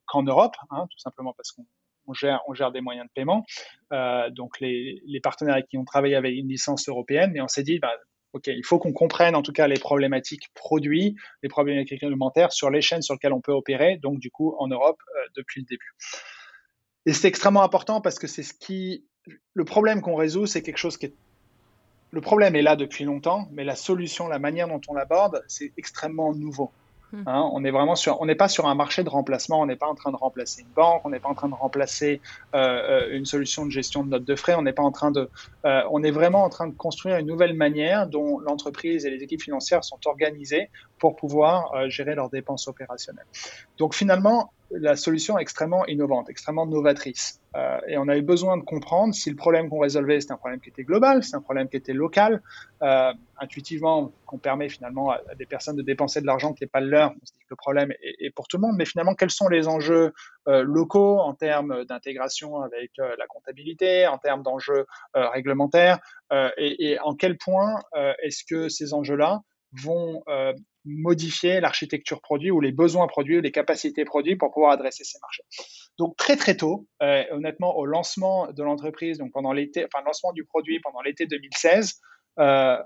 qu'en 0.05 0.23
Europe, 0.23 0.55
hein, 0.71 0.85
tout 0.89 0.99
simplement 0.99 1.33
parce 1.33 1.51
qu'on 1.51 1.65
on 2.07 2.13
gère, 2.13 2.41
on 2.47 2.53
gère 2.53 2.71
des 2.71 2.81
moyens 2.81 3.07
de 3.07 3.11
paiement. 3.13 3.45
Euh, 3.93 4.29
donc 4.29 4.59
les, 4.59 5.19
partenaires 5.21 5.55
avec 5.55 5.67
qui 5.67 5.77
on 5.77 5.85
travaille 5.85 6.15
avaient 6.15 6.33
une 6.33 6.47
licence 6.47 6.87
européenne, 6.89 7.31
mais 7.33 7.41
on 7.41 7.47
s'est 7.47 7.63
dit, 7.63 7.79
bah, 7.79 7.91
il 8.45 8.65
faut 8.65 8.79
qu'on 8.79 8.93
comprenne 8.93 9.35
en 9.35 9.41
tout 9.41 9.53
cas 9.53 9.67
les 9.67 9.79
problématiques 9.79 10.49
produits, 10.53 11.15
les 11.43 11.49
problématiques 11.49 12.01
réglementaires 12.01 12.51
sur 12.51 12.69
les 12.69 12.81
chaînes 12.81 13.01
sur 13.01 13.15
lesquelles 13.15 13.33
on 13.33 13.41
peut 13.41 13.51
opérer. 13.51 13.97
Donc 13.97 14.19
du 14.19 14.31
coup 14.31 14.55
en 14.59 14.67
Europe 14.67 15.01
euh, 15.15 15.19
depuis 15.35 15.61
le 15.61 15.65
début. 15.65 15.93
Et 17.05 17.13
c'est 17.13 17.27
extrêmement 17.27 17.63
important 17.63 18.01
parce 18.01 18.19
que 18.19 18.27
c'est 18.27 18.43
ce 18.43 18.53
qui, 18.53 19.05
le 19.53 19.65
problème 19.65 20.01
qu'on 20.01 20.15
résout, 20.15 20.45
c'est 20.45 20.61
quelque 20.61 20.77
chose 20.77 20.97
qui 20.97 21.07
est 21.07 21.13
le 22.11 22.21
problème 22.21 22.55
est 22.55 22.61
là 22.61 22.77
depuis 22.77 23.03
longtemps, 23.03 23.49
mais 23.51 23.65
la 23.65 23.75
solution, 23.75 24.27
la 24.27 24.39
manière 24.39 24.67
dont 24.69 24.79
on 24.87 24.93
l'aborde, 24.93 25.43
c'est 25.47 25.73
extrêmement 25.77 26.33
nouveau. 26.33 26.71
Hmm. 27.13 27.23
Hein, 27.25 27.49
on 27.53 27.61
vraiment 27.61 27.95
sur, 27.95 28.19
on 28.21 28.25
n'est 28.25 28.35
pas 28.35 28.49
sur 28.49 28.67
un 28.67 28.75
marché 28.75 29.03
de 29.03 29.09
remplacement, 29.09 29.61
on 29.61 29.65
n'est 29.65 29.77
pas 29.77 29.87
en 29.87 29.95
train 29.95 30.11
de 30.11 30.17
remplacer 30.17 30.61
une 30.61 30.73
banque, 30.75 31.01
on 31.05 31.09
n'est 31.09 31.19
pas 31.19 31.29
en 31.29 31.35
train 31.35 31.47
de 31.47 31.53
remplacer 31.53 32.21
euh, 32.53 32.57
euh, 32.57 33.15
une 33.15 33.25
solution 33.25 33.65
de 33.65 33.71
gestion 33.71 34.03
de 34.03 34.09
notes 34.09 34.25
de 34.25 34.35
frais, 34.35 34.55
on 34.55 34.61
n'est 34.61 34.73
pas 34.73 34.83
en 34.83 34.91
train 34.91 35.11
de, 35.11 35.29
euh, 35.65 35.81
on 35.89 36.03
est 36.03 36.11
vraiment 36.11 36.43
en 36.43 36.49
train 36.49 36.67
de 36.67 36.75
construire 36.75 37.17
une 37.17 37.27
nouvelle 37.27 37.53
manière 37.53 38.07
dont 38.07 38.39
l'entreprise 38.39 39.05
et 39.05 39.09
les 39.09 39.23
équipes 39.23 39.41
financières 39.41 39.85
sont 39.85 39.99
organisées 40.05 40.69
pour 40.99 41.15
pouvoir 41.15 41.89
gérer 41.89 42.15
leurs 42.15 42.29
dépenses 42.29 42.67
opérationnelles. 42.67 43.25
Donc 43.77 43.93
finalement, 43.93 44.51
la 44.71 44.95
solution 44.95 45.37
est 45.37 45.41
extrêmement 45.41 45.85
innovante, 45.85 46.29
extrêmement 46.29 46.65
novatrice. 46.65 47.41
Euh, 47.55 47.79
et 47.87 47.97
on 47.97 48.07
avait 48.07 48.21
besoin 48.21 48.57
de 48.57 48.63
comprendre 48.63 49.13
si 49.13 49.29
le 49.29 49.35
problème 49.35 49.69
qu'on 49.69 49.79
résolvait, 49.79 50.19
c'était 50.19 50.33
un 50.33 50.37
problème 50.37 50.59
qui 50.59 50.69
était 50.69 50.83
global, 50.83 51.23
c'est 51.23 51.35
un 51.35 51.41
problème 51.41 51.69
qui 51.69 51.77
était 51.77 51.93
local. 51.93 52.41
Euh, 52.81 53.13
intuitivement, 53.39 54.11
qu'on 54.25 54.37
permet 54.37 54.69
finalement 54.69 55.11
à, 55.11 55.19
des 55.37 55.45
personnes 55.45 55.75
de 55.75 55.81
dépenser 55.81 56.21
de 56.21 56.25
l'argent 56.25 56.53
qui 56.53 56.63
n'est 56.63 56.69
pas 56.69 56.81
le 56.81 56.89
leur, 56.89 57.11
on 57.11 57.25
se 57.25 57.33
dit 57.33 57.39
que 57.39 57.45
le 57.51 57.55
problème 57.55 57.91
est, 58.01 58.29
pour 58.35 58.47
tout 58.47 58.57
le 58.57 58.61
monde, 58.61 58.75
mais 58.77 58.85
finalement, 58.85 59.15
quels 59.15 59.31
sont 59.31 59.47
les 59.47 59.67
enjeux 59.67 60.13
euh, 60.47 60.63
locaux 60.63 61.19
en 61.19 61.33
termes 61.33 61.85
d'intégration 61.85 62.61
avec 62.61 62.91
euh, 62.99 63.15
la 63.17 63.27
comptabilité, 63.27 64.07
en 64.07 64.17
termes 64.17 64.43
d'enjeux 64.43 64.85
euh, 65.15 65.29
réglementaires, 65.29 65.99
et, 66.57 66.91
et, 66.91 66.99
en 66.99 67.15
quel 67.15 67.37
point 67.37 67.79
est-ce 68.21 68.43
que 68.43 68.67
ces 68.67 68.93
enjeux-là 68.93 69.43
vont 69.81 70.21
modifier 70.87 71.59
l'architecture 71.59 72.21
produit 72.21 72.51
ou 72.51 72.59
les 72.61 72.71
besoins 72.71 73.07
produits 73.07 73.37
ou 73.37 73.41
les 73.41 73.51
capacités 73.51 74.05
produits 74.05 74.35
pour 74.35 74.51
pouvoir 74.51 74.71
adresser 74.71 75.03
ces 75.03 75.19
marchés. 75.21 75.43
Donc 75.97 76.15
très 76.17 76.35
très 76.35 76.55
tôt, 76.55 76.87
euh, 77.01 77.23
honnêtement, 77.31 77.75
au 77.77 77.85
lancement 77.85 78.51
de 78.51 78.63
l'entreprise, 78.63 79.17
donc 79.17 79.31
pendant 79.31 79.53
l'été, 79.53 79.85
enfin 79.85 80.03
lancement 80.05 80.33
du 80.33 80.45
produit 80.45 80.79
pendant 80.79 81.01
l'été 81.01 81.25
2016, 81.27 81.99
euh, 82.39 82.77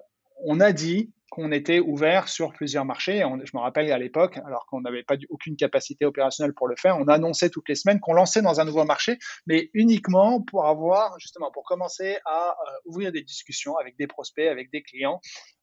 on 0.43 0.59
a 0.59 0.71
dit 0.71 1.11
qu'on 1.31 1.53
était 1.53 1.79
ouvert 1.79 2.27
sur 2.27 2.51
plusieurs 2.51 2.83
marchés. 2.83 3.23
je 3.43 3.51
me 3.55 3.61
rappelle 3.61 3.89
à 3.89 3.97
l'époque, 3.97 4.37
alors 4.45 4.65
qu'on 4.65 4.81
n'avait 4.81 5.01
pas 5.01 5.15
aucune 5.29 5.55
capacité 5.55 6.05
opérationnelle 6.05 6.53
pour 6.53 6.67
le 6.67 6.75
faire, 6.75 6.97
on 6.97 7.07
annonçait 7.07 7.49
toutes 7.49 7.69
les 7.69 7.75
semaines 7.75 8.01
qu'on 8.01 8.11
lançait 8.11 8.41
dans 8.41 8.59
un 8.59 8.65
nouveau 8.65 8.83
marché, 8.83 9.17
mais 9.47 9.69
uniquement 9.73 10.41
pour 10.41 10.67
avoir 10.67 11.17
justement 11.19 11.49
pour 11.49 11.63
commencer 11.63 12.17
à 12.25 12.49
euh, 12.49 12.71
ouvrir 12.83 13.13
des 13.13 13.21
discussions 13.23 13.77
avec 13.77 13.97
des 13.97 14.07
prospects, 14.07 14.45
avec 14.45 14.71
des 14.71 14.83
clients 14.83 15.21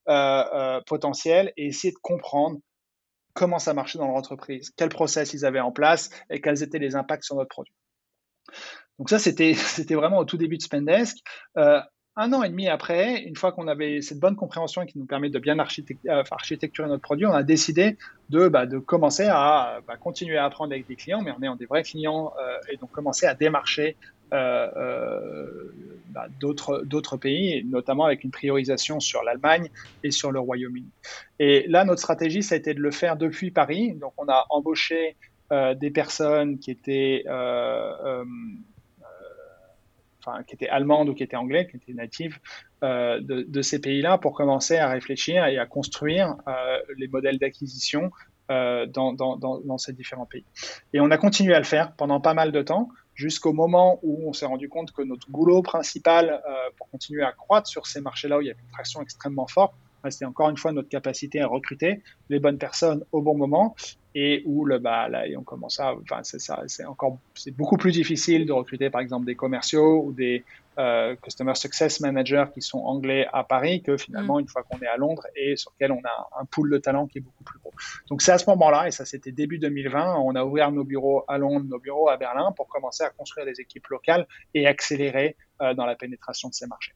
euh, 0.09 0.45
euh, 0.55 0.81
potentiels 0.87 1.53
et 1.59 1.67
essayer 1.67 1.93
de 1.93 1.99
comprendre 2.01 2.59
comment 3.35 3.59
ça 3.59 3.75
marchait 3.75 3.99
dans 3.99 4.07
leur 4.07 4.17
entreprise, 4.17 4.73
quel 4.75 4.89
process 4.89 5.35
ils 5.35 5.45
avaient 5.45 5.61
en 5.61 5.71
place 5.71 6.09
et 6.31 6.41
quels 6.41 6.63
étaient 6.63 6.79
les 6.79 6.97
impacts 6.97 7.25
sur 7.25 7.37
notre 7.37 7.51
produit. 7.51 7.75
Donc 8.99 9.11
ça, 9.11 9.19
c'était 9.19 9.53
vraiment 9.91 10.17
au 10.17 10.25
tout 10.25 10.39
début 10.39 10.57
de 10.57 10.63
Spendesk. 10.63 11.19
Un 12.19 12.33
an 12.33 12.43
et 12.43 12.51
demi 12.51 12.69
après, 12.69 13.23
une 13.23 13.37
fois 13.37 13.53
qu'on 13.53 13.69
avait 13.69 14.03
cette 14.03 14.19
bonne 14.19 14.37
compréhension 14.37 14.85
qui 14.85 14.99
nous 14.99 15.07
permet 15.07 15.31
de 15.31 15.39
bien 15.39 15.59
architecturer 15.59 16.89
notre 16.89 17.03
produit, 17.03 17.25
on 17.27 17.33
a 17.33 17.43
décidé 17.43 17.97
de, 18.29 18.49
bah, 18.49 18.67
commencer 18.85 19.27
à 19.27 19.81
bah, 19.87 19.97
continuer 19.97 20.37
à 20.37 20.45
apprendre 20.45 20.73
avec 20.73 20.87
des 20.87 20.97
clients, 20.97 21.23
mais 21.23 21.33
on 21.39 21.43
est 21.43 21.49
en 21.49 21.57
des 21.57 21.67
vrais 21.67 21.83
clients 21.83 22.33
et 22.71 22.77
donc 22.77 22.91
commencer 22.91 23.27
à 23.27 23.35
démarcher 23.35 23.97
euh, 24.35 24.69
euh, 24.77 25.73
bah, 26.11 26.27
d'autres 26.39 27.17
pays, 27.17 27.65
notamment 27.65 28.05
avec 28.05 28.25
une 28.25 28.31
priorisation 28.31 29.01
sur 29.01 29.23
l'Allemagne 29.23 29.71
et 30.03 30.11
sur 30.11 30.33
le 30.33 30.41
Royaume-Uni. 30.41 30.91
Et 31.39 31.67
là, 31.69 31.85
notre 31.85 32.01
stratégie, 32.01 32.43
ça 32.43 32.55
a 32.55 32.59
été 32.59 32.75
de 32.75 32.81
le 32.81 32.91
faire 32.91 33.17
depuis 33.17 33.51
Paris. 33.51 33.95
Donc, 33.95 34.13
on 34.19 34.29
a 34.29 34.47
embauché 34.51 35.17
euh, 35.53 35.75
des 35.75 35.91
personnes 35.91 36.59
qui 36.59 36.71
étaient 36.71 37.25
Qui 40.47 40.55
étaient 40.55 40.69
allemandes 40.69 41.09
ou 41.09 41.15
qui 41.15 41.23
étaient 41.23 41.37
anglais, 41.37 41.67
qui 41.71 41.77
étaient 41.77 41.95
natives 41.95 42.39
de, 42.83 43.19
de, 43.21 43.63
ces 43.63 43.81
pays-là, 43.81 44.19
pour 44.19 44.35
commencer 44.35 44.77
à 44.77 44.89
réfléchir 44.89 45.47
et 45.47 45.59
à 45.59 45.67
construire 45.67 46.37
euh, 46.47 46.79
les 46.97 47.09
modèles 47.09 47.39
d'acquisition 47.39 48.11
euh, 48.51 48.87
dans, 48.87 49.79
ces 49.79 49.93
différents 49.93 50.27
pays. 50.27 50.45
Et 50.93 51.01
on 51.01 51.11
a 51.11 51.19
continué 51.19 51.55
à 51.55 51.59
le 51.59 51.65
faire 51.65 51.93
pendant 51.93 52.21
pas 52.21 52.35
mal 52.35 52.51
de 52.51 52.63
temps 52.63 52.89
jusqu'au 53.15 53.53
moment 53.53 53.99
où 54.03 54.29
on 54.29 54.33
s'est 54.33 54.47
rendu 54.47 54.69
compte 54.69 54.93
que 54.93 55.03
notre 55.03 55.31
goulot 55.31 55.61
principal 55.61 56.31
euh, 56.31 56.53
pour 56.77 56.89
continuer 56.89 57.23
à 57.23 57.33
croître 57.33 57.69
sur 57.69 57.87
ces 57.87 58.01
marchés-là 58.01 58.39
où 58.39 58.41
il 58.41 58.47
y 58.47 58.51
avait 58.51 58.61
une 58.61 58.73
traction 58.73 59.03
extrêmement 59.03 59.47
forte, 59.47 59.75
bah, 60.09 60.13
c'était 60.13 60.25
encore 60.25 60.49
une 60.49 60.57
fois 60.57 60.73
notre 60.73 60.89
capacité 60.89 61.41
à 61.41 61.47
recruter 61.47 62.03
les 62.31 62.41
bonnes 62.41 62.59
personnes 62.59 63.05
au 63.13 63.21
bon 63.21 63.37
moment 63.37 63.77
et 64.15 64.43
où 64.47 64.65
le 64.65 64.79
bah 64.79 65.09
là 65.09 65.25
on 65.37 65.43
commence 65.43 65.81
à 65.81 65.95
enfin 65.95 66.21
c'est 66.23 66.41
ça 66.41 66.63
c'est 66.67 66.87
encore 66.87 67.19
c'est 67.35 67.51
beaucoup 67.51 67.77
plus 67.77 67.93
difficile 67.93 68.47
de 68.47 68.53
recruter 68.53 68.89
par 68.89 69.03
exemple 69.03 69.27
des 69.27 69.35
commerciaux 69.35 70.03
ou 70.03 70.13
des 70.13 70.45
euh, 70.79 71.15
customer 71.17 71.55
success 71.57 72.01
managers 72.01 72.47
qui 72.55 72.63
sont 72.63 72.79
anglais 72.79 73.27
à 73.33 73.45
Paris 73.45 73.83
que 73.83 73.99
finalement 73.99 74.37
mm. 74.37 74.41
une 74.41 74.49
fois 74.49 74.63
qu'on 74.63 74.79
est 74.79 74.87
à 74.87 74.97
Londres 74.97 75.27
et 75.37 75.57
sur 75.57 75.73
lequel 75.73 75.93
on 75.93 76.01
a 76.05 76.41
un 76.41 76.47
pool 76.47 76.71
de 76.71 76.79
talent 76.79 77.07
qui 77.07 77.19
est 77.19 77.21
beaucoup 77.21 77.45
plus 77.45 77.59
gros. 77.59 77.73
Donc 78.09 78.23
c'est 78.23 78.33
à 78.33 78.39
ce 78.39 78.49
moment-là 78.51 78.89
et 78.89 78.93
ça 78.93 79.05
c'était 79.05 79.33
début 79.33 79.59
2020, 79.59 80.17
on 80.21 80.35
a 80.37 80.45
ouvert 80.45 80.73
nos 80.73 80.85
bureaux 80.85 81.25
à 81.29 81.37
Londres, 81.37 81.67
nos 81.69 81.79
bureaux 81.79 82.09
à 82.09 82.17
Berlin 82.17 82.53
pour 82.57 82.69
commencer 82.69 83.05
à 83.05 83.11
construire 83.11 83.45
des 83.45 83.61
équipes 83.61 83.89
locales 83.89 84.27
et 84.55 84.67
accélérer 84.67 85.37
euh, 85.61 85.75
dans 85.75 85.85
la 85.85 85.97
pénétration 85.97 86.49
de 86.49 86.55
ces 86.55 86.67
marchés. 86.67 86.95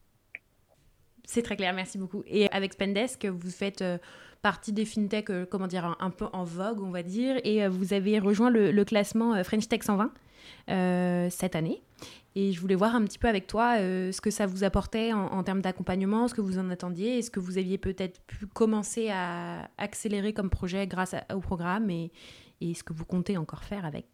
C'est 1.25 1.41
très 1.41 1.55
clair, 1.55 1.73
merci 1.73 1.97
beaucoup. 1.97 2.23
Et 2.27 2.49
avec 2.51 2.73
Spendesk, 2.73 3.25
vous 3.25 3.49
faites 3.49 3.81
euh, 3.81 3.97
partie 4.41 4.73
des 4.73 4.85
fintech, 4.85 5.29
comment 5.49 5.67
dire, 5.67 5.95
un, 5.99 6.09
peu 6.09 6.25
en 6.33 6.43
vogue, 6.43 6.81
on 6.81 6.91
va 6.91 7.03
dire, 7.03 7.39
et 7.43 7.67
vous 7.67 7.93
avez 7.93 8.19
rejoint 8.19 8.49
le, 8.49 8.83
classement 8.83 9.41
French 9.43 9.67
Tech 9.67 9.83
120 9.83 10.11
cette 11.29 11.55
année. 11.55 11.81
Et 12.35 12.51
je 12.51 12.59
voulais 12.59 12.75
voir 12.75 12.95
un 12.95 13.03
petit 13.03 13.19
peu 13.19 13.27
avec 13.27 13.45
toi 13.45 13.75
euh, 13.77 14.11
ce 14.11 14.19
que 14.19 14.31
ça 14.31 14.47
vous 14.47 14.63
apportait 14.63 15.13
en, 15.13 15.43
termes 15.43 15.61
d'accompagnement, 15.61 16.27
ce 16.27 16.33
que 16.33 16.41
vous 16.41 16.57
en 16.57 16.69
attendiez, 16.71 17.19
est-ce 17.19 17.29
que 17.29 17.39
vous 17.39 17.59
aviez 17.59 17.77
peut-être 17.77 18.19
pu 18.21 18.47
commencer 18.47 19.09
à 19.11 19.69
accélérer 19.77 20.33
comme 20.33 20.49
projet 20.49 20.87
grâce 20.87 21.15
au 21.33 21.39
programme 21.39 21.89
et, 21.89 22.11
ce 22.61 22.81
que 22.81 22.93
vous 22.93 23.03
comptez 23.03 23.35
encore 23.35 23.65
faire 23.65 23.83
avec 23.83 24.05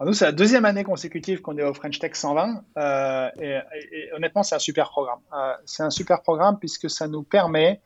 nous, 0.00 0.12
c'est 0.12 0.26
la 0.26 0.32
deuxième 0.32 0.64
année 0.64 0.84
consécutive 0.84 1.40
qu'on 1.40 1.56
est 1.58 1.62
au 1.62 1.74
French 1.74 1.98
Tech 1.98 2.14
120 2.14 2.64
euh, 2.76 3.30
et, 3.40 4.12
honnêtement, 4.12 4.42
c'est 4.42 4.54
un 4.54 4.60
super 4.60 4.90
programme. 4.90 5.20
Euh, 5.32 5.54
c'est 5.64 5.82
un 5.82 5.90
super 5.90 6.22
programme 6.22 6.58
puisque 6.58 6.90
ça 6.90 7.08
nous 7.08 7.22
permet 7.22 7.80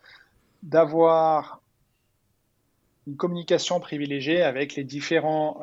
d'avoir 0.63 1.63
une 3.07 3.17
communication 3.17 3.81
privilégiée 3.81 4.43
avec 4.43 4.75
les 4.75 4.85
différents, 4.85 5.61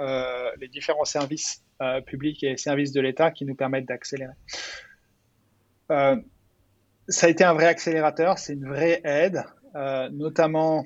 différents 0.71 1.06
services 1.06 1.63
euh, 1.80 2.01
publics 2.01 2.43
et 2.43 2.58
services 2.58 2.91
de 2.91 2.99
l'État 2.99 3.30
qui 3.30 3.45
nous 3.45 3.53
permettent 3.53 3.86
d'accélérer. 3.86 4.34
Euh, 5.91 6.15
ça 7.08 7.27
a 7.27 7.30
été 7.30 7.43
un 7.43 7.53
vrai 7.53 7.67
accélérateur, 7.67 8.39
c'est 8.39 8.53
une 8.53 8.67
vraie 8.67 8.99
aide, 9.03 9.43
euh, 9.75 10.10
notamment, 10.10 10.86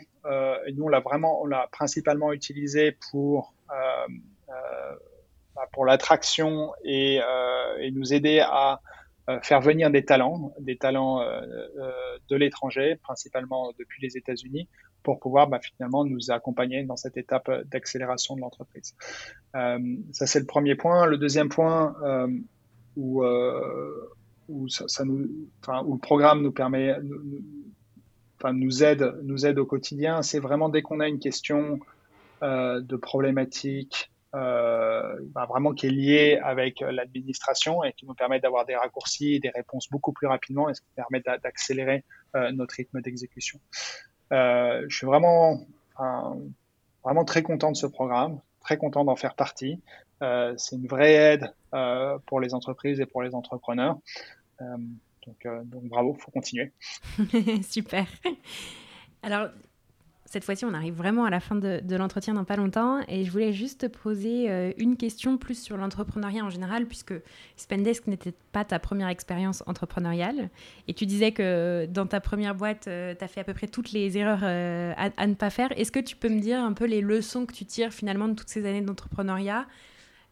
et 0.68 0.74
nous 0.74 0.84
on 0.84 0.90
l'a 0.90 1.00
vraiment, 1.00 1.42
on 1.42 1.46
l'a 1.46 1.70
principalement 1.72 2.34
utilisé 2.34 2.98
pour 3.10 3.54
pour 5.72 5.86
l'attraction 5.86 6.72
et, 6.84 7.20
et, 7.80 7.92
nous 7.92 8.14
aider 8.14 8.40
à 8.40 8.82
faire 9.42 9.62
venir 9.62 9.90
des 9.90 10.04
talents, 10.04 10.54
des 10.60 10.78
talents 10.78 11.22
de 11.22 12.36
l'étranger, 12.36 12.98
principalement 13.02 13.72
depuis 13.78 14.02
les 14.02 14.18
États-Unis, 14.18 14.68
pour 15.04 15.20
pouvoir 15.20 15.48
bah, 15.48 15.60
finalement 15.60 16.06
nous 16.06 16.32
accompagner 16.32 16.84
dans 16.84 16.96
cette 16.96 17.18
étape 17.18 17.50
d'accélération 17.70 18.36
de 18.36 18.42
l'entreprise. 18.42 18.96
Euh, 19.56 19.80
ça 20.12 20.28
c'est 20.28 20.40
le 20.40 20.46
premier 20.46 20.76
point. 20.76 21.06
Le 21.06 21.18
deuxième 21.18 21.50
point 21.50 21.96
euh, 22.04 22.28
où, 22.96 23.24
euh, 23.24 24.10
où, 24.48 24.68
ça, 24.70 24.86
ça, 24.88 25.06
nous, 25.06 25.28
où 25.86 25.94
le 25.94 26.00
programme 26.00 26.42
nous 26.42 26.52
permet, 26.52 26.96
nous, 27.02 27.42
nous 28.54 28.84
aide, 28.84 29.16
nous 29.24 29.46
aide 29.46 29.60
au 29.60 29.66
quotidien, 29.66 30.22
c'est 30.22 30.40
vraiment 30.40 30.70
dès 30.70 30.82
qu'on 30.82 31.00
a 31.00 31.08
une 31.08 31.20
question 31.20 31.80
euh, 32.44 32.82
de 32.82 32.96
problématique 32.96 34.12
euh, 34.34 35.18
bah, 35.34 35.46
vraiment 35.46 35.74
qui 35.74 35.88
est 35.88 35.92
liée 35.92 36.40
avec 36.42 36.80
l'administration 36.80 37.84
et 37.84 37.92
qui 37.92 38.06
nous 38.06 38.14
permet 38.14 38.40
d'avoir 38.40 38.66
des 38.66 38.78
raccourcis 38.78 39.34
et 39.36 39.40
des 39.40 39.50
réponses 39.50 39.90
beaucoup 39.90 40.14
plus 40.14 40.28
rapidement 40.28 40.70
et 40.70 40.74
ce 40.74 40.80
qui 40.80 40.88
permet 40.96 41.20
d'accélérer 41.20 42.06
euh, 42.36 42.52
notre 42.52 42.76
rythme 42.76 43.02
d'exécution. 43.02 43.60
Euh, 44.32 44.86
je 44.88 44.96
suis 44.96 45.06
vraiment, 45.06 45.60
vraiment 47.04 47.26
très 47.26 47.44
content 47.44 47.72
de 47.72 47.78
ce 47.78 47.88
programme. 47.88 48.40
très 48.62 48.78
content 48.78 49.04
d'en 49.04 49.18
faire 49.18 49.36
partie. 49.36 49.82
c'est 50.22 50.76
une 50.78 50.88
vraie 50.88 51.14
aide 51.14 51.54
pour 52.26 52.40
les 52.40 52.54
entreprises 52.54 53.02
et 53.02 53.06
pour 53.06 53.24
les 53.24 53.36
entrepreneurs. 53.36 53.98
donc, 54.60 55.48
donc 55.66 55.84
bravo, 55.84 56.14
faut 56.14 56.32
continuer. 56.32 56.72
Super. 57.64 58.06
Alors, 59.24 59.50
cette 60.32 60.46
fois-ci, 60.46 60.64
on 60.64 60.74
arrive 60.74 60.94
vraiment 60.94 61.26
à 61.26 61.30
la 61.30 61.42
fin 61.42 61.56
de, 61.56 61.82
l'entretien 61.96 62.34
dans 62.34 62.46
pas 62.46 62.56
longtemps. 62.56 63.02
Et 63.10 63.26
je 63.26 63.32
voulais 63.32 63.52
juste 63.52 63.82
te 63.82 63.86
poser 63.88 64.50
euh, 64.50 64.72
une 64.78 64.96
question 64.96 65.38
plus 65.38 65.62
sur 65.62 65.76
l'entrepreneuriat 65.76 66.46
en 66.46 66.50
général 66.50 66.86
puisque 66.86 67.14
Spendesk 67.58 68.08
n'était 68.08 68.34
pas 68.54 68.64
ta 68.64 68.80
première 68.80 69.10
expérience 69.10 69.62
entrepreneuriale. 69.68 70.50
Et 70.88 70.94
tu 70.94 71.06
disais 71.06 71.34
que 71.34 71.86
dans 71.86 72.06
ta 72.06 72.22
première 72.22 72.56
boîte, 72.56 72.88
euh, 72.88 73.14
tu 73.14 73.22
as 73.26 73.28
fait 73.28 73.42
à 73.42 73.44
peu 73.44 73.54
près 73.54 73.68
toutes 73.68 73.92
les 73.92 74.18
erreurs 74.18 74.40
euh, 74.44 74.94
à, 74.96 75.28
ne 75.28 75.34
pas 75.34 75.50
faire. 75.50 75.78
Est-ce 75.78 75.92
que 75.92 76.00
tu 76.00 76.16
peux 76.16 76.30
me 76.30 76.40
dire 76.40 76.64
un 76.64 76.72
peu 76.72 76.86
les 76.86 77.02
leçons 77.02 77.46
que 77.46 77.54
tu 77.54 77.66
tires 77.66 77.92
finalement 77.92 78.30
de 78.30 78.36
toutes 78.36 78.50
ces 78.50 78.66
années 78.66 78.82
d'entrepreneuriat 78.82 79.68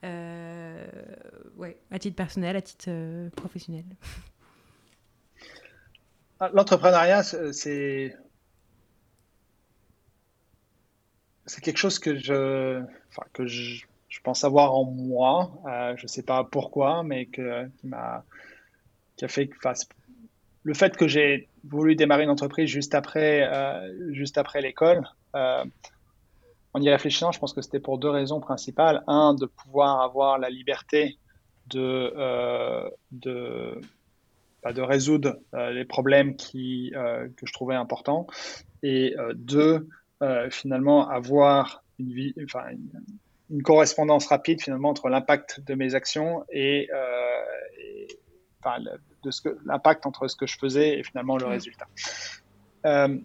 ouais, 0.03 1.77
à 1.91 1.99
titre 1.99 2.15
personnel, 2.15 2.55
à 2.55 2.61
titre 2.61 2.89
professionnel? 3.35 3.83
Ah, 6.39 6.49
L'entrepreneuriat, 6.53 7.23
c'est 7.23 8.15
c'est 11.49 11.61
quelque 11.61 11.77
chose 11.77 11.97
que 11.97 12.15
je, 12.15 12.81
que 13.33 13.47
je, 13.47 13.83
je, 14.07 14.19
pense 14.21 14.43
avoir 14.43 14.75
en 14.75 14.85
moi. 14.85 15.51
Euh, 15.67 15.95
je 15.97 16.03
ne 16.03 16.07
sais 16.07 16.21
pas 16.21 16.43
pourquoi, 16.43 17.03
mais 17.03 17.25
que, 17.25 17.65
qui 17.81 17.89
qui 19.17 19.25
a 19.25 19.27
fait 19.27 19.47
que, 19.47 19.57
le 20.63 20.73
fait 20.73 20.95
que 20.95 21.07
j'ai 21.07 21.49
voulu 21.63 21.95
démarrer 21.95 22.23
une 22.23 22.29
entreprise 22.29 22.69
juste 22.69 22.93
après, 22.93 23.49
euh, 23.51 24.13
juste 24.13 24.37
après 24.37 24.61
l'école. 24.61 25.09
Euh, 25.35 25.65
en 26.73 26.81
y 26.81 26.89
réfléchissant, 26.89 27.31
je 27.31 27.39
pense 27.39 27.53
que 27.53 27.63
c'était 27.63 27.79
pour 27.79 27.97
deux 27.97 28.11
raisons 28.11 28.39
principales. 28.39 29.03
Un, 29.07 29.33
de 29.33 29.47
pouvoir 29.47 30.01
avoir 30.01 30.37
la 30.37 30.51
liberté 30.51 31.17
de, 31.67 32.13
de, 33.11 33.81
bah, 34.61 34.71
de 34.71 34.81
résoudre 34.81 35.39
les 35.53 35.85
problèmes 35.85 36.35
qui, 36.35 36.91
que 36.93 37.45
je 37.47 37.53
trouvais 37.53 37.73
importants. 37.73 38.27
Et 38.83 39.15
deux, 39.33 39.87
finalement 40.49 41.07
avoir 41.09 41.83
une, 41.99 42.13
vie, 42.13 42.33
enfin, 42.43 42.63
une, 43.49 43.61
correspondance 43.63 44.27
rapide 44.27 44.61
finalement 44.61 44.89
entre 44.89 45.09
l'impact 45.09 45.61
de 45.65 45.75
mes 45.75 45.95
actions 45.95 46.43
et, 46.51 46.89
euh, 46.93 48.07
enfin, 48.61 48.81
de 49.23 49.31
ce 49.31 49.41
que 49.41 49.57
l'impact 49.65 50.05
entre 50.05 50.27
ce 50.27 50.35
que 50.35 50.47
je 50.47 50.57
faisais 50.57 50.99
et 50.99 51.03
finalement 51.03 51.37
le 51.37 51.45
résultat. 51.45 51.87
Euh, 52.85 53.17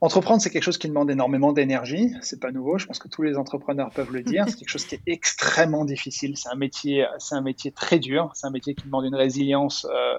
entreprendre, 0.00 0.40
c'est 0.40 0.50
quelque 0.50 0.62
chose 0.62 0.78
qui 0.78 0.88
demande 0.88 1.10
énormément 1.10 1.52
d'énergie. 1.52 2.12
C'est 2.20 2.40
pas 2.40 2.52
nouveau. 2.52 2.78
Je 2.78 2.86
pense 2.86 2.98
que 2.98 3.08
tous 3.08 3.22
les 3.22 3.36
entrepreneurs 3.36 3.90
peuvent 3.90 4.12
le 4.12 4.22
dire. 4.22 4.44
C'est 4.48 4.56
quelque 4.56 4.68
chose 4.68 4.86
qui 4.86 4.96
est 4.96 5.02
extrêmement 5.06 5.84
difficile. 5.84 6.36
C'est 6.36 6.50
un 6.50 6.56
métier, 6.56 7.06
c'est 7.18 7.34
un 7.34 7.40
métier 7.40 7.72
très 7.72 7.98
dur. 7.98 8.30
C'est 8.34 8.46
un 8.46 8.50
métier 8.50 8.74
qui 8.74 8.84
demande 8.84 9.04
une 9.04 9.14
résilience 9.14 9.86
euh, 9.90 10.18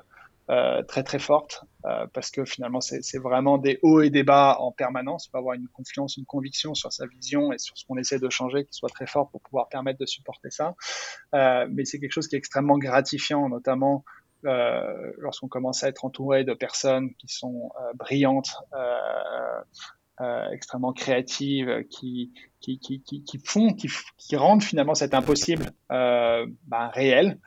euh, 0.50 0.84
très 0.84 1.04
très 1.04 1.20
forte 1.20 1.64
euh, 1.86 2.06
parce 2.14 2.30
que 2.30 2.44
finalement 2.44 2.82
c'est 2.82 3.18
vraiment 3.18 3.58
des 3.58 3.80
hauts 3.82 4.02
et 4.02 4.10
des 4.10 4.24
bas 4.24 4.58
en 4.60 4.74
permanence. 4.74 5.28
Il 5.28 5.30
faut 5.32 5.38
avoir 5.38 5.54
une 5.54 5.70
confiance, 5.70 6.18
une 6.18 6.26
conviction 6.26 6.74
sur 6.74 6.92
sa 6.92 7.06
vision 7.08 7.54
et 7.54 7.58
sur 7.58 7.78
ce 7.78 7.86
qu'on 7.86 7.98
essaie 7.98 8.20
de 8.20 8.30
changer 8.30 8.66
qui 8.66 8.74
soit 8.74 8.90
très 8.90 9.08
fort 9.08 9.30
pour 9.30 9.40
pouvoir 9.40 9.70
permettre 9.70 10.00
de 10.00 10.06
supporter 10.06 10.50
ça. 10.52 10.76
Euh, 11.34 11.66
mais 11.72 11.86
c'est 11.86 11.98
quelque 11.98 12.12
chose 12.12 12.28
qui 12.28 12.36
est 12.36 12.40
extrêmement 12.40 12.78
gratifiant, 12.78 13.48
notamment 13.48 14.04
euh, 14.44 15.14
lorsqu'on 15.18 15.48
commence 15.48 15.82
à 15.86 15.88
être 15.88 16.04
entouré 16.04 16.44
de 16.44 16.54
personnes 16.54 17.14
qui 17.16 17.30
sont 17.30 17.72
euh, 17.80 17.94
brillantes. 17.96 18.54
extrêmement 20.52 20.94
créatives 20.94 21.86
qui 21.90 22.34
qui, 22.60 22.80
qui, 22.80 23.02
qui, 23.02 23.24
qui 23.24 23.40
font 23.40 23.74
qui, 23.74 23.90
qui 24.18 24.36
rendent 24.36 24.64
finalement 24.64 24.96
cet 24.96 25.14
impossible 25.14 25.72
bah, 25.90 26.88
réel 26.94 27.40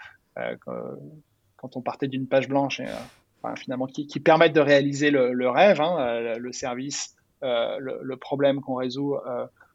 quand 1.67 1.77
on 1.77 1.83
partait 1.83 2.07
d'une 2.07 2.29
page 2.29 2.49
blanche 2.49 2.79
et 2.79 2.87
euh, 2.87 3.57
finalement 3.57 3.87
qui, 3.87 4.07
permettent 4.21 4.55
de 4.55 4.61
réaliser 4.61 5.11
le, 5.11 5.49
rêve, 5.49 5.81
hein, 5.81 5.97
euh, 5.99 6.39
le 6.39 6.53
service, 6.53 7.17
euh, 7.43 7.79
le, 7.81 8.17
problème 8.17 8.61
qu'on 8.61 8.77
résout 8.77 9.17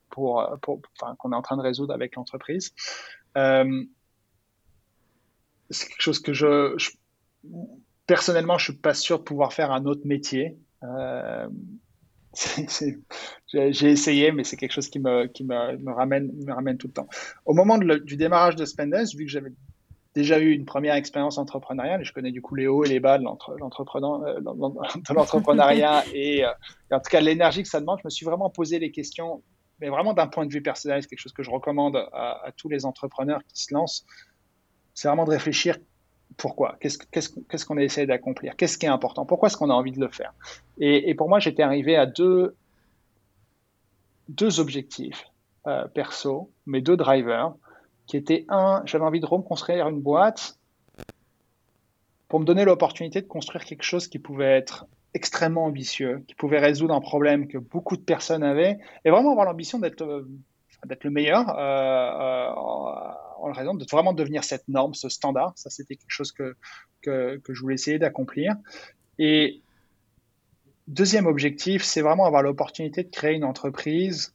pour, 0.09 0.49
qu'on 0.61 1.31
est 1.31 1.35
en 1.35 1.41
train 1.41 1.57
de 1.57 1.61
résoudre 1.61 1.93
avec 1.93 2.15
l'entreprise. 2.15 2.73
c'est 3.35 3.87
quelque 5.87 6.01
chose 6.01 6.19
que 6.19 6.33
je, 6.33 6.77
personnellement, 8.07 8.57
je 8.57 8.71
suis 8.71 8.79
pas 8.79 8.93
sûr 8.93 9.19
de 9.19 9.23
pouvoir 9.23 9.51
faire 9.51 9.71
un 9.71 9.85
autre 9.85 10.05
métier. 10.05 10.57
j'ai 13.53 13.91
essayé, 13.91 14.31
mais 14.31 14.45
c'est 14.45 14.55
quelque 14.55 14.71
chose 14.71 14.87
qui 14.87 14.99
me, 14.99 15.27
qui 15.27 15.43
me, 15.43 15.91
ramène, 15.91 16.31
me 16.45 16.53
ramène 16.53 16.77
tout 16.77 16.87
le 16.87 16.93
temps. 16.93 17.09
Au 17.45 17.53
moment 17.53 17.77
du 17.77 18.15
démarrage 18.15 18.55
de 18.55 18.63
Spendesk, 18.63 19.17
vu 19.17 19.25
que 19.25 19.31
j'avais 19.31 19.51
déjà 20.13 20.39
eu 20.39 20.51
une 20.51 20.65
première 20.65 20.95
expérience 20.95 21.37
entrepreneuriale. 21.37 22.03
Je 22.03 22.13
connais 22.13 22.31
du 22.31 22.41
coup 22.41 22.55
les 22.55 22.67
hauts 22.67 22.83
et 22.83 22.89
les 22.89 22.99
bas 22.99 23.17
de 23.17 23.23
euh, 23.23 23.57
l'entrepreneuriat 25.13 26.03
et, 26.13 26.43
euh, 26.43 26.49
et, 26.91 26.93
en 26.93 26.99
tout 26.99 27.09
cas 27.09 27.21
l'énergie 27.21 27.63
que 27.63 27.69
ça 27.69 27.79
demande. 27.79 27.99
Je 27.99 28.05
me 28.05 28.09
suis 28.09 28.25
vraiment 28.25 28.49
posé 28.49 28.79
les 28.79 28.91
questions, 28.91 29.41
mais 29.79 29.89
vraiment 29.89 30.13
d'un 30.13 30.27
point 30.27 30.45
de 30.45 30.51
vue 30.51 30.61
personnel, 30.61 31.01
c'est 31.01 31.07
quelque 31.07 31.19
chose 31.19 31.33
que 31.33 31.43
je 31.43 31.51
recommande 31.51 31.95
à, 32.13 32.51
tous 32.57 32.69
les 32.69 32.85
entrepreneurs 32.85 33.41
qui 33.47 33.63
se 33.63 33.73
lancent. 33.73 34.05
C'est 34.93 35.07
vraiment 35.07 35.25
de 35.25 35.31
réfléchir 35.31 35.77
pourquoi, 36.37 36.77
qu'est-ce 36.79 36.97
qu'on 37.29 37.41
qu 37.41 37.57
qu 37.57 37.81
essaie 37.81 38.05
d'accomplir, 38.05 38.55
qu'est-ce 38.55 38.77
qui 38.77 38.85
est 38.85 38.89
important, 38.89 39.25
pourquoi 39.25 39.47
est-ce 39.47 39.57
qu'on 39.57 39.69
a 39.69 39.73
envie 39.73 39.91
de 39.91 39.99
le 39.99 40.07
faire? 40.07 40.33
Et, 40.77 41.09
et 41.09 41.15
pour 41.15 41.27
moi, 41.27 41.39
j'étais 41.39 41.61
arrivé 41.61 41.97
à 41.97 42.05
deux, 42.05 42.55
deux 44.29 44.61
objectifs 44.61 45.25
euh, 45.67 45.87
perso, 45.87 46.51
mes 46.65 46.81
deux 46.81 46.97
drivers 46.97 47.53
qui 48.11 48.17
était 48.17 48.43
un, 48.49 48.81
j'avais 48.83 49.05
envie 49.05 49.21
de 49.21 49.25
reconstruire 49.25 49.87
une 49.87 50.01
boîte 50.01 50.59
pour 52.27 52.41
me 52.41 52.45
donner 52.45 52.65
l'opportunité 52.65 53.21
de 53.21 53.25
construire 53.25 53.63
quelque 53.63 53.83
chose 53.83 54.09
qui 54.09 54.19
pouvait 54.19 54.51
être 54.57 54.85
extrêmement 55.13 55.63
ambitieux, 55.63 56.21
qui 56.27 56.35
pouvait 56.35 56.59
résoudre 56.59 56.93
un 56.93 56.99
problème 56.99 57.47
que 57.47 57.57
beaucoup 57.57 57.95
de 57.95 58.01
personnes 58.01 58.43
avaient, 58.43 58.79
et 59.05 59.11
vraiment 59.11 59.31
avoir 59.31 59.45
l'ambition 59.45 59.79
d'être 59.79 60.01
euh, 60.01 60.27
d'être 60.85 61.05
le 61.05 61.11
meilleur, 61.11 61.57
euh, 61.57 61.61
euh, 61.61 62.51
en 63.37 63.51
raison 63.53 63.75
de 63.75 63.85
vraiment 63.89 64.11
devenir 64.11 64.43
cette 64.43 64.67
norme, 64.67 64.93
ce 64.93 65.07
standard. 65.07 65.53
Ça, 65.55 65.69
c'était 65.69 65.95
quelque 65.95 66.11
chose 66.11 66.33
que, 66.33 66.57
que, 67.01 67.37
que 67.37 67.53
je 67.53 67.61
voulais 67.61 67.75
essayer 67.75 67.97
d'accomplir. 67.97 68.55
Et 69.19 69.61
deuxième 70.85 71.27
objectif, 71.27 71.81
c'est 71.81 72.01
vraiment 72.01 72.25
avoir 72.25 72.43
l'opportunité 72.43 73.03
de 73.03 73.09
créer 73.09 73.35
une 73.35 73.45
entreprise 73.45 74.33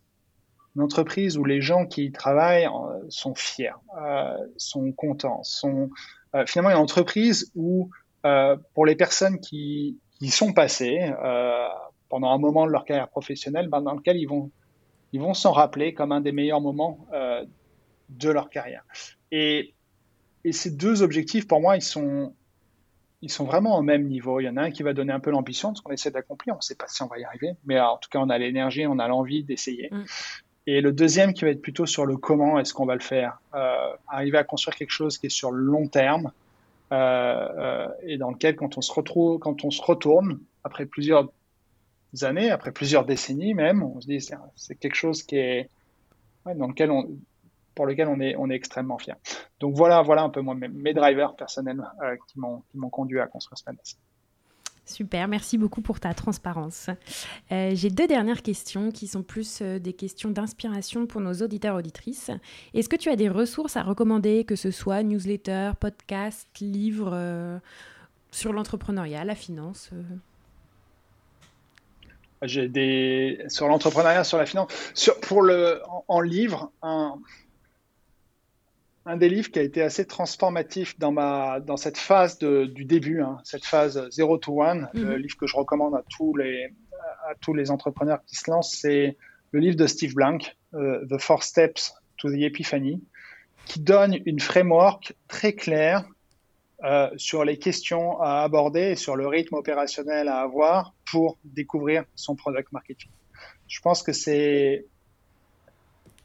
une 0.77 0.83
entreprise 0.83 1.39
où 1.39 1.45
les 1.45 1.63
gens 1.63 1.87
qui 1.87 2.05
y 2.05 2.13
travaillent 2.13 2.67
euh, 2.67 3.05
sont 3.09 3.35
fiers, 3.35 3.73
euh, 3.99 4.37
sont 4.59 4.93
contents, 4.93 5.43
sont 5.43 5.91
euh, 6.35 6.45
finalement 6.47 6.71
une 6.71 6.83
entreprise 6.83 7.51
où 7.55 7.91
pour 8.75 8.85
les 8.87 8.97
personnes 8.97 9.39
qui, 9.39 10.01
y 10.21 10.31
sont 10.31 10.53
passées 10.53 11.13
pendant 12.09 12.33
un 12.33 12.39
moment 12.39 12.67
de 12.67 12.73
leur 12.73 12.85
carrière 12.85 13.09
professionnelle, 13.09 13.69
ben, 13.69 13.81
dans 13.83 13.95
lequel 13.95 14.17
ils 14.17 14.27
vont 14.27 14.51
ils 15.13 15.21
vont 15.21 15.33
s'en 15.33 15.53
rappeler 15.53 15.95
comme 15.95 16.11
un 16.11 16.21
des 16.21 16.33
meilleurs 16.33 16.61
moments 16.61 17.07
de 18.09 18.29
leur 18.29 18.51
carrière. 18.51 18.85
Et, 19.31 19.75
et 20.43 20.51
ces 20.51 20.73
deux 20.73 21.03
objectifs, 21.03 21.47
pour 21.47 21.61
moi, 21.61 21.77
ils 21.77 21.83
sont 21.83 22.35
ils 23.23 23.31
sont 23.31 23.45
vraiment 23.45 23.79
au 23.79 23.83
même 23.83 24.07
niveau. 24.07 24.41
Il 24.41 24.45
y 24.45 24.49
en 24.49 24.57
a 24.57 24.63
un 24.63 24.71
qui 24.71 24.83
va 24.83 24.93
donner 24.93 25.13
un 25.13 25.21
peu 25.21 25.31
l'ambition 25.31 25.73
de 25.73 25.77
ce 25.77 25.83
qu'on 25.83 25.93
essaie 25.93 26.11
d'accomplir. 26.11 26.55
On 26.55 26.59
ne 26.59 26.63
sait 26.63 26.75
pas 26.75 26.87
si 26.89 27.03
on 27.03 27.07
va 27.07 27.19
y 27.19 27.25
arriver, 27.25 27.53
mais 27.65 27.81
en 27.81 27.97
tout 27.97 28.09
cas, 28.11 28.19
on 28.19 28.29
a 28.29 28.39
l'énergie, 28.39 28.87
on 28.87 28.99
a 28.99 29.09
l'envie 29.09 29.45
d'essayer. 29.45 29.89
Mm. 29.91 30.05
Et 30.67 30.81
le 30.81 30.93
deuxième 30.93 31.33
qui 31.33 31.45
va 31.45 31.51
être 31.51 31.63
plutôt 31.63 31.87
sur 31.87 32.07
le 32.07 32.17
comment 32.17 32.59
est-ce 32.59 32.75
qu'on 32.75 32.87
va 32.87 32.95
le 32.95 33.01
faire. 33.01 33.41
Euh, 33.55 33.95
arriver 34.09 34.39
à 34.39 34.45
construire 34.45 34.77
quelque 34.77 34.91
chose 34.91 35.19
qui 35.19 35.27
est 35.27 35.31
sur 35.31 35.53
le 35.53 35.63
long 35.63 35.87
terme 35.87 36.33
euh, 36.93 36.97
euh, 36.97 37.89
et 38.03 38.19
dans 38.19 38.31
lequel 38.31 38.57
quand 38.57 38.77
on 38.77 38.81
se 38.81 38.93
retrouve, 38.93 39.39
quand 39.39 39.65
on 39.65 39.71
se 39.71 39.83
retourne 39.83 40.41
après 40.65 40.87
plusieurs 40.87 41.31
années, 42.23 42.51
après 42.51 42.73
plusieurs 42.73 43.05
décennies 43.05 43.55
même, 43.55 43.83
on 43.83 44.01
se 44.01 44.07
dit 44.07 44.21
c'est 44.57 44.75
quelque 44.77 44.95
chose 44.95 45.23
qui 45.23 45.37
est 45.37 45.69
ouais, 46.47 46.55
dans 46.55 46.69
lequel 46.69 46.91
on, 46.91 47.09
pour 47.75 47.87
lequel 47.87 48.09
on 48.09 48.21
est, 48.21 48.35
on 48.37 48.51
est 48.51 48.55
extrêmement 48.55 48.99
fier. 48.99 49.17
Donc 49.61 49.75
voilà, 49.75 50.03
voilà 50.03 50.23
un 50.23 50.31
peu 50.31 50.41
moi, 50.41 50.55
mes, 50.55 50.95
drivers 50.95 51.37
personnels 51.37 51.83
euh, 52.03 52.17
qui 52.27 52.41
m'ont 52.41 52.91
conduit 52.91 53.21
à 53.21 53.27
construire 53.27 53.59
Spendesk. 53.59 53.99
Super, 54.87 55.27
merci 55.27 55.59
beaucoup 55.59 55.81
pour 55.81 55.99
ta 55.99 56.15
transparence. 56.15 56.91
Euh, 57.51 57.73
j'ai 57.75 57.91
deux 57.91 58.07
dernières 58.07 58.43
questions 58.43 58.93
qui 58.93 59.09
sont 59.09 59.25
plus 59.25 59.59
euh, 59.61 59.81
des 59.81 59.93
questions 59.93 60.31
d'inspiration 60.31 61.07
pour 61.07 61.21
nos 61.21 61.35
auditeurs 61.35 61.75
auditrices. 61.75 62.31
Est-ce 62.73 62.89
que 62.89 62.95
tu 62.95 63.11
as 63.11 63.17
des 63.17 63.29
ressources 63.29 63.77
à 63.77 63.83
recommander, 63.83 64.45
que 64.45 64.55
ce 64.55 64.71
soit 64.71 65.03
newsletter, 65.03 65.73
podcast, 65.81 66.49
livre 66.61 67.11
euh, 67.13 67.59
sur 68.31 68.53
l'entrepreneuriat, 68.53 69.25
la 69.25 69.35
finance 69.35 69.91
J'ai 72.43 72.69
des 72.69 73.45
sur 73.49 73.67
l'entrepreneuriat, 73.67 74.23
sur 74.23 74.39
la 74.39 74.47
finance, 74.47 74.69
sur, 74.95 75.19
pour 75.19 75.43
le 75.43 75.83
en 76.07 76.21
livre 76.21 76.71
un 76.83 77.19
un 79.07 79.17
des 79.17 79.29
livres 79.29 79.51
qui 79.51 79.59
a 79.59 79.63
été 79.63 79.83
assez 79.83 80.05
transformatif 80.05 80.99
dans, 80.99 81.13
ma, 81.13 81.61
dans 81.61 81.77
cette 81.77 81.97
phase 81.97 82.39
du 82.39 82.85
début, 82.85 83.23
hein, 83.23 83.39
cette 83.45 83.65
phase 83.65 84.09
0 84.11 84.39
to 84.39 84.63
1. 84.63 84.89
Le 84.93 85.01
mhm. 85.01 85.15
livre 85.15 85.37
que 85.37 85.47
je 85.47 85.57
recommande 85.57 85.95
à 85.95 86.03
tous 86.11 86.37
les, 86.37 86.75
à 87.29 87.35
tous 87.41 87.55
les 87.55 87.71
entrepreneurs 87.71 88.19
qui 88.27 88.37
se 88.37 88.51
lancent, 88.51 88.77
c'est 88.77 89.17
le 89.53 89.61
livre 89.61 89.77
de 89.77 89.87
Steve 89.87 90.15
Blank, 90.15 90.57
The 90.73 91.19
Four 91.21 91.43
Steps 91.45 91.95
to 92.19 92.31
the 92.31 92.43
Epiphany, 92.43 93.03
qui 93.65 93.81
donne 93.81 94.19
une 94.27 94.41
framework 94.41 95.15
très 95.29 95.53
claire 95.53 96.05
euh, 96.85 97.09
sur 97.17 97.45
les 97.45 97.59
questions 97.59 98.21
à 98.21 98.43
aborder 98.43 98.91
et 98.91 98.97
sur 98.97 99.17
le 99.17 99.27
rythme 99.27 99.55
opérationnel 99.55 100.29
à 100.29 100.41
avoir 100.41 100.95
pour 101.11 101.39
découvrir 101.45 102.05
son 102.15 102.37
product 102.37 102.71
marketing. 102.73 103.11
Je 103.67 103.81
pense 103.81 104.03
que 104.03 104.13
c'est, 104.13 104.85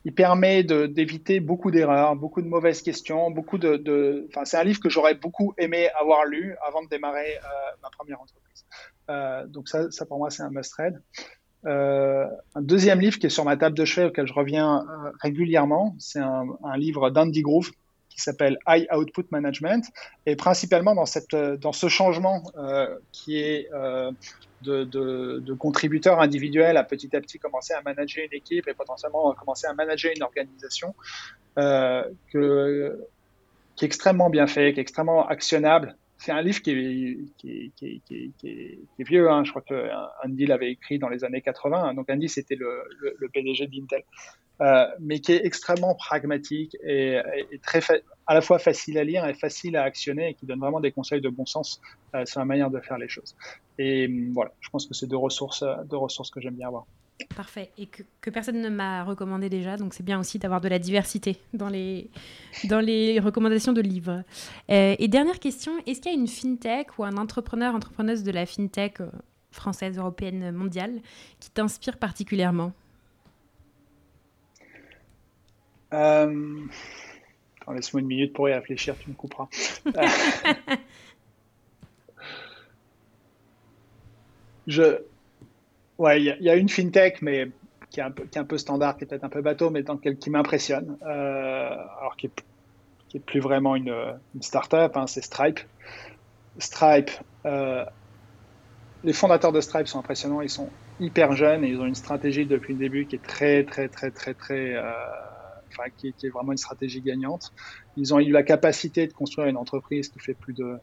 il 0.03 0.13
permet 0.13 0.63
d'éviter 0.63 1.39
beaucoup 1.39 1.71
d'erreurs, 1.71 2.15
beaucoup 2.15 2.41
de 2.41 2.47
mauvaises 2.47 2.81
questions, 2.81 3.29
beaucoup 3.29 3.57
de, 3.57 3.77
de... 3.77 4.27
enfin 4.29 4.45
c'est 4.45 4.57
un 4.57 4.63
livre 4.63 4.79
que 4.79 4.89
j'aurais 4.89 5.15
beaucoup 5.15 5.53
aimé 5.57 5.89
avoir 5.99 6.25
lu 6.25 6.55
avant 6.67 6.83
de 6.83 6.89
démarrer 6.89 7.37
euh, 7.37 7.75
ma 7.83 7.89
première 7.89 8.19
entreprise. 8.19 8.65
Euh, 9.09 9.45
donc 9.47 9.67
ça, 9.67 9.91
ça 9.91 10.05
pour 10.05 10.17
moi 10.17 10.29
c'est 10.29 10.43
un 10.43 10.49
must 10.49 10.73
read. 10.73 11.01
Euh, 11.67 12.25
un 12.55 12.61
deuxième 12.61 12.99
livre 12.99 13.19
qui 13.19 13.27
est 13.27 13.29
sur 13.29 13.45
ma 13.45 13.55
table 13.55 13.77
de 13.77 13.85
chevet 13.85 14.07
auquel 14.07 14.25
je 14.25 14.33
reviens 14.33 14.79
euh, 14.79 15.11
régulièrement, 15.21 15.95
c'est 15.99 16.19
un, 16.19 16.47
un 16.63 16.77
livre 16.77 17.11
d'Andy 17.11 17.43
Groove 17.43 17.71
qui 18.11 18.21
s'appelle 18.21 18.57
High 18.67 18.87
Output 18.93 19.25
Management, 19.31 19.85
et 20.25 20.35
principalement 20.35 20.93
dans, 20.93 21.05
cette, 21.05 21.35
dans 21.35 21.71
ce 21.71 21.87
changement 21.87 22.43
euh, 22.57 22.97
qui 23.11 23.39
est 23.39 23.69
euh, 23.73 24.11
de, 24.61 24.83
de, 24.83 25.39
de, 25.39 25.53
contributeurs 25.53 26.19
individuels 26.19 26.77
à 26.77 26.83
petit 26.83 27.15
à 27.15 27.21
petit 27.21 27.39
commencer 27.39 27.73
à 27.73 27.81
manager 27.81 28.23
une 28.25 28.37
équipe 28.37 28.67
et 28.67 28.73
potentiellement 28.73 29.33
commencer 29.33 29.65
à 29.67 29.73
manager 29.73 30.11
une 30.15 30.23
organisation, 30.23 30.93
euh, 31.57 32.03
que, 32.31 33.07
qui 33.75 33.85
est 33.85 33.87
extrêmement 33.87 34.29
bien 34.29 34.47
fait, 34.47 34.73
qui 34.73 34.79
est 34.79 34.83
extrêmement 34.83 35.27
actionnable. 35.27 35.95
C'est 36.21 36.31
un 36.31 36.43
livre 36.43 36.61
qui 36.61 36.69
est, 36.71 37.71
qui 37.75 38.81
vieux, 38.99 39.27
hein. 39.31 39.43
je 39.43 39.49
crois 39.49 39.63
que 39.63 39.89
Andy 40.23 40.45
l'avait 40.45 40.71
écrit 40.71 40.99
dans 40.99 41.09
les 41.09 41.23
années 41.23 41.41
80, 41.41 41.95
donc 41.95 42.11
Andy 42.11 42.29
c'était 42.29 42.55
le, 42.55 43.27
PDG 43.33 43.65
d'Intel. 43.65 44.03
Euh, 44.61 44.85
mais 44.99 45.19
qui 45.19 45.31
est 45.31 45.43
extrêmement 45.43 45.95
pragmatique 45.95 46.77
et, 46.83 47.19
très 47.63 47.81
à 48.27 48.35
la 48.35 48.41
fois 48.41 48.59
facile 48.59 48.99
à 48.99 49.03
lire 49.03 49.25
et 49.25 49.33
facile 49.33 49.75
à 49.75 49.81
actionner 49.81 50.29
et 50.29 50.33
qui 50.35 50.45
donne 50.45 50.59
vraiment 50.59 50.79
des 50.79 50.91
conseils 50.91 51.21
de 51.21 51.29
bon 51.29 51.47
sens 51.47 51.81
euh, 52.13 52.23
sur 52.27 52.39
la 52.39 52.45
manière 52.45 52.69
de 52.69 52.79
faire 52.79 52.99
les 52.99 53.07
choses. 53.07 53.35
Et 53.79 54.07
voilà, 54.31 54.51
je 54.59 54.69
pense 54.69 54.85
que 54.85 54.93
c'est 54.93 55.07
euh, 55.07 55.83
deux 55.85 55.97
ressources 55.97 56.29
que 56.29 56.39
j'aime 56.39 56.53
bien 56.53 56.67
avoir. 56.67 56.85
Parfait. 57.35 57.71
Et 57.77 57.85
que, 57.85 58.03
que 58.21 58.29
personne 58.29 58.61
ne 58.61 58.69
m'a 58.69 59.03
recommandé 59.03 59.49
déjà, 59.49 59.77
donc 59.77 59.93
c'est 59.93 60.03
bien 60.03 60.19
aussi 60.19 60.39
d'avoir 60.39 60.61
de 60.61 60.67
la 60.67 60.79
diversité 60.79 61.37
dans 61.53 61.69
les, 61.69 62.09
dans 62.65 62.79
les 62.79 63.19
recommandations 63.19 63.73
de 63.73 63.81
livres. 63.81 64.23
Euh, 64.69 64.95
et 64.97 65.07
dernière 65.07 65.39
question, 65.39 65.71
est-ce 65.85 66.01
qu'il 66.01 66.11
y 66.11 66.15
a 66.15 66.17
une 66.17 66.27
fintech 66.27 66.97
ou 66.99 67.03
un 67.03 67.17
entrepreneur, 67.17 67.73
entrepreneuse 67.75 68.23
de 68.23 68.31
la 68.31 68.45
fintech 68.45 69.01
euh, 69.01 69.09
française, 69.51 69.97
européenne, 69.97 70.51
mondiale 70.51 70.99
qui 71.39 71.49
t'inspire 71.51 71.97
particulièrement? 71.97 72.73
Euh, 75.93 76.59
Laisse-moi 77.73 78.01
une 78.01 78.07
minute 78.07 78.33
pour 78.33 78.49
y 78.49 78.53
réfléchir, 78.53 78.95
tu 78.99 79.09
me 79.09 79.15
couperas. 79.15 79.47
je... 84.67 85.01
Ouais, 86.01 86.19
il 86.19 86.35
y, 86.39 86.49
a 86.49 86.55
une 86.55 86.67
fintech, 86.67 87.21
mais 87.21 87.51
qui 87.91 87.99
est 87.99 88.37
un 88.37 88.43
peu, 88.43 88.57
standard, 88.57 88.97
qui 88.97 89.03
est 89.03 89.07
peut-être 89.07 89.23
un 89.23 89.29
peu 89.29 89.43
bateau, 89.43 89.69
mais 89.69 89.83
dans 89.83 89.93
lequel, 89.93 90.17
qui 90.17 90.31
m'impressionne. 90.31 90.97
Euh, 91.03 91.75
alors, 91.99 92.15
qui 92.17 92.31
est, 93.13 93.19
plus 93.19 93.39
vraiment 93.39 93.75
une, 93.75 93.93
une 94.33 94.41
start-up, 94.41 94.97
hein, 94.97 95.05
c'est 95.05 95.21
Stripe. 95.21 95.59
Stripe, 96.57 97.11
euh, 97.45 97.85
les 99.03 99.13
fondateurs 99.13 99.51
de 99.51 99.61
Stripe 99.61 99.85
sont 99.85 99.99
impressionnants, 99.99 100.41
ils 100.41 100.49
sont 100.49 100.71
hyper 100.99 101.33
jeunes 101.33 101.63
et 101.63 101.67
ils 101.67 101.79
ont 101.79 101.85
une 101.85 101.93
stratégie 101.93 102.47
depuis 102.47 102.73
le 102.73 102.79
début 102.79 103.05
qui 103.05 103.17
est 103.17 103.23
très, 103.23 103.63
très, 103.63 103.87
très, 103.87 104.09
très, 104.09 104.33
très. 104.33 104.73
Euh, 104.73 104.91
enfin, 105.69 105.83
qui, 105.97 106.07
est 106.07 106.29
vraiment 106.29 106.51
une 106.51 106.57
stratégie 106.57 107.01
gagnante. 107.01 107.53
Ils 107.95 108.11
ont 108.11 108.19
eu 108.19 108.31
la 108.31 108.41
capacité 108.41 109.05
de 109.05 109.13
construire 109.13 109.49
une 109.49 109.57
entreprise 109.57 110.09
qui 110.09 110.17
fait 110.17 110.33
plus 110.33 110.53
de 110.53 110.79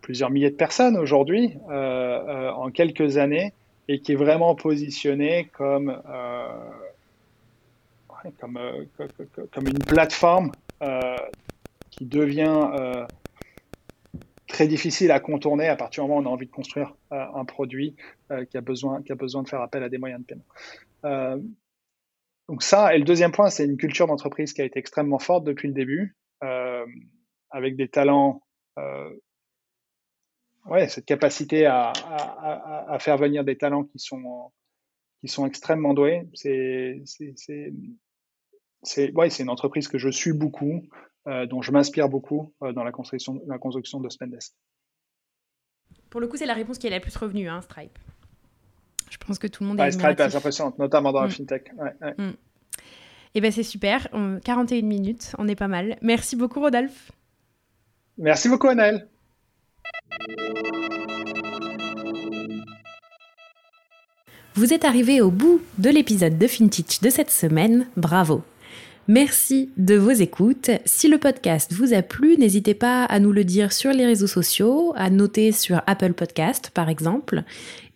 plusieurs 0.00 0.30
milliers 0.30 0.50
de 0.50 0.54
personnes 0.54 0.96
aujourd'hui 0.96 1.54
en 1.68 2.70
quelques 2.70 3.16
années 3.16 3.52
et 3.88 4.00
qui 4.00 4.12
est 4.12 4.16
vraiment 4.16 4.54
positionnée 4.54 5.48
comme 5.52 6.00
euh, 6.08 6.70
comme, 8.40 8.56
euh, 8.56 8.84
comme 9.52 9.66
une 9.68 9.78
plateforme 9.78 10.52
euh, 10.82 11.16
qui 11.90 12.04
devient 12.04 12.68
euh, 12.74 13.06
très 14.46 14.66
difficile 14.66 15.10
à 15.10 15.20
contourner 15.20 15.68
à 15.68 15.76
partir 15.76 16.04
du 16.04 16.10
moment 16.10 16.20
où 16.20 16.24
on 16.24 16.30
a 16.30 16.32
envie 16.32 16.46
de 16.46 16.52
construire 16.52 16.94
un 17.10 17.44
produit 17.44 17.96
qui 18.50 18.56
a 18.56 18.60
besoin 18.60 19.02
qui 19.02 19.12
a 19.12 19.14
besoin 19.14 19.42
de 19.42 19.48
faire 19.48 19.60
appel 19.60 19.82
à 19.82 19.88
des 19.88 19.98
moyens 19.98 20.20
de 20.20 20.26
paiement. 20.26 21.42
Donc 22.48 22.62
ça, 22.62 22.94
et 22.94 22.98
le 22.98 23.04
deuxième 23.04 23.30
point, 23.30 23.50
c'est 23.50 23.64
une 23.64 23.76
culture 23.76 24.06
d'entreprise 24.06 24.52
qui 24.54 24.62
a 24.62 24.64
été 24.64 24.78
extrêmement 24.78 25.18
forte 25.18 25.44
depuis 25.44 25.68
le 25.68 25.74
début, 25.74 26.16
euh, 26.42 26.86
avec 27.50 27.76
des 27.76 27.88
talents, 27.88 28.42
euh, 28.78 29.10
ouais, 30.68 30.88
cette 30.88 31.04
capacité 31.04 31.66
à, 31.66 31.92
à, 31.92 32.92
à, 32.92 32.98
faire 32.98 33.16
venir 33.16 33.44
des 33.44 33.56
talents 33.56 33.84
qui 33.84 33.98
sont 33.98 34.52
qui 35.20 35.28
sont 35.28 35.46
extrêmement 35.46 35.94
doués. 35.94 36.28
C'est 36.34 37.02
ouais, 39.14 39.28
une 39.28 39.50
entreprise 39.50 39.88
que 39.88 39.98
je 39.98 40.08
suis 40.08 40.32
beaucoup, 40.32 40.82
euh, 41.26 41.46
dont 41.46 41.62
je 41.62 41.72
m'inspire 41.72 42.08
beaucoup 42.08 42.54
euh, 42.62 42.72
dans 42.72 42.84
la 42.84 42.92
construction 42.92 43.42
la 43.46 43.58
construction 43.58 44.00
de 44.00 44.08
Spendesk. 44.08 44.54
Pour 46.10 46.20
le 46.20 46.28
coup, 46.28 46.36
c'est 46.36 46.46
la 46.46 46.54
réponse 46.54 46.78
qui 46.78 46.86
est 46.86 46.90
la 46.90 47.00
plus 47.00 47.16
revenue, 47.16 47.48
hein, 47.48 47.60
Stripe. 47.60 47.98
Je 49.10 49.16
pense 49.18 49.38
que 49.38 49.46
tout 49.46 49.62
le 49.62 49.68
monde 49.68 49.80
ouais, 49.80 49.88
est 49.88 49.92
Stripe 49.92 50.20
est 50.20 50.34
impressionnante, 50.34 50.78
notamment 50.78 51.12
dans 51.12 51.22
mm. 51.22 51.24
la 51.24 51.30
fintech. 51.30 51.72
Ouais, 51.76 51.92
ouais. 52.00 52.14
Mm. 52.18 52.36
Eh 53.34 53.40
ben 53.42 53.52
c'est 53.52 53.62
super, 53.62 54.08
41 54.44 54.82
minutes, 54.82 55.34
on 55.38 55.46
est 55.48 55.54
pas 55.54 55.68
mal. 55.68 55.98
Merci 56.00 56.34
beaucoup 56.34 56.60
Rodolphe. 56.60 57.12
Merci 58.16 58.48
beaucoup 58.48 58.68
Annelle. 58.68 59.06
Vous 64.54 64.72
êtes 64.72 64.84
arrivé 64.84 65.20
au 65.20 65.30
bout 65.30 65.60
de 65.78 65.88
l'épisode 65.88 66.36
de 66.36 66.46
FinTech 66.46 67.00
de 67.00 67.10
cette 67.10 67.30
semaine, 67.30 67.86
bravo. 67.96 68.42
Merci 69.06 69.70
de 69.76 69.94
vos 69.94 70.10
écoutes. 70.10 70.70
Si 70.84 71.08
le 71.08 71.18
podcast 71.18 71.72
vous 71.72 71.94
a 71.94 72.02
plu, 72.02 72.36
n'hésitez 72.36 72.74
pas 72.74 73.04
à 73.04 73.20
nous 73.20 73.32
le 73.32 73.44
dire 73.44 73.72
sur 73.72 73.92
les 73.92 74.04
réseaux 74.04 74.26
sociaux, 74.26 74.92
à 74.96 75.10
noter 75.10 75.52
sur 75.52 75.80
Apple 75.86 76.12
Podcast 76.12 76.70
par 76.74 76.88
exemple, 76.88 77.44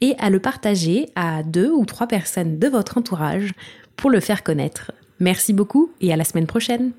et 0.01 0.15
à 0.19 0.31
le 0.31 0.39
partager 0.39 1.11
à 1.15 1.43
deux 1.43 1.71
ou 1.71 1.85
trois 1.85 2.07
personnes 2.07 2.59
de 2.59 2.69
votre 2.69 2.97
entourage 2.97 3.53
pour 3.97 4.11
le 4.11 4.21
faire 4.21 4.43
connaître. 4.43 4.93
Merci 5.21 5.53
beaucoup 5.53 5.91
et 6.01 6.13
à 6.13 6.17
la 6.17 6.25
semaine 6.25 6.47
prochaine. 6.47 6.93